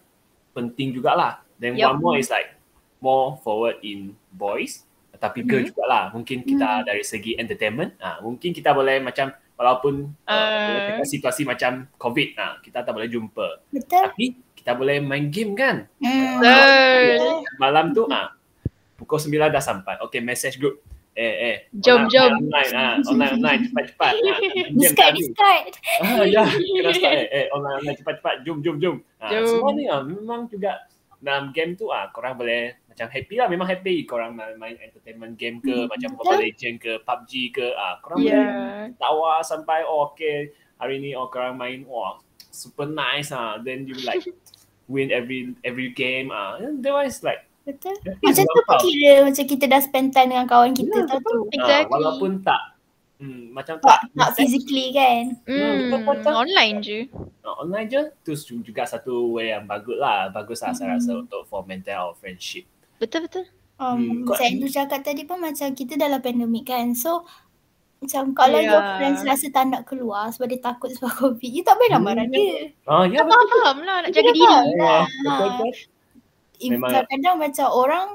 penting 0.51 0.93
jugalah. 0.93 1.41
Then 1.57 1.79
Yup. 1.79 1.95
one 1.95 1.99
more 2.03 2.17
is 2.19 2.27
like 2.27 2.53
more 2.99 3.39
forward 3.41 3.79
in 3.81 4.13
boys 4.29 4.83
tapi 5.15 5.39
girl 5.39 5.63
Mhm. 5.63 5.71
jugalah. 5.71 6.11
Mungkin 6.11 6.43
kita 6.43 6.83
dari 6.83 6.99
segi 6.99 7.39
entertainment, 7.39 7.95
ah 7.97 8.19
mungkin 8.19 8.51
kita 8.51 8.75
boleh 8.75 8.99
macam 8.99 9.31
walaupun 9.55 10.11
uh, 10.27 10.99
Uh. 10.99 11.07
situasi 11.07 11.47
macam 11.47 11.87
COVID, 11.95 12.35
ah 12.35 12.59
kita 12.59 12.83
tak 12.83 12.91
boleh 12.91 13.07
jumpa. 13.07 13.63
Betul? 13.71 14.03
Tapi 14.11 14.25
kita 14.51 14.75
boleh 14.75 14.99
main 14.99 15.31
game 15.31 15.55
kan? 15.55 15.87
Hmm. 16.03 16.43
Betul. 16.43 17.39
Malam 17.55 17.95
tu 17.95 18.03
ah 18.11 18.35
pukul 18.99 19.15
9 19.15 19.47
dah 19.47 19.63
sampai. 19.63 19.95
Okay, 20.03 20.19
message 20.19 20.59
group. 20.59 20.83
Eh 21.13 21.33
eh. 21.45 21.55
Jom, 21.77 22.09
online, 22.09 22.09
jom. 22.09 22.31
Online 22.41 22.71
ah, 22.73 22.93
online 23.05 23.31
online 23.37 23.61
cepat 23.69 23.83
cepat. 23.93 24.13
Ah, 24.17 24.39
Discard, 24.81 25.13
discard. 25.13 25.63
Ah 26.01 26.25
ya, 26.25 26.41
kena 26.49 26.91
start 26.91 27.15
eh. 27.15 27.27
Eh 27.29 27.45
online 27.53 27.75
online 27.81 27.97
cepat 28.01 28.13
cepat. 28.17 28.35
Jom 28.41 28.57
jom 28.65 28.77
jom. 28.81 28.95
Ah, 29.21 29.29
Jom. 29.29 29.45
semua 29.45 29.71
ni 29.77 29.85
ah 29.85 30.01
memang 30.01 30.49
juga 30.49 30.81
dalam 31.21 31.53
game 31.53 31.77
tu 31.77 31.87
ah 31.87 32.09
korang 32.09 32.35
boleh 32.35 32.75
macam 32.89 33.07
happy 33.07 33.39
lah 33.39 33.47
memang 33.47 33.63
happy 33.65 34.03
korang 34.03 34.35
main, 34.35 34.57
main 34.59 34.75
entertainment 34.75 35.33
game 35.33 35.57
ke 35.57 35.71
Hmm, 35.71 35.87
macam. 35.87 36.09
Mobile 36.19 36.51
Legend 36.51 36.75
ke 36.77 36.91
PUBG 36.99 37.31
ke 37.53 37.65
ah 37.73 37.95
korang 38.01 38.19
boleh 38.19 38.33
Yeah. 38.33 38.91
tawa 38.97 39.39
sampai 39.39 39.85
oh 39.87 40.11
okay 40.11 40.51
hari 40.75 40.99
ni 40.99 41.15
oh 41.15 41.29
korang 41.29 41.55
main 41.55 41.85
wah 41.87 42.19
super 42.51 42.85
nice 42.85 43.31
ah 43.31 43.55
then 43.61 43.85
you 43.87 43.95
like 44.03 44.21
win 44.91 45.09
every 45.15 45.55
every 45.63 45.95
game 45.95 46.27
ah 46.27 46.59
that 46.59 46.93
is 47.07 47.23
like 47.23 47.47
Betul? 47.63 47.95
Macam 48.19 48.43
tu 48.43 48.61
pun 48.61 48.77
kira 48.77 49.11
macam 49.23 49.43
kita 49.45 49.65
dah 49.65 49.79
spend 49.79 50.11
time 50.11 50.29
dengan 50.29 50.45
kawan 50.45 50.71
kita 50.71 50.91
Ya, 50.93 51.05
tau 51.05 51.17
tu. 51.17 51.37
Ah, 51.39 51.53
Exactly. 51.53 51.89
walaupun 51.89 52.31
tak 52.41 52.61
hmm, 53.17 53.43
macam 53.51 53.75
Tak, 53.79 53.99
tak 54.09 54.29
physically 54.35 54.91
kan. 54.91 55.23
Hmm. 55.43 55.89
betul-betul. 55.89 56.33
Online 56.37 56.75
je. 56.77 56.99
ah, 57.41 57.55
online 57.57 57.87
je 57.87 58.01
tu 58.21 58.31
juga 58.59 58.83
satu 58.83 59.13
way 59.31 59.49
yang 59.49 59.63
bagus 59.63 59.95
lah 59.95 60.27
bagus 60.29 60.59
lah 60.59 60.71
saya 60.71 60.93
rasa 60.93 61.11
Hmm. 61.13 61.23
untuk 61.23 61.43
for 61.45 61.63
maintain 61.63 61.95
our 61.95 62.11
friendship 62.13 62.67
Betul 62.95 63.25
betul. 63.25 63.45
Hmm, 63.73 63.95
Um, 63.95 63.99
kau- 64.23 64.35
macam 64.35 64.45
Andrew 64.45 64.69
cakap 64.69 64.99
tadi 65.01 65.23
pun 65.23 65.39
macam 65.39 65.67
kita 65.69 65.95
dalam 65.95 66.19
pandemik 66.19 66.63
kan. 66.65 66.91
So 66.93 67.23
macam 67.97 68.31
kalau 68.33 68.57
Ya. 68.57 68.69
your 68.69 68.83
friends 68.93 69.23
rasa 69.23 69.47
tak 69.49 69.65
nak 69.65 69.83
keluar 69.83 70.27
sebab 70.29 70.45
dia 70.45 70.59
takut 70.61 70.91
sebab 70.91 71.09
COVID, 71.21 71.47
you 71.49 71.63
tak 71.63 71.73
boleh 71.73 71.89
nak 71.89 71.97
Hmm. 71.97 72.07
marah 72.09 72.27
dia. 72.27 72.75
ah 72.85 73.03
ya 73.03 73.23
Tak 73.23 73.31
faham 73.49 73.77
lah 73.81 73.97
nak 73.99 74.09
jaga 74.09 74.29
diri. 74.29 74.39
faham. 74.41 74.63
Ya, 74.69 74.83
Ah. 74.85 75.05
betul 75.25 75.47
betul. 75.49 75.71
Memang- 76.69 76.91
kadang-kadang 76.93 77.35
macam 77.41 77.67
orang 77.67 78.07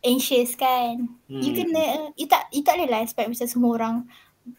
anxious 0.00 0.52
kan. 0.54 1.08
Hmm. 1.24 1.40
You 1.40 1.50
kena, 1.54 1.84
you 2.14 2.26
tak, 2.26 2.50
you 2.50 2.60
tak 2.60 2.76
boleh 2.76 2.90
lah 2.90 3.00
expect 3.00 3.24
macam 3.26 3.48
semua 3.48 3.70
orang 3.72 3.96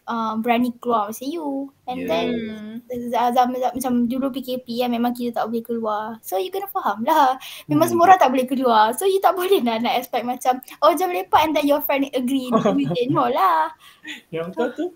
uh, 0.04 0.34
berani 0.36 0.74
keluar 0.76 1.06
macam 1.06 1.22
you. 1.22 1.70
And 1.86 2.02
Yeah. 2.02 2.08
then 2.08 2.26
Hmm. 2.34 3.30
zaman 3.30 3.54
macam 3.54 3.92
dulu 4.04 4.34
PKP 4.34 4.82
kan 4.82 4.90
memang 4.90 5.14
kita 5.14 5.38
tak 5.38 5.46
boleh 5.46 5.62
keluar. 5.62 6.18
So 6.18 6.34
you 6.34 6.50
kena 6.50 6.66
faham 6.66 7.06
lah. 7.06 7.38
Memang 7.66 7.86
Hmm. 7.86 7.94
semua 7.94 8.04
orang 8.04 8.18
tak 8.18 8.34
boleh 8.34 8.42
keluar. 8.44 8.90
So 8.92 9.06
you 9.06 9.22
tak 9.22 9.34
boleh 9.38 9.62
lah 9.62 9.78
nak 9.78 9.94
expect 9.94 10.26
macam 10.26 10.58
oh 10.80 10.90
jam 10.92 11.10
lepak 11.10 11.38
and 11.40 11.54
then 11.54 11.62
your 11.64 11.78
friend 11.78 12.10
agree. 12.10 12.50
you 12.50 12.90
didn't 12.90 13.14
know 13.14 13.30
lah. 13.30 13.70
Yang 14.28 14.50
betul 14.50 14.68
tu. 14.72 14.86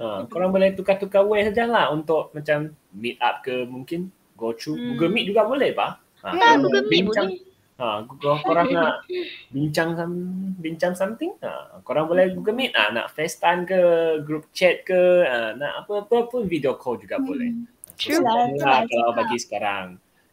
Ha, 0.00 0.24
korang 0.26 0.48
boleh 0.48 0.72
tukar-tukar 0.72 1.22
way 1.22 1.44
sajalah 1.44 1.92
untuk 1.92 2.32
macam 2.32 2.72
meet 2.90 3.20
up 3.20 3.44
ke 3.44 3.62
mungkin 3.62 4.08
go 4.32 4.50
through 4.50 4.74
Hmm. 4.74 4.96
Google 4.96 5.12
Meet 5.12 5.28
juga 5.28 5.44
boleh 5.44 5.70
pak. 5.70 5.92
Ha, 6.24 6.32
korang 6.32 6.64
Google 6.64 6.84
Meet 6.88 7.04
bincang, 7.04 7.28
boleh. 7.28 7.49
Ha, 7.80 8.04
Google, 8.04 8.36
korang 8.44 8.68
nak 8.76 9.08
bincang 9.48 9.96
some, 9.96 10.16
bincang 10.60 10.92
something, 10.92 11.32
ha, 11.40 11.80
korang 11.80 12.04
boleh 12.04 12.28
Google 12.36 12.52
Meet. 12.52 12.76
Ha, 12.76 12.92
nak 12.92 13.08
FaceTime 13.16 13.64
ke, 13.64 13.80
group 14.28 14.52
chat 14.52 14.84
ke, 14.84 15.24
ha, 15.24 15.56
nak 15.56 15.88
apa-apa 15.88 16.28
pun 16.28 16.44
video 16.44 16.76
call 16.76 17.00
juga 17.00 17.16
boleh. 17.16 17.56
Hmm. 17.56 17.64
So, 17.96 18.12
True. 18.12 18.20
sebenarnya 18.20 18.52
Betul 18.52 18.68
lah, 18.68 18.68
lah, 18.68 18.80
kalau 18.84 19.00
cakap. 19.08 19.16
bagi 19.16 19.38
sekarang 19.40 19.86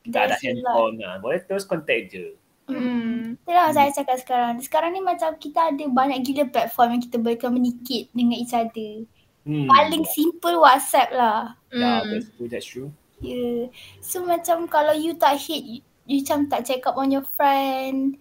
kita 0.04 0.18
ada 0.20 0.28
lah. 0.28 0.40
handphone, 0.44 0.96
ha, 1.04 1.10
boleh 1.24 1.40
terus 1.48 1.64
contact 1.64 2.06
je. 2.12 2.28
Hmm. 2.68 3.40
Itulah 3.40 3.72
saya 3.72 3.90
cakap 3.96 4.18
sekarang. 4.20 4.60
Sekarang 4.60 4.92
ni 4.92 5.00
macam 5.00 5.32
kita 5.40 5.72
ada 5.72 5.84
banyak 5.88 6.20
gila 6.28 6.52
platform 6.52 7.00
yang 7.00 7.04
kita 7.08 7.16
boleh 7.16 7.40
communicate 7.40 8.12
dengan 8.12 8.36
each 8.36 8.52
other. 8.52 9.08
Hmm. 9.48 9.72
Paling 9.72 10.04
simple 10.04 10.60
WhatsApp 10.60 11.16
lah. 11.16 11.56
Ya, 11.72 12.04
Hmm. 12.04 12.12
that's 12.12 12.28
true, 12.36 12.48
that's 12.52 12.68
true. 12.68 12.90
Yeah. 13.24 13.72
So 14.04 14.28
macam 14.28 14.68
kalau 14.68 14.92
you 14.92 15.16
tak 15.16 15.40
hit, 15.40 15.80
you, 16.08 16.18
you 16.18 16.24
macam 16.24 16.50
tak 16.50 16.64
check 16.64 16.88
up 16.88 16.96
on 16.96 17.12
your 17.12 17.28
friend. 17.28 18.18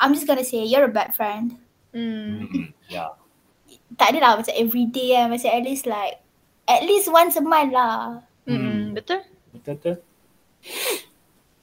I'm 0.00 0.16
just 0.16 0.26
gonna 0.26 0.44
say 0.44 0.64
you're 0.64 0.88
a 0.88 0.92
bad 0.92 1.12
friend. 1.12 1.60
Hmm. 1.92 2.72
Ya. 2.88 3.12
Tak 4.00 4.16
ada 4.16 4.18
lah 4.18 4.32
macam 4.40 4.54
everyday 4.56 5.12
kan. 5.14 5.28
Macam 5.28 5.50
at 5.52 5.64
least 5.64 5.84
like, 5.84 6.24
at 6.64 6.82
least 6.88 7.12
once 7.12 7.36
a 7.36 7.44
month 7.44 7.76
lah. 7.76 8.24
Hmm. 8.48 8.96
Betul. 8.96 9.28
Betul 9.52 9.76
tu. 9.76 9.94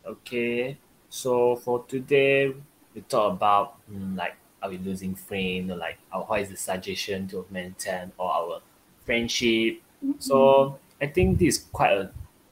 Okay. 0.05 0.77
So 1.09 1.55
for 1.57 1.87
today, 1.89 2.53
we 2.93 3.01
talk 3.07 3.33
about 3.33 3.81
mm, 3.89 4.13
like 4.15 4.37
are 4.61 4.69
we 4.69 4.77
losing 4.77 5.13
friend 5.13 5.71
or 5.71 5.77
like 5.77 5.97
our, 6.13 6.25
how 6.25 6.37
is 6.37 6.49
the 6.49 6.57
suggestion 6.57 7.27
to 7.29 7.45
maintain 7.49 8.11
or 8.17 8.29
our 8.29 8.61
friendship. 9.05 9.81
So 10.19 10.77
I 11.01 11.07
think 11.07 11.39
this 11.39 11.57
is 11.57 11.65
quite 11.71 11.93
an 11.93 12.09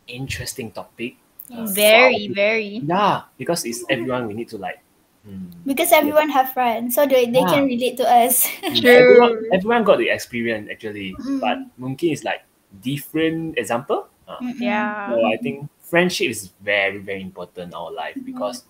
interesting 0.08 0.72
topic. 0.72 1.18
For 1.48 1.68
Very, 1.76 2.28
our- 2.32 2.36
very. 2.36 2.74
Yeah, 2.82 3.28
because 3.38 3.66
it's 3.66 3.84
everyone 3.90 4.28
we 4.28 4.34
need 4.34 4.48
to 4.52 4.58
like. 4.58 4.80
mm, 5.28 5.52
Because 5.64 5.92
everyone 5.92 6.30
have 6.32 6.52
friends. 6.52 6.96
So 6.96 7.04
they, 7.06 7.28
they 7.28 7.44
Yeah. 7.44 7.52
can 7.52 7.64
relate 7.68 7.96
to 8.00 8.06
us. 8.08 8.48
everyone, 8.64 9.44
everyone 9.52 9.84
got 9.84 10.00
the 10.00 10.08
experience 10.10 10.68
actually, 10.72 11.12
Mm. 11.20 11.40
but 11.40 11.58
mungkin 11.76 12.12
it's 12.16 12.24
like 12.24 12.44
different 12.72 13.56
example. 13.60 14.08
Uh, 14.24 14.40
Yeah. 14.60 15.12
So 15.12 15.20
I 15.28 15.36
think 15.38 15.68
friendship 15.84 16.32
is 16.32 16.50
very 16.64 16.98
very 17.04 17.20
important 17.22 17.70
in 17.70 17.76
our 17.76 17.92
life 17.92 18.16
because 18.18 18.64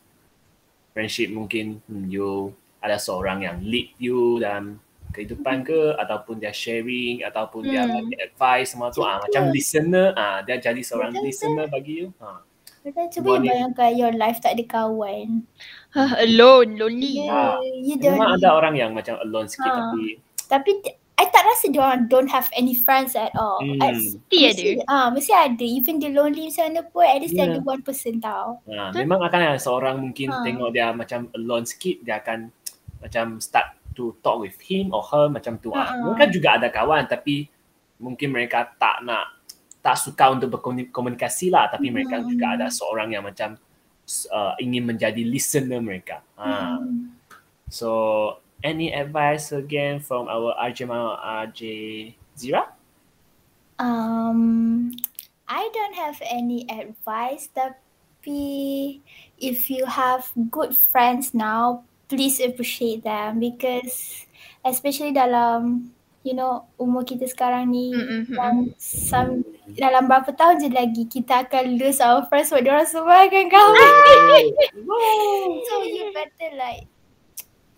friendship 0.93 1.29
mungkin 1.31 1.81
hmm, 1.87 2.09
you 2.09 2.51
ada 2.83 2.99
seorang 2.99 3.41
yang 3.47 3.63
lead 3.63 3.93
you 3.97 4.37
dalam 4.37 4.77
kehidupan 5.13 5.61
ke 5.63 5.93
ataupun 5.95 6.41
dia 6.41 6.49
sharing 6.51 7.21
ataupun 7.21 7.69
dia 7.69 7.85
Hmm. 7.85 7.95
bagi 8.01 8.15
advice 8.19 8.73
semua 8.73 8.89
tu 8.89 9.05
ah 9.05 9.21
macam 9.21 9.53
listener 9.53 10.11
ah 10.17 10.41
dia 10.41 10.57
jadi 10.57 10.81
seorang 10.81 11.13
listener 11.21 11.69
bagi 11.69 12.01
you. 12.03 12.07
Ha. 12.17 12.41
Cuba 12.83 13.39
you 13.39 13.47
bayangkan 13.47 13.95
your 13.95 14.11
life 14.11 14.43
tak 14.43 14.59
ada 14.59 14.63
kawan. 14.67 15.47
Ah, 15.95 16.19
Alone, 16.19 16.75
lonely. 16.75 17.23
Yeah, 17.23 17.55
you 17.79 17.95
don't. 17.95 18.19
Memang 18.19 18.35
ada 18.35 18.49
orang 18.51 18.75
yang 18.75 18.91
macam 18.91 19.15
alone 19.23 19.47
sikit 19.47 19.71
Ha. 19.71 19.79
tapi 19.79 20.19
Tapi 20.43 20.71
I 21.13 21.29
tak 21.29 21.45
rasa 21.45 21.69
dia 21.69 21.79
orang 21.79 22.09
don't 22.09 22.27
have 22.27 22.49
any 22.51 22.73
friends 22.73 23.13
at 23.13 23.31
all. 23.37 23.61
Hmm. 23.61 23.77
Mesti 23.79 24.37
ada. 24.43 24.63
Ah, 24.89 25.07
mesti 25.07 25.31
ada. 25.31 25.61
Even 25.61 26.01
the 26.01 26.09
lonely 26.09 26.49
macam 26.49 26.73
mana 26.73 26.81
pun, 26.83 27.05
at 27.05 27.21
least 27.21 27.37
Yeah. 27.37 27.47
ada 27.47 27.63
one 27.63 27.79
person 27.79 28.17
tau. 28.19 28.59
ha, 28.67 28.89
memang 28.91 29.21
akan 29.21 29.39
ada 29.47 29.55
seorang 29.55 30.01
mungkin 30.01 30.33
Ha. 30.33 30.41
tengok 30.43 30.73
dia 30.73 30.91
macam 30.91 31.29
alone 31.31 31.63
sikit 31.63 32.01
dia 32.01 32.19
akan 32.19 32.49
macam 32.99 33.37
start 33.39 33.77
to 33.93 34.17
talk 34.19 34.41
with 34.41 34.57
him 34.59 34.89
or 34.89 35.05
her 35.05 35.29
macam 35.29 35.55
tu. 35.57 35.69
Ha, 35.71 35.79
Ah. 35.79 35.87
ha. 35.87 36.01
Mereka 36.11 36.33
juga 36.33 36.49
ada 36.57 36.67
kawan 36.67 37.05
tapi 37.05 37.47
mungkin 38.01 38.33
mereka 38.33 38.73
tak 38.75 39.05
nak 39.05 39.42
tak 39.83 39.99
suka 39.99 40.31
untuk 40.31 40.55
berkomunikasi 40.55 41.51
lah 41.51 41.67
tapi 41.67 41.91
mereka 41.91 42.23
Hmm. 42.23 42.31
juga 42.31 42.55
ada 42.55 42.67
seorang 42.71 43.11
yang 43.11 43.27
macam 43.27 43.59
uh, 44.31 44.55
ingin 44.57 44.87
menjadi 44.87 45.21
listener 45.27 45.83
mereka. 45.83 46.23
Ha. 46.39 46.79
Hmm. 46.79 47.11
So 47.67 47.89
any 48.63 48.95
advice 48.95 49.51
again 49.51 49.99
from 49.99 50.31
our 50.31 50.55
RJ 50.55 50.87
Mama, 50.87 51.19
RJ 51.19 51.61
Zira? 52.39 52.71
Um, 53.75 54.95
I 55.51 55.67
don't 55.75 55.97
have 55.99 56.15
any 56.23 56.63
advice 56.71 57.51
tapi 57.51 59.03
if 59.35 59.67
you 59.67 59.83
have 59.83 60.31
good 60.47 60.71
friends 60.71 61.35
now, 61.35 61.83
please 62.07 62.39
appreciate 62.39 63.03
them 63.03 63.43
because 63.43 64.23
especially 64.63 65.11
dalam 65.11 65.91
you 66.23 66.33
know 66.33 66.65
umur 66.79 67.03
kita 67.03 67.27
sekarang 67.27 67.69
ni 67.69 67.91
Mm-mm, 67.91 68.31
yang 68.31 68.71
some, 68.79 69.43
dalam 69.75 70.07
berapa 70.07 70.31
tahun 70.31 70.63
je 70.63 70.69
lagi 70.71 71.03
kita 71.07 71.47
akan 71.47 71.75
lose 71.77 71.99
our 71.99 72.23
friends 72.27 72.49
sebab 72.51 72.63
diorang 72.63 72.87
semua 72.87 73.27
akan 73.27 73.45
kahwin. 73.47 73.93
so 75.67 75.73
you 75.83 76.09
better 76.15 76.49
like 76.55 76.87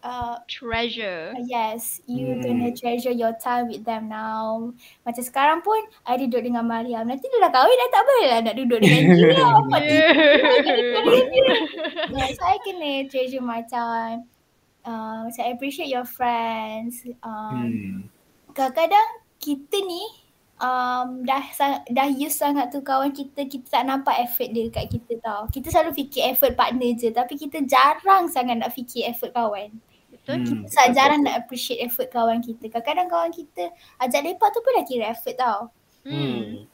uh, 0.06 0.38
Treasure. 0.46 1.34
Yes, 1.50 1.98
you 2.06 2.38
Hmm. 2.38 2.42
gonna 2.46 2.70
treasure 2.78 3.10
your 3.14 3.34
time 3.42 3.74
with 3.74 3.82
them 3.82 4.06
now. 4.06 4.70
Macam 5.02 5.24
sekarang 5.26 5.66
pun, 5.66 5.82
I 6.06 6.22
duduk 6.22 6.46
dengan 6.46 6.62
Mariam. 6.70 7.10
Nanti 7.10 7.26
dia 7.26 7.42
dah 7.42 7.50
kahwin, 7.50 7.74
dah 7.74 7.90
tak 7.90 8.04
boleh 8.06 8.28
lah 8.30 8.40
nak 8.46 8.56
duduk 8.56 8.78
dengan 8.86 9.02
dia. 9.18 9.46
Apa 9.66 9.78
yeah, 12.14 12.30
so 12.38 12.42
I 12.46 12.58
kena 12.62 13.10
treasure 13.10 13.42
my 13.42 13.66
time. 13.66 14.30
Uh, 14.86 15.26
so 15.34 15.42
I 15.42 15.58
appreciate 15.58 15.90
your 15.90 16.06
friends. 16.06 17.02
Um, 17.26 18.06
Hmm. 18.06 18.15
Kadang-kadang 18.56 19.08
kita 19.36 19.78
ni 19.84 20.04
um, 20.64 21.28
dah 21.28 21.44
sang- 21.52 21.84
dah 21.92 22.08
use 22.08 22.40
sangat 22.40 22.72
tu 22.72 22.80
kawan 22.80 23.12
kita, 23.12 23.44
kita 23.46 23.68
tak 23.68 23.84
nampak 23.84 24.16
effort 24.24 24.48
dia 24.56 24.72
kat 24.72 24.88
kita 24.88 25.20
tau. 25.20 25.52
Kita 25.52 25.68
selalu 25.68 25.92
fikir 25.92 26.32
effort 26.32 26.56
partner 26.56 26.96
je 26.96 27.12
tapi 27.12 27.36
kita 27.36 27.60
jarang 27.68 28.32
sangat 28.32 28.64
nak 28.64 28.72
fikir 28.72 29.12
effort 29.12 29.36
kawan. 29.36 29.76
Betul? 30.08 30.42
Hmm. 30.42 30.46
Kita 30.48 30.66
sangat 30.72 30.92
jarang 30.96 31.20
nak 31.28 31.36
appreciate 31.44 31.84
effort 31.84 32.08
kawan 32.08 32.40
kita. 32.40 32.72
Kadang-kadang 32.72 33.08
kawan 33.12 33.32
kita 33.36 33.76
ajak 34.00 34.22
lepak 34.24 34.50
tu 34.56 34.60
pun 34.64 34.72
dah 34.80 34.86
kira 34.88 35.06
effort 35.12 35.36
tau. 35.36 35.60
Hmm. 36.08 36.70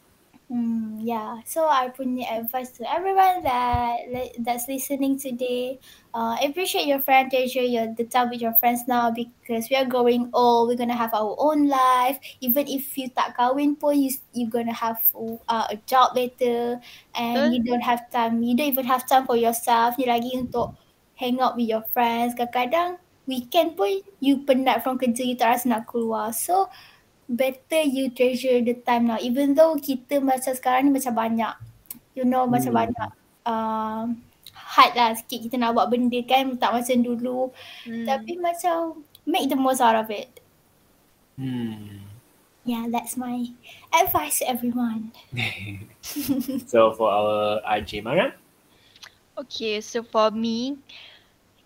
Hmm, 0.51 0.99
yeah. 0.99 1.39
So 1.47 1.63
I 1.71 1.87
punya 1.95 2.27
advice 2.27 2.75
to 2.75 2.83
everyone 2.83 3.39
that 3.47 4.03
that's 4.43 4.67
listening 4.67 5.15
today, 5.15 5.79
uh, 6.11 6.35
appreciate 6.43 6.91
your 6.91 6.99
friend, 6.99 7.31
treasure 7.31 7.63
your 7.63 7.87
the 7.95 8.03
time 8.03 8.27
with 8.27 8.43
your 8.43 8.51
friends 8.59 8.83
now 8.83 9.15
because 9.15 9.71
we 9.71 9.79
are 9.79 9.87
growing 9.87 10.27
old. 10.35 10.67
We're 10.67 10.75
gonna 10.75 10.99
have 10.99 11.15
our 11.15 11.39
own 11.39 11.71
life. 11.71 12.19
Even 12.43 12.67
if 12.67 12.99
you 12.99 13.07
tak 13.15 13.39
kahwin 13.39 13.79
pun, 13.79 13.95
you 13.95 14.11
you 14.35 14.51
gonna 14.51 14.75
have 14.75 14.99
uh, 15.15 15.71
a 15.71 15.79
job 15.87 16.19
later, 16.19 16.83
and 17.15 17.47
Betul. 17.47 17.55
you 17.55 17.63
don't 17.63 17.87
have 17.87 18.11
time. 18.11 18.43
You 18.43 18.51
don't 18.51 18.75
even 18.75 18.83
have 18.91 19.07
time 19.07 19.23
for 19.23 19.39
yourself. 19.39 19.95
Ni 19.95 20.03
lagi 20.03 20.35
untuk 20.35 20.75
hang 21.15 21.39
out 21.39 21.55
with 21.55 21.71
your 21.71 21.87
friends. 21.95 22.35
Kadang-kadang 22.35 22.99
weekend 23.23 23.79
pun 23.79 24.03
you 24.19 24.43
penat 24.43 24.83
from 24.83 24.99
kerja, 24.99 25.23
you 25.23 25.39
tak 25.39 25.55
rasa 25.55 25.71
nak 25.71 25.87
keluar. 25.87 26.35
So 26.35 26.67
better 27.31 27.81
you 27.87 28.11
treasure 28.11 28.59
the 28.59 28.75
time 28.83 29.07
now 29.07 29.15
even 29.23 29.55
though 29.55 29.79
kita 29.79 30.19
macam 30.19 30.51
sekarang 30.51 30.91
ni 30.91 30.99
macam 30.99 31.15
banyak 31.15 31.53
you 32.13 32.27
know 32.27 32.43
hmm. 32.43 32.51
macam 32.51 32.71
Hmm. 32.75 32.81
banyak 32.83 33.09
um, 33.47 34.05
hard 34.51 34.91
lah 34.99 35.15
sikit 35.15 35.47
kita 35.47 35.55
nak 35.55 35.73
buat 35.79 35.87
benda 35.87 36.19
kan 36.27 36.59
tak 36.59 36.75
macam 36.75 36.97
dulu 36.99 37.49
Hmm. 37.87 38.03
tapi 38.03 38.35
macam 38.35 39.01
make 39.23 39.47
the 39.47 39.55
most 39.55 39.79
out 39.79 39.95
of 39.95 40.11
it 40.11 40.27
Hmm. 41.39 42.03
yeah 42.67 42.85
that's 42.91 43.15
my 43.15 43.47
advice 43.95 44.43
to 44.43 44.45
everyone 44.51 45.15
so 46.67 46.91
for 46.93 47.07
our 47.09 47.63
RJ 47.65 48.03
Mariam, 48.03 48.35
Okay, 49.39 49.79
so 49.81 50.03
for 50.03 50.29
me, 50.29 50.77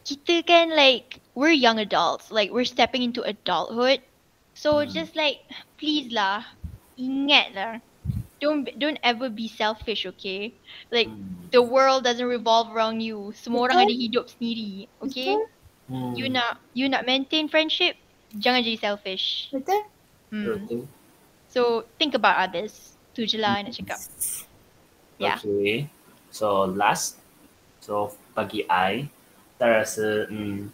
kita 0.06 0.46
kan 0.46 0.72
like 0.72 1.20
we're 1.34 1.52
young 1.52 1.82
adults, 1.82 2.30
like 2.30 2.54
we're 2.54 2.64
stepping 2.64 3.02
into 3.02 3.26
adulthood. 3.26 4.00
So 4.56 4.86
Hmm. 4.86 4.90
just 4.90 5.16
like 5.16 5.38
please 5.78 6.10
lah, 6.14 6.46
ingat 6.98 7.48
lah. 7.54 7.74
Don't 8.42 8.68
don't 8.80 9.00
ever 9.04 9.30
be 9.30 9.48
selfish, 9.50 10.06
okay? 10.06 10.60
Like 10.92 11.12
Hmm. 11.12 11.50
the 11.52 11.62
world 11.62 12.04
doesn't 12.06 12.26
revolve 12.26 12.72
around 12.76 13.02
you. 13.02 13.34
Semua 13.36 13.68
orang 13.70 13.86
ada 13.88 13.94
hidup 13.96 14.28
sendiri, 14.32 14.90
okay? 15.04 15.38
Hmm. 15.88 16.16
You 16.16 16.30
nak 16.32 16.62
you 16.74 16.90
nak 16.90 17.06
maintain 17.06 17.50
friendship, 17.52 17.96
jangan 18.36 18.64
jadi 18.66 18.80
selfish. 18.82 19.52
betul 19.52 19.82
Hmm. 20.32 20.70
Betul. 20.70 20.88
So 21.48 21.90
think 22.00 22.14
about 22.16 22.38
others. 22.50 22.98
Tu 23.16 23.26
je 23.28 23.38
lah 23.40 23.62
nak 23.64 23.74
cakap. 23.76 24.02
Yeah. 25.18 25.40
Okay. 25.40 25.88
So 26.32 26.66
last, 26.68 27.18
so 27.82 28.12
bagi 28.36 28.68
I, 28.70 29.08
rasa 29.60 30.28
hmm, 30.28 30.70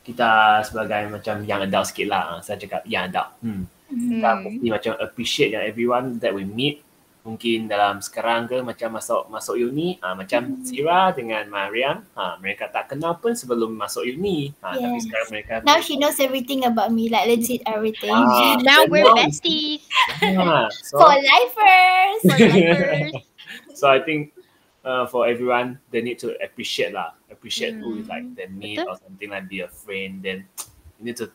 kita 0.00 0.30
sebagai 0.62 1.06
macam 1.08 1.42
young 1.42 1.62
adult 1.62 1.86
sikit 1.86 2.06
lah. 2.08 2.22
ah, 2.28 2.40
Saya 2.40 2.56
cakap 2.56 2.82
young 2.84 3.06
adult. 3.06 3.30
Hmm. 3.40 3.64
Kita 3.86 4.28
Hmm. 4.30 4.42
mesti 4.46 4.66
macam 4.68 4.92
appreciate 4.98 5.50
yang 5.50 5.62
everyone 5.62 6.18
that 6.18 6.30
we 6.30 6.42
meet. 6.42 6.80
Mungkin 7.20 7.68
dalam 7.68 8.00
sekarang 8.00 8.48
ke 8.48 8.64
macam 8.64 8.96
masuk 8.96 9.28
masuk 9.28 9.52
uni, 9.54 10.00
ah, 10.00 10.16
macam 10.16 10.56
Zira 10.62 11.12
dengan 11.12 11.44
Mariam, 11.46 12.00
ah, 12.14 12.40
mereka 12.40 12.64
tak 12.66 12.88
kenal 12.88 13.12
pun 13.14 13.36
sebelum 13.36 13.68
masuk 13.70 14.08
uni. 14.08 14.56
Ah, 14.58 14.72
Tapi 14.72 14.96
Yes. 14.96 15.04
sekarang 15.04 15.28
mereka 15.28 15.52
now 15.60 15.78
she 15.78 15.94
knows 15.94 16.16
everything 16.16 16.64
about 16.64 16.88
me 16.88 17.06
like 17.06 17.28
legit 17.28 17.60
everything 17.66 18.08
Ah, 18.08 18.56
Now 18.64 18.88
we're 18.88 19.04
now- 19.04 19.12
besties. 19.20 19.84
Ah, 20.22 20.72
so, 20.72 20.96
for 20.96 21.12
lifers 21.12 22.20
For 22.24 22.36
lifers. 22.40 23.12
So 23.76 23.84
I 23.86 23.98
think 23.98 24.32
uh, 24.80 25.04
for 25.04 25.24
everyone, 25.24 25.76
they 25.88 26.00
need 26.00 26.16
to 26.20 26.32
appreciate 26.38 26.92
lah. 26.92 27.16
Appreciate 27.30 27.74
who 27.76 27.96
is 27.98 28.08
like 28.08 28.24
Hmm. 28.24 28.34
their 28.34 28.48
mate 28.48 28.80
or 28.86 28.96
something 28.98 29.30
like 29.30 29.48
be 29.48 29.60
a 29.60 29.68
friend. 29.68 30.22
Then 30.22 30.46
you 30.98 31.04
need 31.04 31.16
to 31.16 31.30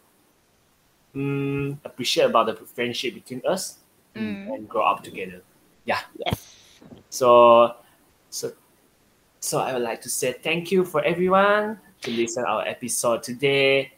um, 1.16 1.80
appreciate 1.84 2.26
about 2.26 2.48
the 2.48 2.56
friendship 2.66 3.14
between 3.14 3.42
us 3.48 3.80
Mm. 4.16 4.48
and 4.48 4.70
grow 4.70 4.84
up 4.84 5.04
together. 5.04 5.42
Yeah. 5.84 6.00
Yes. 6.26 6.56
So, 7.10 7.76
so, 8.30 8.54
so 9.42 9.60
I 9.60 9.74
would 9.74 9.82
like 9.82 10.00
to 10.02 10.10
say 10.10 10.32
thank 10.34 10.72
you 10.72 10.86
for 10.86 11.04
everyone 11.04 11.80
to 12.02 12.12
listen 12.12 12.46
our 12.46 12.66
episode 12.66 13.24
today. 13.24 13.92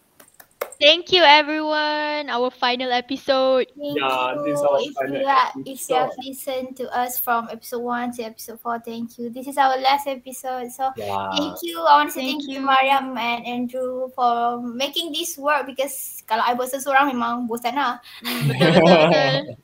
Thank 0.78 1.10
you 1.12 1.26
everyone. 1.26 2.30
Our 2.30 2.54
final 2.54 2.94
episode. 2.94 3.66
Thank 3.74 3.98
Yeah, 3.98 4.38
you. 4.38 4.46
this 4.46 4.60
is 4.60 4.62
our 4.62 4.78
if 4.80 4.94
final 4.94 5.18
you 5.22 5.26
are, 5.26 5.50
if 5.66 5.80
you 5.90 5.96
have 5.98 6.14
episode. 6.14 6.22
listened 6.26 6.70
to 6.78 6.86
us 6.94 7.18
from 7.18 7.50
episode 7.50 7.82
one 7.82 8.12
to 8.14 8.22
episode 8.24 8.62
four, 8.62 8.78
thank 8.78 9.18
you. 9.18 9.30
This 9.34 9.48
is 9.48 9.58
our 9.58 9.74
last 9.82 10.06
episode. 10.06 10.70
So 10.70 10.94
Yeah. 10.96 11.34
thank 11.34 11.58
you. 11.66 11.82
I 11.82 11.98
want 11.98 12.10
to 12.10 12.14
say 12.14 12.30
Thank 12.30 12.46
thank, 12.46 12.54
you. 12.54 12.62
Mariam 12.62 13.18
and 13.18 13.42
Andrew 13.46 14.10
for 14.14 14.62
making 14.62 15.14
this 15.18 15.34
work 15.38 15.66
because 15.66 16.22
kalau 16.30 16.46
I 16.46 16.54
buat 16.54 16.70
seseorang 16.70 17.10
memang 17.10 17.50
bosan 17.50 17.74
lah. 17.74 17.98
Betul. 18.22 19.58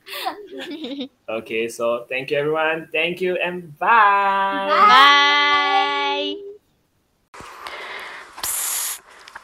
Okay, 1.24 1.68
so 1.72 2.04
thank 2.04 2.30
you 2.30 2.36
everyone. 2.36 2.86
Thank 2.92 3.20
you 3.24 3.40
and 3.40 3.72
bye. 3.80 4.68
Bye. 4.68 6.53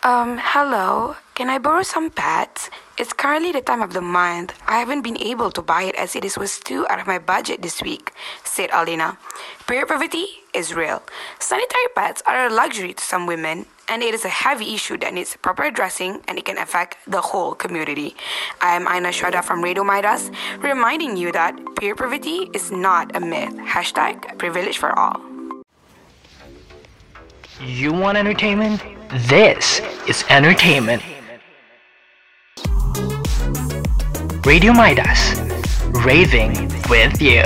Um, 0.02 0.38
hello. 0.40 1.16
Can 1.34 1.50
I 1.50 1.58
borrow 1.58 1.82
some 1.82 2.08
pads? 2.08 2.70
It's 2.96 3.12
currently 3.12 3.52
the 3.52 3.60
time 3.60 3.82
of 3.82 3.92
the 3.92 4.00
month. 4.00 4.54
I 4.66 4.78
haven't 4.78 5.02
been 5.02 5.20
able 5.20 5.50
to 5.50 5.60
buy 5.60 5.82
it 5.82 5.94
as 5.94 6.16
it 6.16 6.24
is 6.24 6.38
was 6.38 6.58
too 6.58 6.86
out 6.88 7.00
of 7.00 7.06
my 7.06 7.18
budget 7.18 7.60
this 7.60 7.82
week, 7.82 8.10
said 8.42 8.70
Alina. 8.72 9.18
Period 9.66 9.88
poverty 9.88 10.24
is 10.54 10.72
real. 10.72 11.02
Sanitary 11.38 11.88
pads 11.94 12.22
are 12.26 12.46
a 12.46 12.50
luxury 12.50 12.94
to 12.94 13.04
some 13.04 13.26
women, 13.26 13.66
and 13.88 14.02
it 14.02 14.14
is 14.14 14.24
a 14.24 14.30
heavy 14.30 14.72
issue 14.72 14.96
that 14.96 15.12
needs 15.12 15.36
proper 15.36 15.64
addressing 15.64 16.22
and 16.26 16.38
it 16.38 16.46
can 16.46 16.56
affect 16.56 16.96
the 17.06 17.20
whole 17.20 17.54
community. 17.54 18.16
I 18.62 18.76
am 18.76 18.88
Aina 18.88 19.10
Shada 19.10 19.44
from 19.44 19.62
Radio 19.62 19.84
Midas, 19.84 20.30
reminding 20.60 21.18
you 21.18 21.30
that 21.32 21.54
period 21.76 21.98
poverty 21.98 22.48
is 22.54 22.72
not 22.72 23.14
a 23.14 23.20
myth. 23.20 23.52
Hashtag 23.52 24.38
privilege 24.38 24.78
for 24.78 24.98
all. 24.98 25.20
You 27.60 27.92
want 27.92 28.16
entertainment? 28.16 28.80
This 29.12 29.80
is 30.06 30.24
entertainment. 30.28 31.02
Radio 34.46 34.72
Midas, 34.72 35.34
raving 36.04 36.52
with 36.88 37.20
you. 37.20 37.42